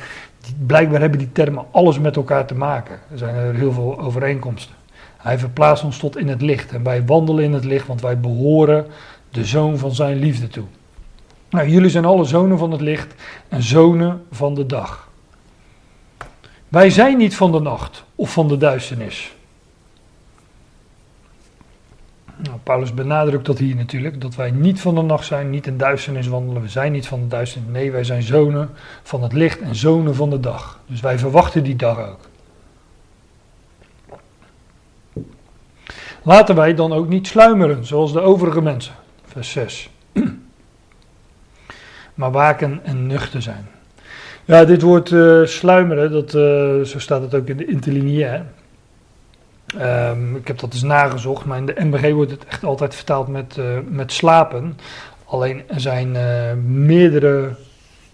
blijkbaar 0.66 1.00
hebben 1.00 1.18
die 1.18 1.32
termen 1.32 1.64
alles 1.70 1.98
met 1.98 2.16
elkaar 2.16 2.46
te 2.46 2.54
maken. 2.54 2.98
Er 3.10 3.18
zijn 3.18 3.34
er 3.34 3.54
heel 3.54 3.72
veel 3.72 4.00
overeenkomsten. 4.00 4.74
Hij 5.16 5.38
verplaatst 5.38 5.84
ons 5.84 5.98
tot 5.98 6.16
in 6.16 6.28
het 6.28 6.42
licht 6.42 6.72
en 6.72 6.82
wij 6.82 7.04
wandelen 7.04 7.44
in 7.44 7.52
het 7.52 7.64
licht, 7.64 7.86
want 7.86 8.00
wij 8.00 8.20
behoren 8.20 8.86
de 9.30 9.44
zoon 9.44 9.78
van 9.78 9.94
zijn 9.94 10.18
liefde 10.18 10.48
toe. 10.48 10.66
Nou, 11.53 11.68
jullie 11.68 11.90
zijn 11.90 12.05
alle 12.05 12.24
zonen 12.24 12.59
van 12.59 12.70
het 12.70 12.80
licht 12.80 13.14
en 13.48 13.62
zonen 13.62 14.26
van 14.30 14.55
de 14.55 14.66
dag. 14.66 15.09
Wij 16.68 16.90
zijn 16.90 17.16
niet 17.16 17.36
van 17.36 17.53
de 17.53 17.61
nacht 17.61 18.05
of 18.14 18.32
van 18.32 18.48
de 18.48 18.57
duisternis. 18.57 19.34
Nou, 22.36 22.59
Paulus 22.62 22.94
benadrukt 22.94 23.46
dat 23.46 23.59
hier 23.59 23.76
natuurlijk, 23.76 24.20
dat 24.20 24.34
wij 24.34 24.50
niet 24.50 24.80
van 24.80 24.94
de 24.94 25.03
nacht 25.03 25.26
zijn, 25.26 25.50
niet 25.50 25.66
in 25.66 25.76
duisternis 25.76 26.26
wandelen. 26.26 26.62
We 26.62 26.68
zijn 26.68 26.92
niet 26.92 27.07
van 27.07 27.20
de 27.20 27.26
duisternis. 27.26 27.70
Nee, 27.72 27.90
wij 27.90 28.05
zijn 28.05 28.22
zonen 28.22 28.70
van 29.03 29.22
het 29.22 29.32
licht 29.32 29.61
en 29.61 29.74
zonen 29.74 30.14
van 30.14 30.30
de 30.30 30.40
dag. 30.40 30.80
Dus 30.86 31.00
wij 31.00 31.18
verwachten 31.18 31.62
die 31.62 31.76
dag 31.76 31.98
ook. 31.98 32.28
Laten 36.22 36.55
wij 36.55 36.74
dan 36.74 36.92
ook 36.92 37.09
niet 37.09 37.26
sluimeren, 37.26 37.86
zoals 37.86 38.12
de 38.12 38.20
overige 38.20 38.62
mensen. 38.62 38.94
Vers 39.24 39.50
6. 39.50 39.90
Maar 42.22 42.30
waken 42.30 42.80
en 42.84 43.06
nuchter 43.06 43.42
zijn. 43.42 43.66
Ja, 44.44 44.64
dit 44.64 44.82
woord 44.82 45.12
eh, 45.12 45.40
sluimeren, 45.44 46.12
dat, 46.12 46.34
eh, 46.34 46.80
zo 46.80 46.98
staat 46.98 47.22
het 47.22 47.34
ook 47.34 47.46
in 47.46 47.56
de 47.56 47.64
interlineair. 47.64 48.44
Ehm, 49.78 50.36
ik 50.36 50.46
heb 50.46 50.58
dat 50.58 50.72
eens 50.72 50.82
nagezocht, 50.82 51.44
maar 51.44 51.58
in 51.58 51.66
de 51.66 51.74
MBG 51.76 52.12
wordt 52.12 52.30
het 52.30 52.44
echt 52.44 52.64
altijd 52.64 52.94
vertaald 52.94 53.28
met, 53.28 53.58
eh, 53.58 53.64
met 53.88 54.12
slapen. 54.12 54.78
Alleen 55.24 55.62
er 55.68 55.80
zijn 55.80 56.16
meerdere 56.86 57.48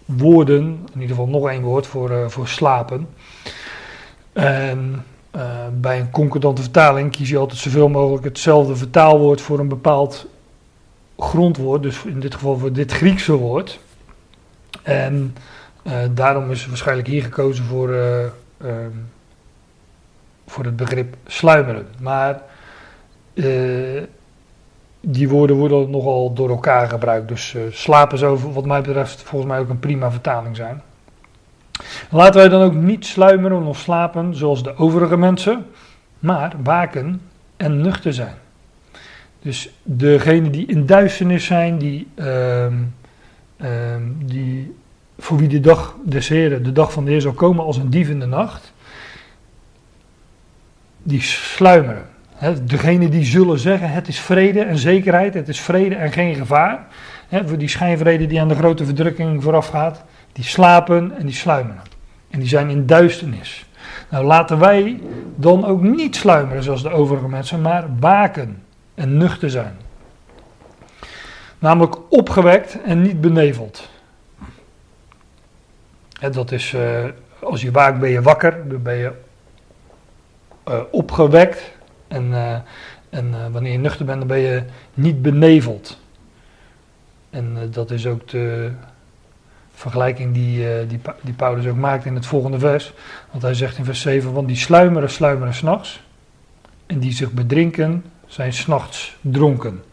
woorden, 0.05 0.63
in 0.93 1.01
ieder 1.01 1.15
geval 1.15 1.27
nog 1.27 1.49
één 1.49 1.61
woord 1.61 1.87
voor, 1.87 2.31
voor 2.31 2.47
slapen. 2.47 3.07
En 4.33 5.05
bij 5.73 5.99
een 5.99 6.11
concordante 6.11 6.61
vertaling 6.61 7.11
kies 7.11 7.29
je 7.29 7.37
altijd 7.37 7.59
zoveel 7.59 7.89
mogelijk 7.89 8.23
hetzelfde 8.23 8.75
vertaalwoord 8.75 9.41
voor 9.41 9.59
een 9.59 9.67
bepaald 9.67 10.27
grondwoord. 11.17 11.83
Dus 11.83 12.03
in 12.05 12.19
dit 12.19 12.33
geval 12.33 12.57
voor 12.57 12.73
dit 12.73 12.91
Griekse 12.91 13.33
woord. 13.33 13.79
En 14.83 15.35
eh, 15.83 15.93
daarom 16.11 16.51
is 16.51 16.67
waarschijnlijk 16.67 17.07
hier 17.07 17.23
gekozen 17.23 17.65
voor, 17.65 17.93
eh, 17.93 18.23
ehm, 18.57 18.97
voor 20.47 20.65
het 20.65 20.75
begrip 20.75 21.15
sluimeren. 21.25 21.87
Maar 21.99 22.41
eh, 23.33 24.03
die 25.01 25.29
woorden 25.29 25.55
worden 25.55 25.89
nogal 25.89 26.33
door 26.33 26.49
elkaar 26.49 26.89
gebruikt. 26.89 27.27
Dus 27.27 27.55
eh, 27.55 27.61
slapen 27.71 28.17
zou 28.17 28.53
wat 28.53 28.65
mij 28.65 28.81
betreft 28.81 29.21
volgens 29.21 29.51
mij 29.51 29.59
ook 29.59 29.69
een 29.69 29.79
prima 29.79 30.11
vertaling 30.11 30.55
zijn. 30.55 30.81
Laten 32.09 32.39
wij 32.39 32.49
dan 32.49 32.61
ook 32.61 32.73
niet 32.73 33.05
sluimeren 33.05 33.63
of 33.63 33.77
slapen 33.77 34.35
zoals 34.35 34.63
de 34.63 34.77
overige 34.77 35.17
mensen, 35.17 35.65
maar 36.19 36.53
waken 36.63 37.21
en 37.57 37.81
nuchter 37.81 38.13
zijn. 38.13 38.35
Dus 39.41 39.69
degenen 39.83 40.51
die 40.51 40.65
in 40.65 40.85
duisternis 40.85 41.45
zijn, 41.45 41.77
die, 41.77 42.07
ehm, 42.15 42.73
die 44.25 44.75
voor 45.19 45.37
wie 45.37 45.47
de 45.47 45.59
dag 45.59 45.95
des 46.05 46.27
Heren, 46.27 46.63
de 46.63 46.71
dag 46.71 46.91
van 46.91 47.05
de 47.05 47.11
Heer 47.11 47.21
zal 47.21 47.31
komen 47.31 47.65
als 47.65 47.77
een 47.77 47.89
dief 47.89 48.09
in 48.09 48.19
de 48.19 48.25
nacht, 48.25 48.73
die 51.03 51.21
sluimeren. 51.21 52.05
Hè, 52.35 52.63
degene 52.63 53.09
die 53.09 53.25
zullen 53.25 53.59
zeggen, 53.59 53.91
het 53.91 54.07
is 54.07 54.19
vrede 54.19 54.61
en 54.61 54.77
zekerheid, 54.77 55.33
het 55.33 55.47
is 55.47 55.59
vrede 55.59 55.95
en 55.95 56.11
geen 56.11 56.35
gevaar. 56.35 56.87
Voor 57.45 57.57
die 57.57 57.67
schijnvrede 57.67 58.27
die 58.27 58.41
aan 58.41 58.47
de 58.47 58.55
grote 58.55 58.85
verdrukking 58.85 59.43
voorafgaat, 59.43 60.03
die 60.31 60.43
slapen 60.43 61.17
en 61.17 61.25
die 61.25 61.35
sluimeren. 61.35 61.81
En 62.29 62.39
die 62.39 62.47
zijn 62.47 62.69
in 62.69 62.85
duisternis. 62.85 63.65
Nou, 64.09 64.25
laten 64.25 64.59
wij 64.59 65.01
dan 65.35 65.65
ook 65.65 65.81
niet 65.81 66.15
sluimeren 66.15 66.63
zoals 66.63 66.83
de 66.83 66.89
overige 66.89 67.27
mensen, 67.27 67.61
maar 67.61 67.85
waken 67.99 68.63
en 68.95 69.17
nuchter 69.17 69.49
zijn. 69.49 69.73
Namelijk 71.59 71.97
opgewekt 72.09 72.81
en 72.81 73.01
niet 73.01 73.21
beneveld. 73.21 73.89
Dat 76.31 76.51
is, 76.51 76.73
eh, 76.73 77.05
als 77.39 77.61
je 77.61 77.71
waakt 77.71 77.99
ben 77.99 78.09
je 78.09 78.21
wakker, 78.21 78.69
dan 78.69 78.81
ben 78.81 78.95
je 78.95 79.11
eh, 80.63 80.79
opgewekt. 80.91 81.71
En, 82.07 82.33
eh, 82.33 82.57
en 83.09 83.51
wanneer 83.51 83.71
je 83.71 83.77
nuchter 83.77 84.05
bent, 84.05 84.19
dan 84.19 84.27
ben 84.27 84.39
je 84.39 84.63
niet 84.93 85.21
beneveld. 85.21 85.99
En 87.29 87.69
dat 87.71 87.91
is 87.91 88.07
ook 88.07 88.27
de 88.27 88.71
vergelijking 89.73 90.33
die, 90.33 90.87
die, 90.87 90.99
die 91.21 91.33
Paulus 91.33 91.67
ook 91.67 91.75
maakt 91.75 92.05
in 92.05 92.15
het 92.15 92.25
volgende 92.25 92.59
vers. 92.59 92.93
Want 93.31 93.43
hij 93.43 93.53
zegt 93.53 93.77
in 93.77 93.85
vers 93.85 94.01
7, 94.01 94.33
want 94.33 94.47
die 94.47 94.57
sluimeren, 94.57 95.09
sluimeren 95.09 95.53
s'nachts. 95.53 96.03
En 96.85 96.99
die 96.99 97.11
zich 97.11 97.31
bedrinken, 97.31 98.05
zijn 98.27 98.53
s'nachts 98.53 99.17
dronken. 99.21 99.83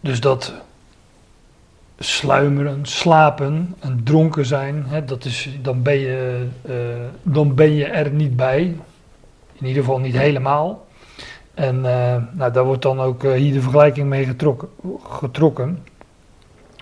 Dus 0.00 0.20
dat 0.20 0.54
sluimeren, 2.02 2.86
slapen 2.86 3.74
en 3.80 4.00
dronken 4.04 4.46
zijn, 4.46 4.84
hè, 4.86 5.04
dat 5.04 5.24
is, 5.24 5.48
dan, 5.62 5.82
ben 5.82 5.98
je, 5.98 6.46
eh, 6.62 6.74
dan 7.22 7.54
ben 7.54 7.74
je 7.74 7.84
er 7.84 8.10
niet 8.10 8.36
bij. 8.36 8.76
In 9.52 9.66
ieder 9.66 9.82
geval 9.82 9.98
niet 9.98 10.16
helemaal. 10.16 10.86
En 11.54 11.76
eh, 11.76 12.16
nou, 12.32 12.52
daar 12.52 12.64
wordt 12.64 12.82
dan 12.82 13.00
ook 13.00 13.24
eh, 13.24 13.32
hier 13.32 13.52
de 13.52 13.60
vergelijking 13.60 14.08
mee 14.08 14.24
getrokken, 14.24 14.68
getrokken. 15.02 15.78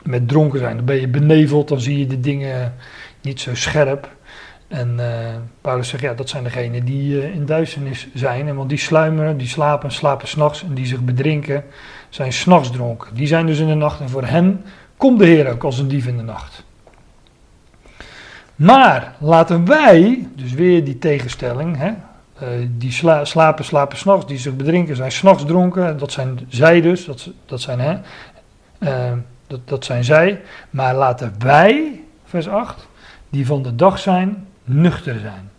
Met 0.02 0.28
dronken 0.28 0.58
zijn. 0.58 0.76
Dan 0.76 0.84
ben 0.84 1.00
je 1.00 1.08
beneveld, 1.08 1.68
dan 1.68 1.80
zie 1.80 1.98
je 1.98 2.06
de 2.06 2.20
dingen 2.20 2.74
niet 3.22 3.40
zo 3.40 3.54
scherp. 3.54 4.16
En 4.68 5.00
Paulus 5.60 5.88
zegt, 5.88 6.02
ja, 6.02 6.14
dat 6.14 6.28
zijn 6.28 6.44
degenen 6.44 6.84
die 6.84 7.32
in 7.32 7.46
duisternis 7.46 8.08
zijn. 8.14 8.48
En 8.48 8.56
want 8.56 8.68
die 8.68 8.78
sluimeren, 8.78 9.36
die 9.36 9.48
slapen, 9.48 9.92
slapen 9.92 10.28
s'nachts. 10.28 10.62
En 10.62 10.74
die 10.74 10.86
zich 10.86 11.00
bedrinken, 11.00 11.64
zijn 12.08 12.32
s'nachts 12.32 12.70
dronken. 12.70 13.14
Die 13.14 13.26
zijn 13.26 13.46
dus 13.46 13.58
in 13.58 13.66
de 13.66 13.74
nacht. 13.74 14.00
En 14.00 14.08
voor 14.08 14.24
hen 14.24 14.64
komt 14.96 15.18
de 15.18 15.26
Heer 15.26 15.50
ook 15.50 15.64
als 15.64 15.78
een 15.78 15.88
dief 15.88 16.06
in 16.06 16.16
de 16.16 16.22
nacht. 16.22 16.64
Maar 18.56 19.14
laten 19.18 19.64
wij, 19.64 20.28
dus 20.34 20.52
weer 20.52 20.84
die 20.84 20.98
tegenstelling, 20.98 21.76
hè, 21.76 21.92
eh, 22.38 22.48
die 22.68 22.92
sla- 22.92 23.24
slapen, 23.24 23.64
slapen 23.64 23.98
s'nachts, 23.98 24.26
die 24.26 24.38
zich 24.38 24.56
bedrinken, 24.56 24.96
zijn 24.96 25.12
s'nachts 25.12 25.44
dronken. 25.44 25.98
Dat 25.98 26.12
zijn 26.12 26.46
zij 26.48 26.80
dus, 26.80 27.04
dat, 27.04 27.30
dat 27.46 27.60
zijn 27.60 27.80
hè, 27.80 27.98
eh, 28.78 29.12
dat, 29.46 29.68
dat 29.68 29.84
zijn 29.84 30.04
zij. 30.04 30.42
Maar 30.70 30.94
laten 30.94 31.34
wij, 31.38 32.00
vers 32.24 32.48
8, 32.48 32.88
die 33.30 33.46
van 33.46 33.62
de 33.62 33.74
dag 33.74 33.98
zijn, 33.98 34.46
nuchter 34.64 35.20
zijn. 35.20 35.50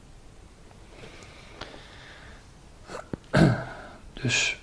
Dus 4.13 4.58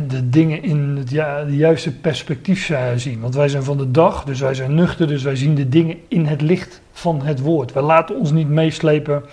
de 0.00 0.28
dingen 0.28 0.62
in 0.62 0.96
het 0.96 1.10
ju- 1.10 1.46
de 1.46 1.56
juiste 1.56 1.92
perspectief 1.96 2.72
zien. 2.96 3.20
Want 3.20 3.34
wij 3.34 3.48
zijn 3.48 3.62
van 3.62 3.76
de 3.78 3.90
dag, 3.90 4.24
dus 4.24 4.40
wij 4.40 4.54
zijn 4.54 4.74
nuchter, 4.74 5.06
dus 5.06 5.22
wij 5.22 5.36
zien 5.36 5.54
de 5.54 5.68
dingen 5.68 5.96
in 6.08 6.26
het 6.26 6.40
licht 6.40 6.80
van 6.92 7.22
het 7.22 7.40
woord. 7.40 7.72
Wij 7.72 7.82
laten 7.82 8.16
ons 8.18 8.30
niet 8.32 8.48
meeslepen 8.48 9.24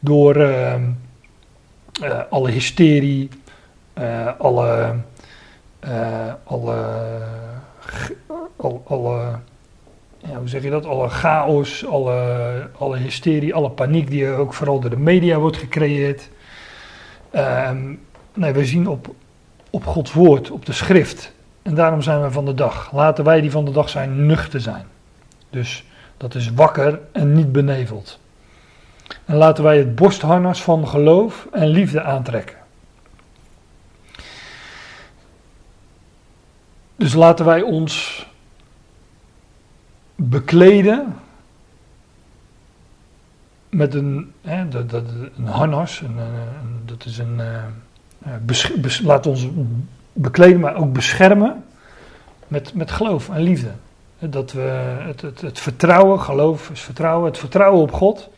door 0.00 0.36
ehm, 0.36 0.82
eh, 2.02 2.18
alle 2.30 2.50
hysterie, 2.50 3.28
eh, 3.92 4.26
alle, 4.38 4.94
eh, 5.80 6.32
alle, 6.44 6.76
g- 7.80 8.10
al- 8.56 8.82
alle, 8.86 9.38
ja, 10.18 10.38
hoe 10.38 10.48
zeg 10.48 10.62
je 10.62 10.70
dat, 10.70 10.86
alle 10.86 11.08
chaos, 11.08 11.86
alle, 11.86 12.68
alle 12.78 12.96
hysterie, 12.96 13.54
alle 13.54 13.70
paniek 13.70 14.10
die 14.10 14.28
ook 14.28 14.54
vooral 14.54 14.80
door 14.80 14.90
de 14.90 14.98
media 14.98 15.38
wordt 15.38 15.56
gecreëerd. 15.56 16.28
Ehm, 17.30 17.94
nee, 18.34 18.52
we 18.52 18.64
zien 18.64 18.88
op, 18.88 19.14
op 19.70 19.86
Gods 19.86 20.12
woord, 20.12 20.50
op 20.50 20.66
de 20.66 20.72
schrift. 20.72 21.32
En 21.62 21.74
daarom 21.74 22.02
zijn 22.02 22.22
we 22.22 22.30
van 22.30 22.44
de 22.44 22.54
dag. 22.54 22.92
Laten 22.92 23.24
wij 23.24 23.40
die 23.40 23.50
van 23.50 23.64
de 23.64 23.70
dag 23.70 23.88
zijn 23.88 24.26
nuchter 24.26 24.60
zijn. 24.60 24.86
Dus 25.50 25.84
dat 26.16 26.34
is 26.34 26.52
wakker 26.52 27.00
en 27.12 27.32
niet 27.32 27.52
beneveld. 27.52 28.18
En 29.24 29.36
laten 29.36 29.64
wij 29.64 29.78
het 29.78 29.94
borstharnas 29.94 30.62
van 30.62 30.88
geloof 30.88 31.46
en 31.52 31.68
liefde 31.68 32.02
aantrekken. 32.02 32.56
Dus 36.96 37.14
laten 37.14 37.44
wij 37.44 37.62
ons 37.62 38.26
bekleden 40.16 41.16
met 43.68 43.94
een, 43.94 44.32
hè, 44.42 44.68
dat, 44.68 44.92
een 45.36 45.46
harnas. 45.46 46.02
Dat 46.84 47.04
is 47.04 47.18
een. 47.18 47.40
Eh, 48.22 49.00
laat 49.02 49.26
ons 49.26 49.48
bekleden, 50.12 50.60
maar 50.60 50.76
ook 50.76 50.92
beschermen 50.92 51.64
met, 52.48 52.74
met 52.74 52.90
geloof 52.90 53.28
en 53.28 53.42
liefde. 53.42 53.70
Dat 54.18 54.52
we 54.52 54.96
het, 55.06 55.20
het, 55.20 55.40
het 55.40 55.58
vertrouwen, 55.58 56.20
geloof 56.20 56.70
is 56.70 56.80
vertrouwen, 56.80 57.28
het 57.28 57.38
vertrouwen 57.38 57.80
op 57.82 57.92
God. 57.92 58.28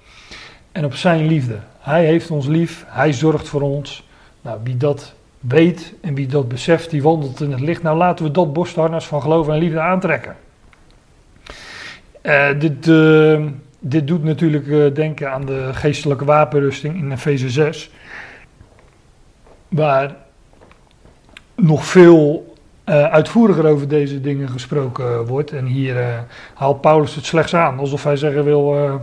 en 0.73 0.85
op 0.85 0.95
zijn 0.95 1.27
liefde. 1.27 1.59
Hij 1.79 2.05
heeft 2.05 2.31
ons 2.31 2.47
lief, 2.47 2.85
hij 2.89 3.13
zorgt 3.13 3.49
voor 3.49 3.61
ons. 3.61 4.09
Nou, 4.41 4.59
wie 4.63 4.77
dat 4.77 5.15
weet 5.41 5.95
en 6.01 6.15
wie 6.15 6.27
dat 6.27 6.49
beseft, 6.49 6.91
die 6.91 7.03
wandelt 7.03 7.41
in 7.41 7.51
het 7.51 7.61
licht. 7.61 7.83
Nou, 7.83 7.97
laten 7.97 8.25
we 8.25 8.31
dat 8.31 8.53
borstharnas 8.53 9.07
van 9.07 9.23
geloof 9.23 9.49
en 9.49 9.59
liefde 9.59 9.81
aantrekken. 9.81 10.37
Eh, 12.21 12.49
dit, 12.59 12.89
eh, 12.89 13.45
dit 13.79 14.07
doet 14.07 14.25
natuurlijk 14.25 14.95
denken 14.95 15.33
aan 15.33 15.47
de 15.47 15.69
geestelijke 15.73 16.25
wapenrusting 16.25 16.97
in 16.97 17.13
Efeze 17.13 17.51
6. 17.51 17.91
Waar 19.73 20.17
nog 21.55 21.85
veel 21.85 22.55
uitvoeriger 22.85 23.67
over 23.67 23.89
deze 23.89 24.21
dingen 24.21 24.49
gesproken 24.49 25.27
wordt. 25.27 25.53
En 25.53 25.65
hier 25.65 26.25
haalt 26.55 26.81
Paulus 26.81 27.15
het 27.15 27.25
slechts 27.25 27.55
aan, 27.55 27.79
alsof 27.79 28.05
hij 28.05 28.17
zeggen 28.17 28.45
wil 28.45 29.01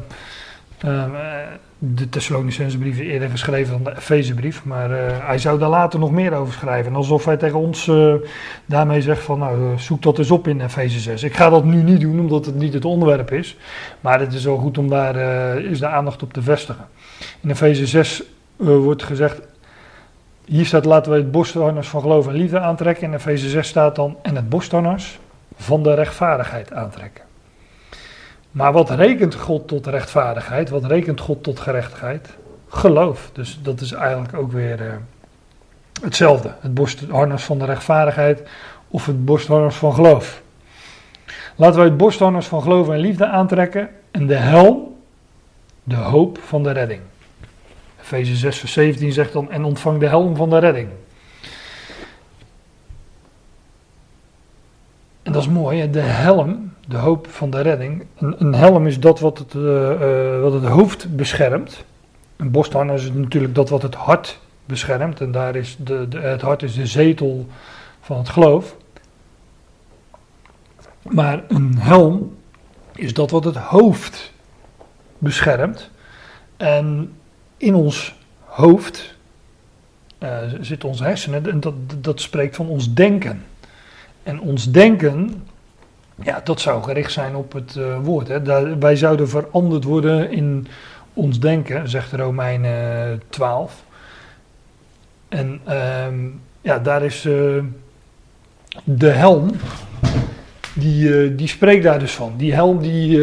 de 1.79 2.09
Thessalonicense 2.09 2.77
brief 2.77 2.99
is 2.99 3.07
eerder 3.07 3.29
geschreven 3.29 3.73
dan 3.73 3.93
de 3.93 3.99
Efezebrief. 3.99 4.65
Maar 4.65 4.89
hij 5.25 5.37
zou 5.37 5.59
daar 5.59 5.69
later 5.69 5.99
nog 5.99 6.11
meer 6.11 6.33
over 6.33 6.53
schrijven. 6.53 6.95
Alsof 6.95 7.25
hij 7.25 7.37
tegen 7.37 7.59
ons 7.59 7.91
daarmee 8.65 9.01
zegt 9.01 9.23
van 9.23 9.39
nou 9.39 9.71
eh, 9.71 9.77
zoek 9.77 10.01
dat 10.01 10.17
eens 10.17 10.31
op 10.31 10.47
in 10.47 10.61
Efeze 10.61 10.99
6. 10.99 11.23
Ik 11.23 11.35
ga 11.35 11.49
dat 11.49 11.63
nu 11.63 11.81
niet 11.81 12.01
doen 12.01 12.19
omdat 12.19 12.45
het 12.45 12.55
niet 12.55 12.73
het 12.73 12.85
onderwerp 12.85 13.31
is. 13.31 13.57
Maar 14.01 14.19
het 14.19 14.33
is 14.33 14.43
wel 14.43 14.57
goed 14.57 14.77
om 14.77 14.89
daar 14.89 15.15
is 15.61 15.79
de 15.79 15.87
aandacht 15.87 16.23
op 16.23 16.33
te 16.33 16.41
vestigen. 16.41 16.87
In 17.41 17.49
Efeze 17.49 17.87
6 17.87 18.23
wordt 18.55 19.03
gezegd 19.03 19.41
hier 20.49 20.65
staat 20.65 20.85
laten 20.85 21.11
we 21.11 21.17
het 21.17 21.31
borstharnas 21.31 21.87
van 21.87 22.01
geloof 22.01 22.27
en 22.27 22.33
liefde 22.33 22.59
aantrekken. 22.59 23.03
In 23.03 23.13
Efeze 23.13 23.49
6 23.49 23.67
staat 23.67 23.95
dan 23.95 24.17
en 24.21 24.35
het 24.35 24.49
borstharnas 24.49 25.19
van 25.55 25.83
de 25.83 25.93
rechtvaardigheid 25.93 26.73
aantrekken. 26.73 27.23
Maar 28.51 28.71
wat 28.71 28.89
rekent 28.89 29.35
God 29.35 29.67
tot 29.67 29.87
rechtvaardigheid? 29.87 30.69
Wat 30.69 30.85
rekent 30.85 31.19
God 31.19 31.43
tot 31.43 31.59
gerechtigheid? 31.59 32.29
Geloof. 32.67 33.29
Dus 33.33 33.59
dat 33.61 33.81
is 33.81 33.91
eigenlijk 33.91 34.33
ook 34.33 34.51
weer 34.51 34.81
uh, 34.81 34.93
hetzelfde. 36.01 36.53
Het 36.59 36.73
borstharnas 36.73 37.43
van 37.43 37.59
de 37.59 37.65
rechtvaardigheid 37.65 38.49
of 38.87 39.05
het 39.05 39.25
borstharnas 39.25 39.75
van 39.75 39.93
geloof. 39.93 40.41
Laten 41.55 41.79
we 41.79 41.85
het 41.85 41.97
borstharnas 41.97 42.47
van 42.47 42.61
geloof 42.61 42.89
en 42.89 42.99
liefde 42.99 43.27
aantrekken 43.27 43.89
en 44.11 44.27
de 44.27 44.35
helm, 44.35 44.95
de 45.83 45.95
hoop 45.95 46.39
van 46.45 46.63
de 46.63 46.71
redding. 46.71 47.01
Efeze 48.11 48.35
6 48.35 48.57
vers 48.57 48.73
17 48.73 49.11
zegt 49.11 49.33
dan 49.33 49.51
en 49.51 49.63
ontvang 49.63 49.99
de 49.99 50.07
helm 50.07 50.35
van 50.35 50.49
de 50.49 50.57
redding. 50.57 50.89
En 55.23 55.31
dat 55.31 55.41
is 55.41 55.49
mooi, 55.49 55.89
de 55.89 55.99
helm 55.99 56.73
de 56.89 56.97
hoop 56.97 57.27
van 57.27 57.49
de 57.49 57.61
redding. 57.61 58.05
Een, 58.17 58.53
helm 58.53 58.87
is 58.87 58.99
dat 58.99 59.19
wat 59.19 59.37
het, 59.37 59.53
uh, 59.53 59.61
uh, 59.63 60.41
wat 60.41 60.53
het 60.53 60.63
hoofd 60.63 61.15
beschermt. 61.15 61.85
Een 62.37 62.51
borstharnas 62.51 63.03
is 63.03 63.11
natuurlijk 63.11 63.55
dat 63.55 63.69
wat 63.69 63.81
het 63.81 63.95
hart 63.95 64.39
beschermt. 64.65 65.21
En 65.21 65.31
daar 65.31 65.55
is 65.55 65.77
de, 65.79 66.07
de, 66.07 66.19
het 66.19 66.41
hart 66.41 66.63
is 66.63 66.73
de 66.73 66.85
zetel 66.85 67.47
van 68.01 68.17
het 68.17 68.29
geloof. 68.29 68.75
Maar 71.01 71.43
een 71.47 71.77
helm 71.77 72.37
is 72.95 73.13
dat 73.13 73.31
wat 73.31 73.43
het 73.43 73.55
hoofd 73.55 74.33
beschermt. 75.17 75.89
En 76.57 77.13
in 77.59 77.75
ons 77.75 78.15
hoofd 78.45 79.15
uh, 80.19 80.37
zitten 80.61 80.89
onze 80.89 81.03
hersenen 81.03 81.49
en 81.49 81.59
dat, 81.59 81.73
dat 81.97 82.21
spreekt 82.21 82.55
van 82.55 82.67
ons 82.67 82.93
denken. 82.93 83.45
En 84.23 84.39
ons 84.39 84.71
denken 84.71 85.43
ja, 86.23 86.41
dat 86.43 86.61
zou 86.61 86.83
gericht 86.83 87.11
zijn 87.11 87.35
op 87.35 87.53
het 87.53 87.75
uh, 87.75 87.97
woord. 88.03 88.27
Hè. 88.27 88.77
Wij 88.77 88.95
zouden 88.95 89.29
veranderd 89.29 89.83
worden 89.83 90.31
in 90.31 90.67
ons 91.13 91.39
denken, 91.39 91.89
zegt 91.89 92.11
Romein 92.11 92.65
12. 93.29 93.83
En 95.29 95.61
um, 96.07 96.41
ja, 96.61 96.79
daar 96.79 97.03
is 97.03 97.21
de 98.83 99.09
helm, 99.09 99.51
die, 100.73 101.35
die 101.35 101.47
spreekt 101.47 101.83
daar 101.83 101.99
dus 101.99 102.13
van. 102.13 102.33
Die 102.37 102.53
helm 102.53 102.81
die 102.81 103.19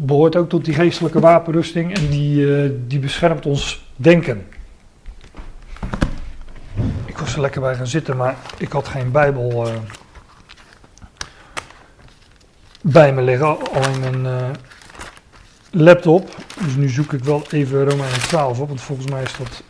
behoort 0.00 0.36
ook 0.36 0.48
tot 0.48 0.64
die 0.64 0.74
geestelijke 0.74 1.20
wapenrusting 1.20 1.94
en 1.94 2.08
die, 2.08 2.86
die 2.86 2.98
beschermt 2.98 3.46
ons 3.46 3.90
denken. 3.96 4.46
Ik 7.04 7.18
was 7.18 7.34
er 7.34 7.40
lekker 7.40 7.60
bij 7.60 7.74
gaan 7.74 7.86
zitten, 7.86 8.16
maar 8.16 8.36
ik 8.58 8.72
had 8.72 8.88
geen 8.88 9.10
Bijbel 9.10 9.68
bij 12.92 13.12
me 13.12 13.22
liggen, 13.22 13.46
al 13.46 13.88
in 13.92 14.00
mijn 14.00 14.24
uh, 14.24 14.50
laptop. 15.70 16.36
Dus 16.64 16.74
nu 16.74 16.88
zoek 16.88 17.12
ik 17.12 17.24
wel 17.24 17.46
even 17.50 17.88
Romeinen 17.88 18.20
12 18.20 18.60
op, 18.60 18.68
want 18.68 18.80
volgens 18.80 19.10
mij 19.10 19.22
is 19.22 19.36
dat 19.36 19.62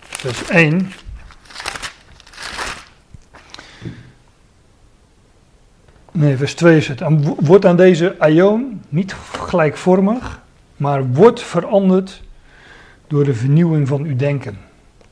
vers 0.00 0.48
1. 0.48 0.92
Nee, 6.12 6.36
vers 6.36 6.54
2 6.54 6.76
is 6.76 6.88
het. 6.88 7.02
Wordt 7.40 7.64
aan 7.64 7.76
deze 7.76 8.14
aion 8.18 8.82
niet 8.88 9.12
gelijkvormig, 9.32 10.40
maar 10.76 11.06
wordt 11.06 11.42
veranderd 11.42 12.22
door 13.06 13.24
de 13.24 13.34
vernieuwing 13.34 13.88
van 13.88 14.02
uw 14.02 14.16
denken. 14.16 14.58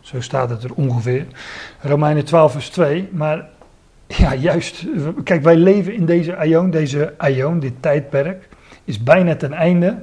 Zo 0.00 0.20
staat 0.20 0.50
het 0.50 0.62
er 0.62 0.74
ongeveer. 0.74 1.26
Romeinen 1.80 2.24
12 2.24 2.52
vers 2.52 2.68
2. 2.68 3.08
Maar 3.12 3.48
ja, 4.06 4.34
juist. 4.34 4.84
Kijk, 5.24 5.42
wij 5.42 5.56
leven 5.56 5.94
in 5.94 6.06
deze 6.06 6.36
aion, 6.36 6.70
deze 6.70 7.14
aion, 7.16 7.60
dit 7.60 7.72
tijdperk, 7.80 8.48
is 8.84 9.02
bijna 9.02 9.36
ten 9.36 9.52
einde. 9.52 9.96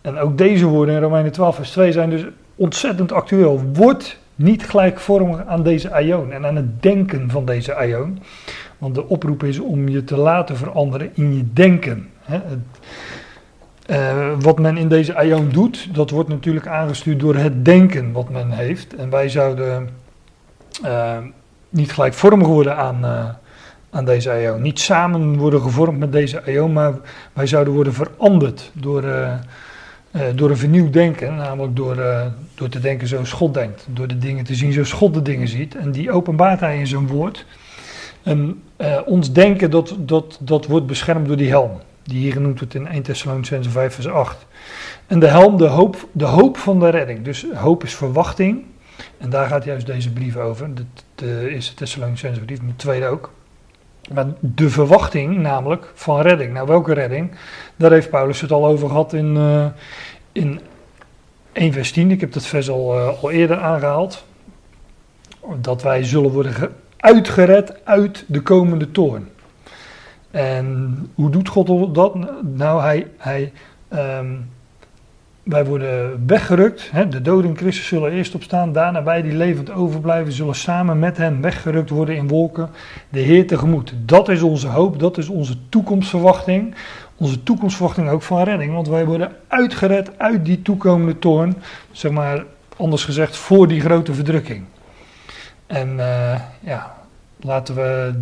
En 0.00 0.18
ook 0.18 0.38
deze 0.38 0.66
woorden 0.66 0.94
in 0.94 1.00
Romeinen 1.00 1.32
12 1.32 1.56
vers 1.56 1.70
2 1.70 1.92
zijn 1.92 2.10
dus 2.10 2.24
ontzettend 2.54 3.12
actueel. 3.12 3.62
Word 3.72 4.18
niet 4.34 4.68
gelijkvormig 4.68 5.46
aan 5.46 5.62
deze 5.62 5.90
aion 5.90 6.32
en 6.32 6.46
aan 6.46 6.56
het 6.56 6.82
denken 6.82 7.30
van 7.30 7.44
deze 7.44 7.74
aion. 7.74 8.18
Want 8.84 8.96
de 8.96 9.08
oproep 9.08 9.42
is 9.42 9.58
om 9.58 9.88
je 9.88 10.04
te 10.04 10.16
laten 10.16 10.56
veranderen 10.56 11.10
in 11.14 11.36
je 11.36 11.52
denken. 11.52 12.08
Hè. 12.20 12.40
Uh, 13.90 14.32
wat 14.40 14.58
men 14.58 14.76
in 14.76 14.88
deze 14.88 15.14
aion 15.14 15.48
doet, 15.48 15.94
dat 15.94 16.10
wordt 16.10 16.28
natuurlijk 16.28 16.66
aangestuurd 16.66 17.20
door 17.20 17.34
het 17.34 17.64
denken 17.64 18.12
wat 18.12 18.30
men 18.30 18.50
heeft. 18.50 18.94
En 18.94 19.10
wij 19.10 19.28
zouden... 19.28 19.88
Uh, 20.84 21.16
niet 21.68 21.92
gelijkvormig 21.92 22.46
worden 22.46 22.76
aan, 22.76 23.04
uh, 23.04 23.28
aan 23.90 24.04
deze 24.04 24.44
eeuw. 24.44 24.58
Niet 24.58 24.80
samen 24.80 25.36
worden 25.36 25.60
gevormd 25.60 25.98
met 25.98 26.12
deze 26.12 26.42
eeuw, 26.44 26.68
maar 26.68 26.92
wij 27.32 27.46
zouden 27.46 27.74
worden 27.74 27.92
veranderd 27.92 28.70
door, 28.72 29.04
door 30.34 30.50
een 30.50 30.56
vernieuwd 30.56 30.92
denken. 30.92 31.36
Namelijk 31.36 31.76
door, 31.76 31.96
door 32.54 32.68
te 32.68 32.80
denken 32.80 33.08
zoals 33.08 33.32
God 33.32 33.54
denkt. 33.54 33.86
Door 33.88 34.06
de 34.06 34.18
dingen 34.18 34.44
te 34.44 34.54
zien 34.54 34.72
zoals 34.72 34.92
God 34.92 35.14
de 35.14 35.22
dingen 35.22 35.48
ziet. 35.48 35.76
En 35.76 35.92
die 35.92 36.10
openbaart 36.10 36.60
hij 36.60 36.78
in 36.78 36.86
zijn 36.86 37.06
woord. 37.06 37.46
En 38.24 38.62
ons 39.04 39.32
denken, 39.32 39.70
dat, 39.70 39.96
dat, 39.98 40.38
dat 40.40 40.66
wordt 40.66 40.86
beschermd 40.86 41.26
door 41.26 41.36
die 41.36 41.48
helm. 41.48 41.80
Die 42.02 42.18
hier 42.18 42.32
genoemd 42.32 42.58
wordt 42.58 42.74
in 42.74 42.86
1 42.86 43.02
Thessalonicense 43.02 43.70
5 43.70 43.94
vers 43.94 44.08
8. 44.08 44.46
En 45.06 45.18
de 45.18 45.26
helm, 45.26 45.56
de 45.56 45.66
hoop, 45.66 46.08
de 46.12 46.24
hoop 46.24 46.56
van 46.56 46.80
de 46.80 46.88
redding. 46.88 47.24
Dus 47.24 47.46
hoop 47.54 47.82
is 47.82 47.94
verwachting. 47.94 48.64
En 49.18 49.30
daar 49.30 49.46
gaat 49.46 49.64
juist 49.64 49.86
deze 49.86 50.12
brief 50.12 50.36
over. 50.36 50.74
De, 50.74 50.84
de 51.14 51.48
eerste 51.48 51.74
Thessalonicense 51.74 52.40
brief, 52.40 52.58
de 52.58 52.76
tweede 52.76 53.06
ook. 53.06 53.30
Maar 54.12 54.26
de 54.40 54.70
verwachting 54.70 55.36
namelijk 55.36 55.92
van 55.94 56.20
redding. 56.20 56.52
Nou, 56.52 56.66
welke 56.66 56.92
redding? 56.92 57.30
Daar 57.76 57.90
heeft 57.90 58.10
Paulus 58.10 58.40
het 58.40 58.52
al 58.52 58.66
over 58.66 58.88
gehad 58.88 59.12
in, 59.12 59.36
uh, 59.36 59.66
in 60.32 60.60
1 61.52 61.72
vers 61.72 61.92
10. 61.92 62.10
Ik 62.10 62.20
heb 62.20 62.32
dat 62.32 62.46
vers 62.46 62.70
al, 62.70 62.96
uh, 62.96 63.22
al 63.22 63.30
eerder 63.30 63.58
aangehaald. 63.58 64.24
Dat 65.60 65.82
wij 65.82 66.04
zullen 66.04 66.30
worden 66.30 66.74
uitgered 67.04 67.84
uit 67.84 68.24
de 68.26 68.40
komende 68.40 68.90
toorn. 68.90 69.28
En 70.30 70.98
hoe 71.14 71.30
doet 71.30 71.48
God 71.48 71.94
dat? 71.94 72.14
Nou, 72.42 72.82
hij, 72.82 73.06
hij 73.16 73.52
um, 73.92 74.50
wij 75.42 75.64
worden 75.64 76.26
weggerukt. 76.26 76.90
Hè, 76.92 77.08
de 77.08 77.22
doden 77.22 77.50
in 77.50 77.56
Christus 77.56 77.86
zullen 77.86 78.12
eerst 78.12 78.34
opstaan. 78.34 78.72
Daarna 78.72 79.02
wij 79.02 79.22
die 79.22 79.32
levend 79.32 79.70
overblijven 79.70 80.32
zullen 80.32 80.54
samen 80.54 80.98
met 80.98 81.16
hen 81.16 81.40
weggerukt 81.40 81.90
worden 81.90 82.16
in 82.16 82.28
wolken. 82.28 82.70
De 83.08 83.20
Heer 83.20 83.46
tegemoet. 83.46 83.94
Dat 84.04 84.28
is 84.28 84.42
onze 84.42 84.68
hoop. 84.68 84.98
Dat 84.98 85.18
is 85.18 85.28
onze 85.28 85.54
toekomstverwachting. 85.68 86.74
Onze 87.16 87.42
toekomstverwachting 87.42 88.08
ook 88.08 88.22
van 88.22 88.42
redding. 88.42 88.72
Want 88.72 88.88
wij 88.88 89.04
worden 89.04 89.32
uitgered 89.48 90.18
uit 90.18 90.44
die 90.44 90.62
toekomende 90.62 91.18
toorn. 91.18 91.54
Zeg 91.92 92.12
maar 92.12 92.44
anders 92.76 93.04
gezegd 93.04 93.36
voor 93.36 93.68
die 93.68 93.80
grote 93.80 94.14
verdrukking. 94.14 94.64
En 95.66 95.88
uh, 95.88 96.40
ja, 96.60 96.94
laten 97.36 97.74
we 97.74 98.20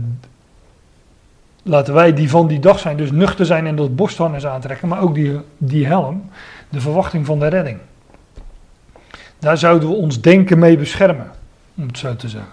laten 1.62 1.94
wij 1.94 2.14
die 2.14 2.30
van 2.30 2.46
die 2.46 2.58
dag 2.58 2.78
zijn, 2.78 2.96
dus 2.96 3.10
nuchter 3.10 3.46
zijn 3.46 3.66
en 3.66 3.76
dat 3.76 3.96
borstharnas 3.96 4.46
aantrekken, 4.46 4.88
maar 4.88 5.02
ook 5.02 5.14
die, 5.14 5.40
die 5.58 5.86
helm 5.86 6.30
de 6.68 6.80
verwachting 6.80 7.26
van 7.26 7.38
de 7.38 7.46
redding. 7.46 7.78
Daar 9.38 9.58
zouden 9.58 9.88
we 9.88 9.94
ons 9.94 10.20
denken 10.20 10.58
mee 10.58 10.76
beschermen, 10.76 11.30
om 11.74 11.86
het 11.86 11.98
zo 11.98 12.16
te 12.16 12.28
zeggen. 12.28 12.52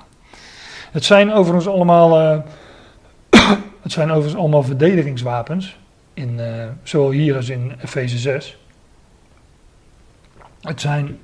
Het 0.91 1.05
zijn 1.05 1.33
overigens 1.33 1.67
allemaal, 1.67 2.21
uh, 2.21 2.39
het 3.81 3.91
zijn 3.91 4.09
overigens 4.09 4.39
allemaal 4.39 4.63
verdedigingswapens, 4.63 5.77
in, 6.13 6.37
uh, 6.39 6.65
zowel 6.83 7.11
hier 7.11 7.35
als 7.35 7.49
in 7.49 7.73
Efeze 7.81 8.17
6. 8.17 8.57
Het 10.61 10.81
zijn 10.81 11.19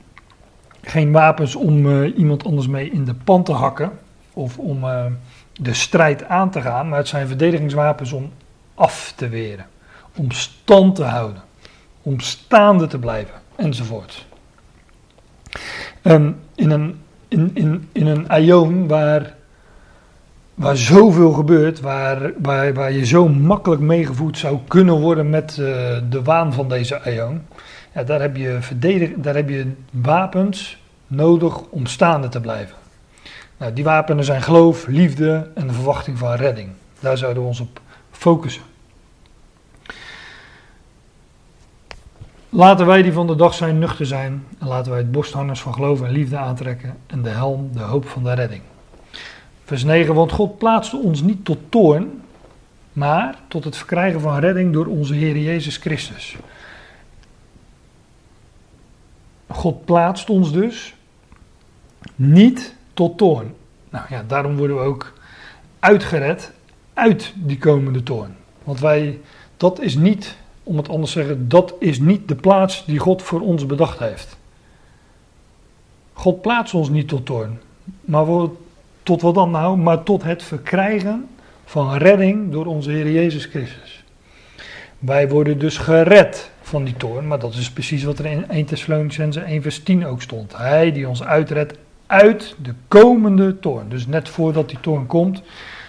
geen 0.85 1.11
wapens 1.11 1.55
om 1.55 1.91
eh, 1.91 2.17
iemand 2.17 2.45
anders 2.45 2.67
mee 2.67 2.89
in 2.89 3.05
de 3.05 3.13
pan 3.13 3.43
te 3.43 3.51
hakken 3.51 3.91
of 4.33 4.57
om 4.57 4.83
eh, 4.83 5.05
de 5.53 5.73
strijd 5.73 6.23
aan 6.23 6.49
te 6.49 6.61
gaan, 6.61 6.89
maar 6.89 6.97
het 6.97 7.07
zijn 7.07 7.27
verdedigingswapens 7.27 8.11
om 8.11 8.31
af 8.75 9.13
te 9.15 9.29
weren, 9.29 9.65
om 10.15 10.31
stand 10.31 10.95
te 10.95 11.03
houden, 11.03 11.41
om 12.01 12.19
staande 12.19 12.87
te 12.87 12.99
blijven 12.99 13.35
enzovoort. 13.55 14.25
En 16.01 16.39
in 16.55 16.69
een, 16.69 16.99
in, 17.27 17.51
in, 17.53 17.89
in 17.91 18.07
een 18.07 18.87
waar, 18.87 19.33
waar 20.53 20.77
zoveel 20.77 21.31
gebeurt, 21.31 21.79
waar, 21.79 22.31
waar, 22.41 22.73
waar 22.73 22.91
je 22.91 23.05
zo 23.05 23.27
makkelijk 23.27 23.81
meegevoed 23.81 24.37
zou 24.37 24.59
kunnen 24.67 24.99
worden 24.99 25.29
met 25.29 25.57
uh, 25.59 25.67
de 26.09 26.21
waan 26.23 26.53
van 26.53 26.69
deze 26.69 27.01
aion, 27.01 27.41
daar, 28.03 28.21
heb 28.21 28.35
je 28.35 28.57
verdedig, 28.59 29.11
daar 29.15 29.35
heb 29.35 29.49
je 29.49 29.71
wapens 29.91 30.77
nodig 31.07 31.61
om 31.61 31.85
staande 31.85 32.29
te 32.29 32.39
blijven. 32.39 32.75
Nou, 33.57 33.73
die 33.73 33.83
wapenen 33.83 34.23
zijn 34.23 34.41
geloof, 34.41 34.87
liefde 34.87 35.49
en 35.55 35.67
de 35.67 35.73
verwachting 35.73 36.17
van 36.17 36.33
redding. 36.33 36.69
Daar 36.99 37.17
zouden 37.17 37.41
we 37.41 37.47
ons 37.49 37.59
op 37.59 37.81
focussen. 38.11 38.63
Laten 42.49 42.85
wij 42.85 43.01
die 43.01 43.13
van 43.13 43.27
de 43.27 43.35
dag 43.35 43.53
zijn 43.53 43.79
nuchter 43.79 44.05
zijn 44.05 44.43
en 44.59 44.67
laten 44.67 44.91
wij 44.91 44.99
het 44.99 45.11
borstharnas 45.11 45.61
van 45.61 45.73
geloof 45.73 46.01
en 46.01 46.11
liefde 46.11 46.37
aantrekken 46.37 46.97
en 47.07 47.21
de 47.21 47.29
helm, 47.29 47.69
de 47.73 47.81
hoop 47.81 48.07
van 48.07 48.23
de 48.23 48.33
redding. 48.33 48.61
Vers 49.65 49.83
9, 49.83 50.13
want 50.13 50.31
God 50.31 50.57
plaatste 50.57 50.97
ons 50.97 51.21
niet 51.21 51.45
tot 51.45 51.57
toorn, 51.69 52.21
maar 52.93 53.35
tot 53.47 53.63
het 53.63 53.77
verkrijgen 53.77 54.21
van 54.21 54.39
redding 54.39 54.73
door 54.73 54.85
onze 54.85 55.13
Heer 55.13 55.37
Jezus 55.37 55.77
Christus. 55.77 56.35
God 59.55 59.85
plaatst 59.85 60.29
ons 60.29 60.51
dus 60.51 60.93
niet 62.15 62.75
tot 62.93 63.17
toorn. 63.17 63.53
Nou 63.89 64.05
ja, 64.09 64.23
daarom 64.27 64.57
worden 64.57 64.75
we 64.75 64.81
ook 64.81 65.13
uitgered 65.79 66.51
uit 66.93 67.33
die 67.35 67.57
komende 67.57 68.03
toorn. 68.03 68.35
Want 68.63 68.79
wij, 68.79 69.19
dat 69.57 69.81
is 69.81 69.95
niet, 69.95 70.37
om 70.63 70.77
het 70.77 70.89
anders 70.89 71.11
te 71.11 71.19
zeggen, 71.19 71.49
dat 71.49 71.73
is 71.79 71.99
niet 71.99 72.27
de 72.27 72.35
plaats 72.35 72.85
die 72.85 72.99
God 72.99 73.21
voor 73.21 73.41
ons 73.41 73.65
bedacht 73.65 73.99
heeft. 73.99 74.37
God 76.13 76.41
plaatst 76.41 76.73
ons 76.73 76.89
niet 76.89 77.07
tot 77.07 77.25
toorn. 77.25 77.59
Maar 78.01 78.25
tot 79.03 79.21
wat 79.21 79.35
dan 79.35 79.51
nou? 79.51 79.77
Maar 79.77 80.03
tot 80.03 80.23
het 80.23 80.43
verkrijgen 80.43 81.27
van 81.65 81.93
redding 81.93 82.51
door 82.51 82.65
onze 82.65 82.91
Heer 82.91 83.11
Jezus 83.11 83.45
Christus. 83.45 83.94
Wij 85.05 85.29
worden 85.29 85.59
dus 85.59 85.77
gered 85.77 86.51
van 86.61 86.83
die 86.83 86.97
toorn, 86.97 87.27
maar 87.27 87.39
dat 87.39 87.53
is 87.53 87.71
precies 87.71 88.03
wat 88.03 88.19
er 88.19 88.25
in 88.25 88.49
1 88.49 88.65
Thessalonicense 88.65 89.39
1 89.39 89.61
vers 89.61 89.83
10 89.83 90.05
ook 90.05 90.21
stond. 90.21 90.57
Hij 90.57 90.91
die 90.91 91.07
ons 91.07 91.23
uitredt 91.23 91.77
uit 92.07 92.55
de 92.61 92.73
komende 92.87 93.59
toorn. 93.59 93.89
Dus 93.89 94.07
net 94.07 94.29
voordat 94.29 94.69
die 94.69 94.79
toorn 94.79 95.05
komt, 95.05 95.41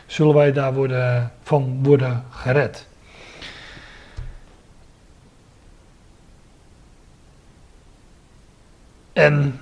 zullen 0.07 0.35
wij 0.35 0.53
daar 0.53 0.75
worden, 0.75 1.33
van 1.43 1.79
worden 1.83 2.25
gered. 2.31 2.87
En 9.12 9.59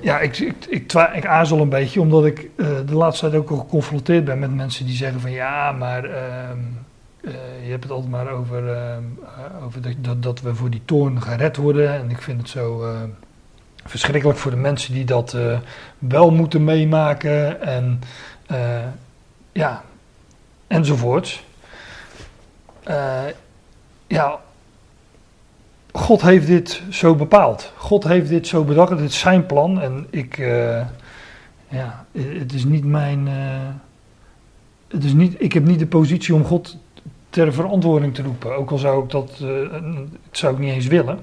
ja, 0.00 0.20
ik, 0.20 0.38
ik, 0.38 0.64
ik, 0.68 0.92
ik, 0.92 1.26
aarzel 1.26 1.60
een 1.60 1.68
beetje, 1.68 2.00
omdat 2.00 2.24
ik 2.24 2.48
uh, 2.56 2.68
de 2.86 2.94
laatste 2.94 3.28
tijd 3.28 3.42
ook 3.42 3.50
al 3.50 3.56
geconfronteerd 3.56 4.24
ben 4.24 4.38
met 4.38 4.54
mensen 4.54 4.86
die 4.86 4.96
zeggen 4.96 5.20
van 5.20 5.30
ja, 5.30 5.72
maar 5.72 6.04
uh, 6.04 6.50
uh, 7.22 7.64
je 7.64 7.70
hebt 7.70 7.82
het 7.82 7.92
altijd 7.92 8.10
maar 8.10 8.28
over, 8.28 8.74
ehm, 8.74 9.02
eh, 9.24 9.64
over 9.64 9.96
dat, 9.98 10.22
dat, 10.22 10.40
we 10.40 10.54
voor 10.54 10.70
die 10.70 10.82
toorn 10.84 11.22
gered 11.22 11.56
worden. 11.56 11.94
En 11.94 12.10
ik 12.10 12.22
vind 12.22 12.40
het 12.40 12.48
zo 12.48 12.84
verschrikkelijk 13.84 14.38
voor 14.38 14.50
de 14.50 14.56
mensen 14.56 14.94
die 14.94 15.04
dat 15.04 15.32
uh, 15.32 15.58
wel 15.98 16.30
moeten 16.30 16.64
meemaken 16.64 17.60
en 17.60 18.00
ja, 19.52 19.82
enzovoorts. 20.66 21.44
Ja, 24.06 24.40
God 25.92 26.22
heeft 26.22 26.46
dit 26.46 26.82
zo 26.90 27.14
bepaald. 27.14 27.72
God 27.76 28.04
heeft 28.04 28.28
dit 28.28 28.46
zo 28.46 28.64
bedacht. 28.64 28.90
Het 28.90 29.00
is 29.00 29.18
zijn 29.18 29.46
plan 29.46 29.80
en 29.80 30.06
ik, 30.10 30.36
ja, 31.68 32.04
het 32.12 32.52
is 32.52 32.64
niet 32.64 32.84
mijn, 32.84 33.28
het 34.88 35.04
is 35.04 35.12
niet, 35.12 35.34
ik 35.38 35.52
heb 35.52 35.64
niet 35.64 35.78
de 35.78 35.86
positie 35.86 36.34
om 36.34 36.44
God 36.44 36.76
ter 37.32 37.52
verantwoording 37.52 38.14
te 38.14 38.22
roepen. 38.22 38.56
Ook 38.56 38.70
al 38.70 38.78
zou 38.78 39.04
ik 39.04 39.10
dat, 39.10 39.38
het 39.38 40.38
zou 40.38 40.52
ik 40.52 40.58
niet 40.58 40.72
eens 40.72 40.86
willen. 40.86 41.18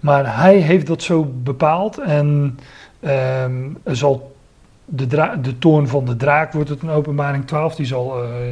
Maar 0.00 0.36
hij 0.36 0.56
heeft 0.56 0.86
dat 0.86 1.02
zo 1.02 1.24
bepaald 1.42 1.98
en 1.98 2.58
um, 3.00 3.78
zal 3.84 4.36
de, 4.84 5.06
de 5.40 5.58
toorn 5.58 5.88
van 5.88 6.04
de 6.04 6.16
draak 6.16 6.52
wordt 6.52 6.68
het 6.68 6.82
in 6.82 6.90
openbaring 6.90 7.46
12, 7.46 7.74
die 7.74 7.86
zal 7.86 8.24
uh, 8.24 8.46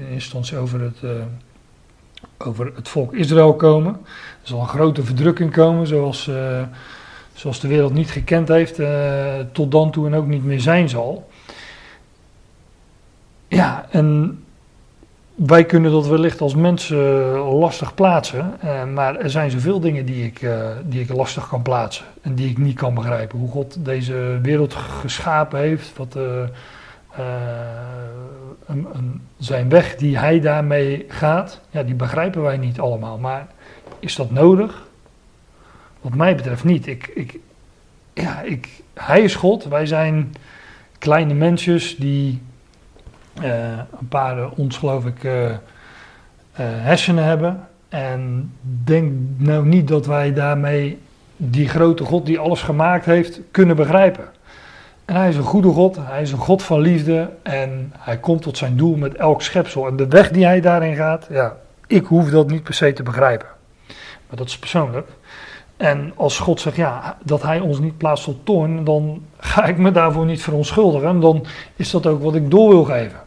in 0.00 0.12
instantie 0.12 0.56
over 0.56 0.80
het, 0.80 0.96
uh, 1.04 1.10
over 2.38 2.72
het 2.74 2.88
volk 2.88 3.14
Israël 3.14 3.54
komen. 3.54 3.92
Er 4.42 4.48
zal 4.48 4.60
een 4.60 4.68
grote 4.68 5.02
verdrukking 5.02 5.52
komen 5.52 5.86
zoals, 5.86 6.26
uh, 6.26 6.62
zoals 7.32 7.60
de 7.60 7.68
wereld 7.68 7.92
niet 7.92 8.10
gekend 8.10 8.48
heeft 8.48 8.80
tot 9.52 9.70
dan 9.70 9.90
toe 9.90 10.06
en 10.06 10.14
ook 10.14 10.26
niet 10.26 10.44
meer 10.44 10.60
zijn 10.60 10.88
zal. 10.88 11.28
Ja, 13.48 13.86
en 13.90 14.38
wij 15.46 15.64
kunnen 15.64 15.90
dat 15.90 16.06
wellicht 16.06 16.40
als 16.40 16.54
mensen 16.54 16.98
lastig 17.38 17.94
plaatsen, 17.94 18.60
eh, 18.60 18.84
maar 18.84 19.16
er 19.16 19.30
zijn 19.30 19.50
zoveel 19.50 19.80
dingen 19.80 20.06
die 20.06 20.24
ik, 20.24 20.42
eh, 20.42 20.70
die 20.84 21.00
ik 21.00 21.08
lastig 21.12 21.48
kan 21.48 21.62
plaatsen 21.62 22.04
en 22.20 22.34
die 22.34 22.50
ik 22.50 22.58
niet 22.58 22.76
kan 22.76 22.94
begrijpen. 22.94 23.38
Hoe 23.38 23.50
God 23.50 23.84
deze 23.84 24.38
wereld 24.42 24.74
geschapen 24.74 25.58
heeft, 25.58 25.96
wat 25.96 26.16
uh, 26.16 26.42
een, 28.66 29.20
zijn 29.38 29.68
weg 29.68 29.96
die 29.96 30.18
hij 30.18 30.40
daarmee 30.40 31.04
gaat, 31.08 31.60
ja, 31.70 31.82
die 31.82 31.94
begrijpen 31.94 32.42
wij 32.42 32.56
niet 32.56 32.80
allemaal. 32.80 33.18
Maar 33.18 33.46
is 33.98 34.16
dat 34.16 34.30
nodig? 34.30 34.86
Wat 36.00 36.14
mij 36.14 36.34
betreft 36.34 36.64
niet. 36.64 36.86
Ik, 36.86 37.10
ik, 37.14 37.38
ja, 38.12 38.40
ik, 38.40 38.68
hij 38.94 39.20
is 39.20 39.34
God, 39.34 39.64
wij 39.64 39.86
zijn 39.86 40.34
kleine 40.98 41.34
mensjes 41.34 41.96
die 41.96 42.40
een 43.42 44.08
paar 44.08 44.50
ons 44.50 44.76
geloof 44.76 45.04
ik 45.06 45.24
uh, 45.24 45.50
hersenen 46.56 47.24
hebben. 47.24 47.68
En 47.88 48.52
denk 48.84 49.12
nou 49.36 49.66
niet 49.66 49.88
dat 49.88 50.06
wij 50.06 50.32
daarmee 50.32 50.98
die 51.36 51.68
grote 51.68 52.04
God 52.04 52.26
die 52.26 52.38
alles 52.38 52.62
gemaakt 52.62 53.04
heeft 53.04 53.40
kunnen 53.50 53.76
begrijpen. 53.76 54.24
En 55.04 55.14
hij 55.14 55.28
is 55.28 55.36
een 55.36 55.42
goede 55.42 55.68
God, 55.68 55.96
hij 56.00 56.22
is 56.22 56.32
een 56.32 56.38
God 56.38 56.62
van 56.62 56.80
liefde 56.80 57.30
en 57.42 57.92
hij 57.98 58.18
komt 58.18 58.42
tot 58.42 58.58
zijn 58.58 58.76
doel 58.76 58.96
met 58.96 59.14
elk 59.14 59.42
schepsel. 59.42 59.86
En 59.86 59.96
de 59.96 60.08
weg 60.08 60.30
die 60.30 60.44
hij 60.44 60.60
daarin 60.60 60.96
gaat, 60.96 61.26
ja, 61.30 61.56
ik 61.86 62.06
hoef 62.06 62.30
dat 62.30 62.50
niet 62.50 62.62
per 62.62 62.74
se 62.74 62.92
te 62.92 63.02
begrijpen. 63.02 63.48
Maar 64.28 64.36
dat 64.36 64.46
is 64.46 64.58
persoonlijk. 64.58 65.08
En 65.76 66.12
als 66.16 66.38
God 66.38 66.60
zegt 66.60 66.76
ja, 66.76 67.16
dat 67.24 67.42
hij 67.42 67.60
ons 67.60 67.78
niet 67.78 67.96
plaatst 67.96 68.24
tot 68.24 68.36
toorn, 68.44 68.84
dan 68.84 69.22
ga 69.38 69.64
ik 69.64 69.78
me 69.78 69.90
daarvoor 69.90 70.24
niet 70.24 70.42
verontschuldigen. 70.42 71.08
En 71.08 71.20
dan 71.20 71.46
is 71.76 71.90
dat 71.90 72.06
ook 72.06 72.22
wat 72.22 72.34
ik 72.34 72.50
door 72.50 72.68
wil 72.68 72.84
geven. 72.84 73.18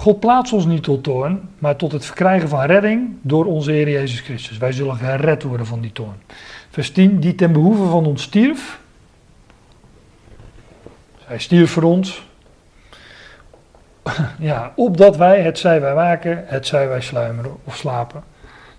God 0.00 0.20
plaatst 0.20 0.52
ons 0.52 0.64
niet 0.66 0.82
tot 0.82 1.02
toorn, 1.02 1.48
maar 1.58 1.76
tot 1.76 1.92
het 1.92 2.04
verkrijgen 2.04 2.48
van 2.48 2.64
redding 2.64 3.16
door 3.22 3.44
onze 3.44 3.70
Heer 3.70 3.88
Jezus 3.88 4.20
Christus. 4.20 4.58
Wij 4.58 4.72
zullen 4.72 4.96
gered 4.96 5.42
worden 5.42 5.66
van 5.66 5.80
die 5.80 5.92
toorn. 5.92 6.22
Vers 6.70 6.90
10, 6.90 7.20
die 7.20 7.34
ten 7.34 7.52
behoeve 7.52 7.84
van 7.84 8.06
ons 8.06 8.22
stierf. 8.22 8.80
Hij 11.24 11.38
stierf 11.38 11.70
voor 11.70 11.82
ons. 11.82 12.28
Ja, 14.38 14.72
opdat 14.76 15.16
wij, 15.16 15.42
het 15.42 15.58
zij 15.58 15.80
wij 15.80 15.94
waken, 15.94 16.44
het 16.46 16.66
zij 16.66 16.88
wij 16.88 17.00
sluimeren 17.00 17.56
of 17.64 17.76
slapen, 17.76 18.22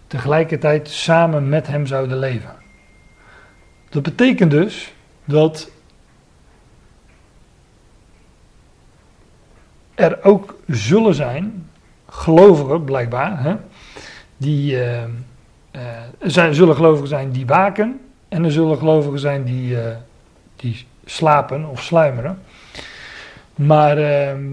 tegelijkertijd 0.07 0.89
samen 0.89 1.49
met 1.49 1.67
hem 1.67 1.85
zouden 1.85 2.17
leven. 2.17 2.55
Dat 3.89 4.03
betekent 4.03 4.51
dus 4.51 4.93
dat 5.25 5.71
er 9.95 10.23
ook 10.23 10.55
zullen 10.67 11.15
zijn, 11.15 11.69
gelovigen 12.09 12.83
blijkbaar, 12.83 13.43
hè, 13.43 13.55
die, 14.37 14.73
uh, 14.73 15.03
uh, 15.71 16.37
er 16.37 16.55
zullen 16.55 16.75
gelovigen 16.75 17.07
zijn 17.07 17.31
die 17.31 17.45
waken 17.45 17.99
en 18.29 18.43
er 18.43 18.51
zullen 18.51 18.77
gelovigen 18.77 19.19
zijn 19.19 19.43
die, 19.43 19.71
uh, 19.71 19.79
die 20.55 20.85
slapen 21.05 21.65
of 21.65 21.81
sluimeren. 21.81 22.39
Maar 23.55 23.97
ehm, 23.97 24.43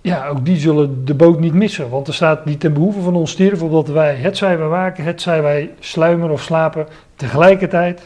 ja, 0.00 0.26
ook 0.26 0.44
die 0.44 0.58
zullen 0.58 1.04
de 1.04 1.14
boot 1.14 1.40
niet 1.40 1.54
missen, 1.54 1.88
want 1.88 2.08
er 2.08 2.14
staat 2.14 2.46
die 2.46 2.56
ten 2.56 2.72
behoeve 2.72 3.00
van 3.00 3.14
ons 3.14 3.30
sterven, 3.30 3.66
opdat 3.66 3.88
wij, 3.88 4.14
het 4.14 4.36
zij 4.36 4.58
wij 4.58 4.66
waken, 4.66 5.04
het 5.04 5.22
zij 5.22 5.42
wij 5.42 5.70
sluimeren 5.80 6.32
of 6.32 6.42
slapen, 6.42 6.86
tegelijkertijd 7.16 8.02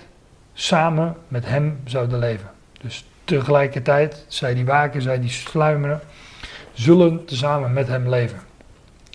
samen 0.55 1.17
met 1.29 1.47
hem 1.47 1.79
zouden 1.85 2.19
leven. 2.19 2.51
Dus 2.81 3.05
tegelijkertijd, 3.27 4.25
zij 4.29 4.55
die 4.55 4.65
waken, 4.65 5.03
zij 5.03 5.21
die 5.21 5.31
sluimeren, 5.31 6.01
zullen 6.73 7.25
tezamen 7.25 7.73
met 7.73 7.89
hem 7.89 8.09
leven. 8.09 8.39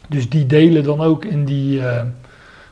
Dus 0.08 0.30
die 0.30 0.46
delen 0.46 0.84
dan 0.84 1.02
ook 1.02 1.26
in 1.26 1.46
die 1.46 1.80
uh, 1.80 2.02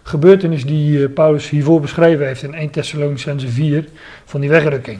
gebeurtenis 0.09 0.65
die 0.65 1.03
eh, 1.03 1.13
Paulus 1.13 1.49
hiervoor 1.49 1.81
beschreven 1.81 2.25
heeft 2.25 2.43
in 2.43 2.53
1 2.53 2.69
Thessalonicense 2.69 3.47
4 3.47 3.89
van 4.25 4.41
die 4.41 4.49
wegrukking. 4.49 4.99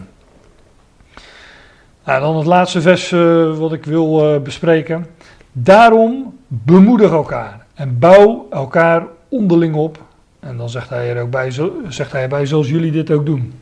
Nou, 2.06 2.22
dan 2.22 2.38
het 2.38 2.46
laatste 2.46 2.82
vers 2.82 3.12
eh, 3.12 3.58
wat 3.58 3.74
ik 3.74 3.86
wil 3.86 4.34
eh, 4.34 4.42
bespreken. 4.42 5.06
Daarom 5.52 6.38
bemoedig 6.48 7.12
elkaar 7.12 7.66
en 7.74 8.00
bouw 8.00 8.48
elkaar 8.52 9.08
onderling 9.30 9.76
op. 9.76 10.04
En 10.40 10.58
dan 10.58 10.70
zegt 10.70 10.90
hij 10.90 11.16
er 11.16 11.22
ook 11.22 11.30
bij, 11.30 11.52
zegt 11.88 12.12
hij 12.12 12.22
erbij, 12.22 12.46
zoals 12.46 12.70
jullie 12.70 12.92
dit 12.92 13.12
ook 13.12 13.26
doen. 13.26 13.54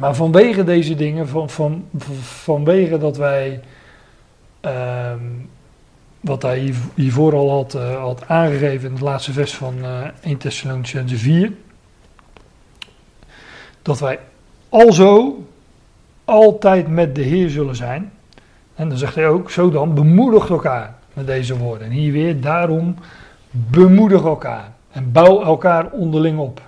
Maar 0.00 0.14
vanwege 0.14 0.64
deze 0.64 0.94
dingen, 0.94 1.28
van, 1.28 1.50
van, 1.50 1.84
vanwege 2.20 2.98
dat 2.98 3.16
wij, 3.16 3.60
ehm, 4.60 5.24
wat 6.20 6.42
hij 6.42 6.58
hier, 6.58 6.74
hiervoor 6.94 7.34
al 7.34 7.50
had, 7.50 7.74
uh, 7.74 8.00
had 8.00 8.28
aangegeven 8.28 8.86
in 8.86 8.92
het 8.92 9.02
laatste 9.02 9.32
vers 9.32 9.54
van 9.54 9.74
uh, 9.78 10.06
1 10.20 10.36
Thessalonicense 10.36 11.16
4, 11.16 11.52
dat 13.82 13.98
wij 14.00 14.18
alzo 14.68 15.44
altijd 16.24 16.88
met 16.88 17.14
de 17.14 17.22
Heer 17.22 17.50
zullen 17.50 17.76
zijn. 17.76 18.12
En 18.74 18.88
dan 18.88 18.98
zegt 18.98 19.14
hij 19.14 19.28
ook, 19.28 19.50
zo 19.50 19.70
dan, 19.70 19.94
bemoedigt 19.94 20.48
elkaar 20.48 20.94
met 21.12 21.26
deze 21.26 21.58
woorden. 21.58 21.86
En 21.86 21.92
hier 21.92 22.12
weer, 22.12 22.40
daarom 22.40 22.94
bemoedig 23.50 24.24
elkaar 24.24 24.72
en 24.90 25.12
bouw 25.12 25.42
elkaar 25.42 25.90
onderling 25.90 26.38
op. 26.38 26.60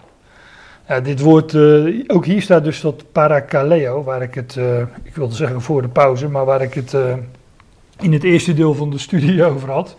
Dit 1.01 1.20
woord, 1.20 1.52
uh, 1.52 2.05
ook 2.06 2.24
hier 2.24 2.43
staat 2.43 2.64
dus 2.64 2.81
dat 2.81 3.05
parakaleo, 3.12 4.02
waar 4.02 4.23
ik 4.23 4.35
het, 4.35 4.56
uh, 4.56 4.78
ik 5.02 5.14
wilde 5.14 5.35
zeggen 5.35 5.60
voor 5.60 5.82
de 5.82 5.89
pauze, 5.89 6.28
maar 6.28 6.44
waar 6.44 6.62
ik 6.62 6.74
het 6.74 6.93
uh, 6.93 7.14
in 8.01 8.12
het 8.12 8.24
eerste 8.24 8.55
deel 8.55 8.74
van 8.74 8.90
de 8.90 8.98
studie 8.98 9.44
over 9.51 9.70
had. 9.70 9.97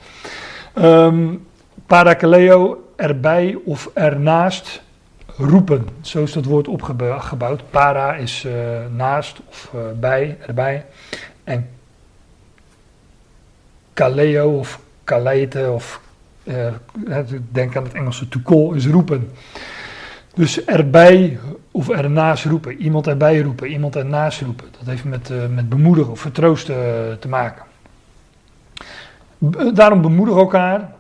Um, 0.78 1.48
parakaleo, 1.88 2.84
erbij 2.96 3.58
of 3.66 3.90
ernaast 3.94 4.82
roepen. 5.38 5.88
Zo 6.02 6.24
is 6.24 6.32
dat 6.32 6.46
woord 6.46 6.68
opgebouwd. 6.68 7.70
Para 7.70 8.16
is 8.16 8.48
naast 8.96 9.42
of 9.50 9.74
bij, 10.00 10.38
erbij. 10.48 10.86
En 11.44 11.70
kaleo 13.94 14.58
of 14.58 14.80
kaleite 15.04 15.72
of 15.72 16.02
denk 17.52 17.76
aan 17.76 17.84
het 17.84 17.94
Engelse 17.94 18.28
to 18.28 18.40
call 18.44 18.76
is 18.76 18.88
roepen. 18.88 19.30
Dus 20.34 20.66
erbij 20.66 21.40
of 21.72 21.90
ernaast 21.90 22.46
roepen, 22.46 22.82
iemand 22.82 23.08
erbij 23.08 23.40
roepen, 23.42 23.68
iemand 23.68 23.96
ernaast 23.96 24.42
roepen. 24.42 24.66
Dat 24.78 24.88
heeft 24.88 25.04
met, 25.04 25.30
uh, 25.30 25.48
met 25.48 25.70
bemoedigen 25.70 26.12
of 26.12 26.20
vertroosten 26.20 26.76
uh, 26.76 27.14
te 27.20 27.28
maken. 27.28 27.64
B 29.38 29.72
daarom 29.74 30.02
bemoedig 30.02 30.36
elkaar. 30.36 30.93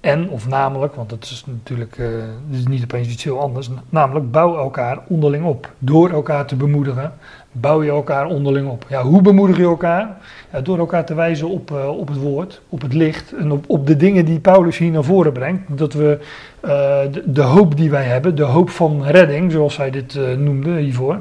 En, 0.00 0.28
of 0.28 0.48
namelijk, 0.48 0.94
want 0.94 1.10
dat 1.10 1.22
is 1.22 1.44
natuurlijk 1.46 1.98
uh, 1.98 2.08
is 2.50 2.66
niet 2.66 2.82
opeens 2.82 3.08
iets 3.08 3.24
heel 3.24 3.40
anders. 3.40 3.70
Namelijk, 3.88 4.30
bouw 4.30 4.56
elkaar 4.56 4.98
onderling 5.08 5.44
op. 5.44 5.72
Door 5.78 6.10
elkaar 6.10 6.46
te 6.46 6.56
bemoedigen, 6.56 7.12
bouw 7.52 7.82
je 7.82 7.90
elkaar 7.90 8.26
onderling 8.26 8.68
op. 8.68 8.86
Ja, 8.88 9.02
hoe 9.02 9.22
bemoedig 9.22 9.56
je 9.56 9.62
elkaar? 9.62 10.16
Ja, 10.52 10.60
door 10.60 10.78
elkaar 10.78 11.06
te 11.06 11.14
wijzen 11.14 11.48
op, 11.48 11.70
uh, 11.70 11.98
op 11.98 12.08
het 12.08 12.16
woord, 12.16 12.60
op 12.68 12.82
het 12.82 12.92
licht 12.92 13.32
en 13.32 13.52
op, 13.52 13.64
op 13.66 13.86
de 13.86 13.96
dingen 13.96 14.24
die 14.24 14.40
Paulus 14.40 14.78
hier 14.78 14.90
naar 14.90 15.04
voren 15.04 15.32
brengt. 15.32 15.78
Dat 15.78 15.92
we 15.92 16.18
uh, 16.64 16.98
de, 17.24 17.42
hoop 17.42 17.76
die 17.76 17.90
wij 17.90 18.04
hebben, 18.04 18.34
de 18.34 18.42
hoop 18.42 18.70
van 18.70 19.04
redding, 19.04 19.52
zoals 19.52 19.76
hij 19.76 19.90
dit 19.90 20.18
noemde 20.38 20.76
hiervoor. 20.76 21.20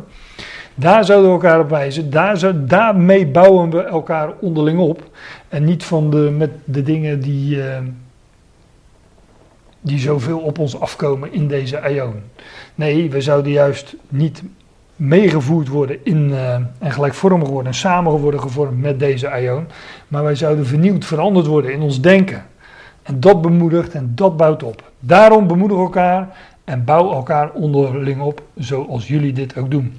Daar 0.76 1.06
zouden 1.06 1.28
we 1.28 1.36
elkaar 1.36 1.60
op 1.60 1.70
wijzen. 1.70 2.10
Daar 2.10 2.38
zou, 2.38 2.66
daarmee 2.66 3.28
bouwen 3.28 3.70
we 3.70 3.84
elkaar 3.84 4.34
onderling 4.40 4.80
op. 4.80 5.10
En 5.50 5.64
niet 5.64 5.84
van 5.84 6.10
de, 6.10 6.34
met 6.38 6.52
de 6.64 6.84
dingen 6.84 7.20
die, 7.20 7.60
die 9.88 10.00
zoveel 10.00 10.40
op 10.40 10.60
ons 10.60 10.80
afkomen 10.80 11.34
in 11.34 11.48
deze 11.48 11.82
aion. 11.82 12.14
Nee, 12.76 13.10
we 13.10 13.22
zouden 13.22 13.52
juist 13.52 13.96
niet 14.10 14.44
meegevoerd 14.98 15.68
worden 15.68 15.98
in, 16.04 16.30
uh, 16.30 16.54
en 16.54 16.92
gelijkvormig 16.92 17.48
worden 17.48 17.72
en 17.72 17.78
samen 17.78 18.12
worden 18.12 18.42
gevormd 18.42 18.82
met 18.82 19.00
deze 19.00 19.30
aion. 19.30 19.68
Maar 20.08 20.24
wij 20.24 20.36
zouden 20.36 20.66
vernieuwd, 20.66 21.06
veranderd 21.06 21.46
worden 21.46 21.74
in 21.74 21.82
ons 21.82 22.02
denken. 22.02 22.46
En 23.04 23.20
dat 23.20 23.42
bemoedigt 23.42 23.94
en 23.94 24.12
dat 24.16 24.38
bouwt 24.38 24.64
op. 24.64 24.92
Daarom 25.00 25.48
bemoedig 25.48 25.78
elkaar 25.78 26.36
en 26.64 26.84
bouw 26.84 27.12
elkaar 27.12 27.52
onderling 27.52 28.22
op, 28.22 28.42
zoals 28.56 29.08
jullie 29.08 29.34
dit 29.34 29.58
ook 29.58 29.72
doen. 29.72 29.94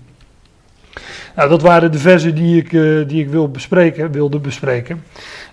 Nou, 1.36 1.48
dat 1.48 1.62
waren 1.62 1.92
de 1.92 1.98
versen 1.98 2.34
die 2.34 2.56
ik, 2.56 2.72
uh, 2.72 3.08
die 3.08 3.22
ik 3.22 3.28
wil 3.28 3.50
bespreken, 3.50 4.10
wilde 4.10 4.38
bespreken. 4.38 5.02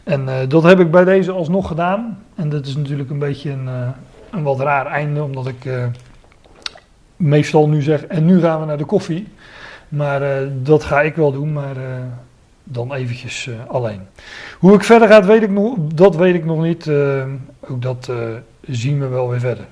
En 0.03 0.22
uh, 0.22 0.34
dat 0.48 0.64
heb 0.64 0.80
ik 0.80 0.91
bij 0.91 1.03
deze 1.03 1.32
alsnog 1.32 1.68
gedaan. 1.68 2.24
En 2.36 2.49
dat 2.49 2.66
is 2.66 2.76
natuurlijk 2.76 3.10
een 3.10 3.20
beetje 3.20 3.52
een, 3.52 3.94
een 4.36 4.44
wat 4.44 4.60
raar 4.60 4.86
einde, 4.86 5.24
omdat 5.24 5.48
ik 5.48 5.68
meestal 7.16 7.70
nu 7.70 7.82
zeg, 7.82 8.06
en 8.06 8.26
nu 8.26 8.40
gaan 8.40 8.60
we 8.60 8.66
naar 8.66 8.78
de 8.78 8.86
koffie. 8.86 9.28
Maar 9.90 10.22
uh, 10.22 10.49
dat 10.62 10.84
ga 10.84 11.02
ik 11.02 11.16
wel 11.16 11.32
doen, 11.32 11.53
maar 11.53 11.78
uh, 11.78 11.84
dan 12.64 12.94
eventjes 12.94 13.49
alleen. 13.68 14.02
Hoe 14.60 14.74
ik 14.74 14.84
verder 14.84 15.07
ga, 15.07 15.24
weet 15.24 15.44
ik 15.44 15.49
nog, 15.49 15.76
dat 15.94 16.16
weet 16.16 16.36
ik 16.36 16.45
nog 16.45 16.62
niet. 16.62 16.90
ook 17.70 17.82
dat 17.82 18.12
zien 18.62 18.99
we 18.99 19.07
wel 19.07 19.30
weer 19.30 19.40
verder. 19.40 19.66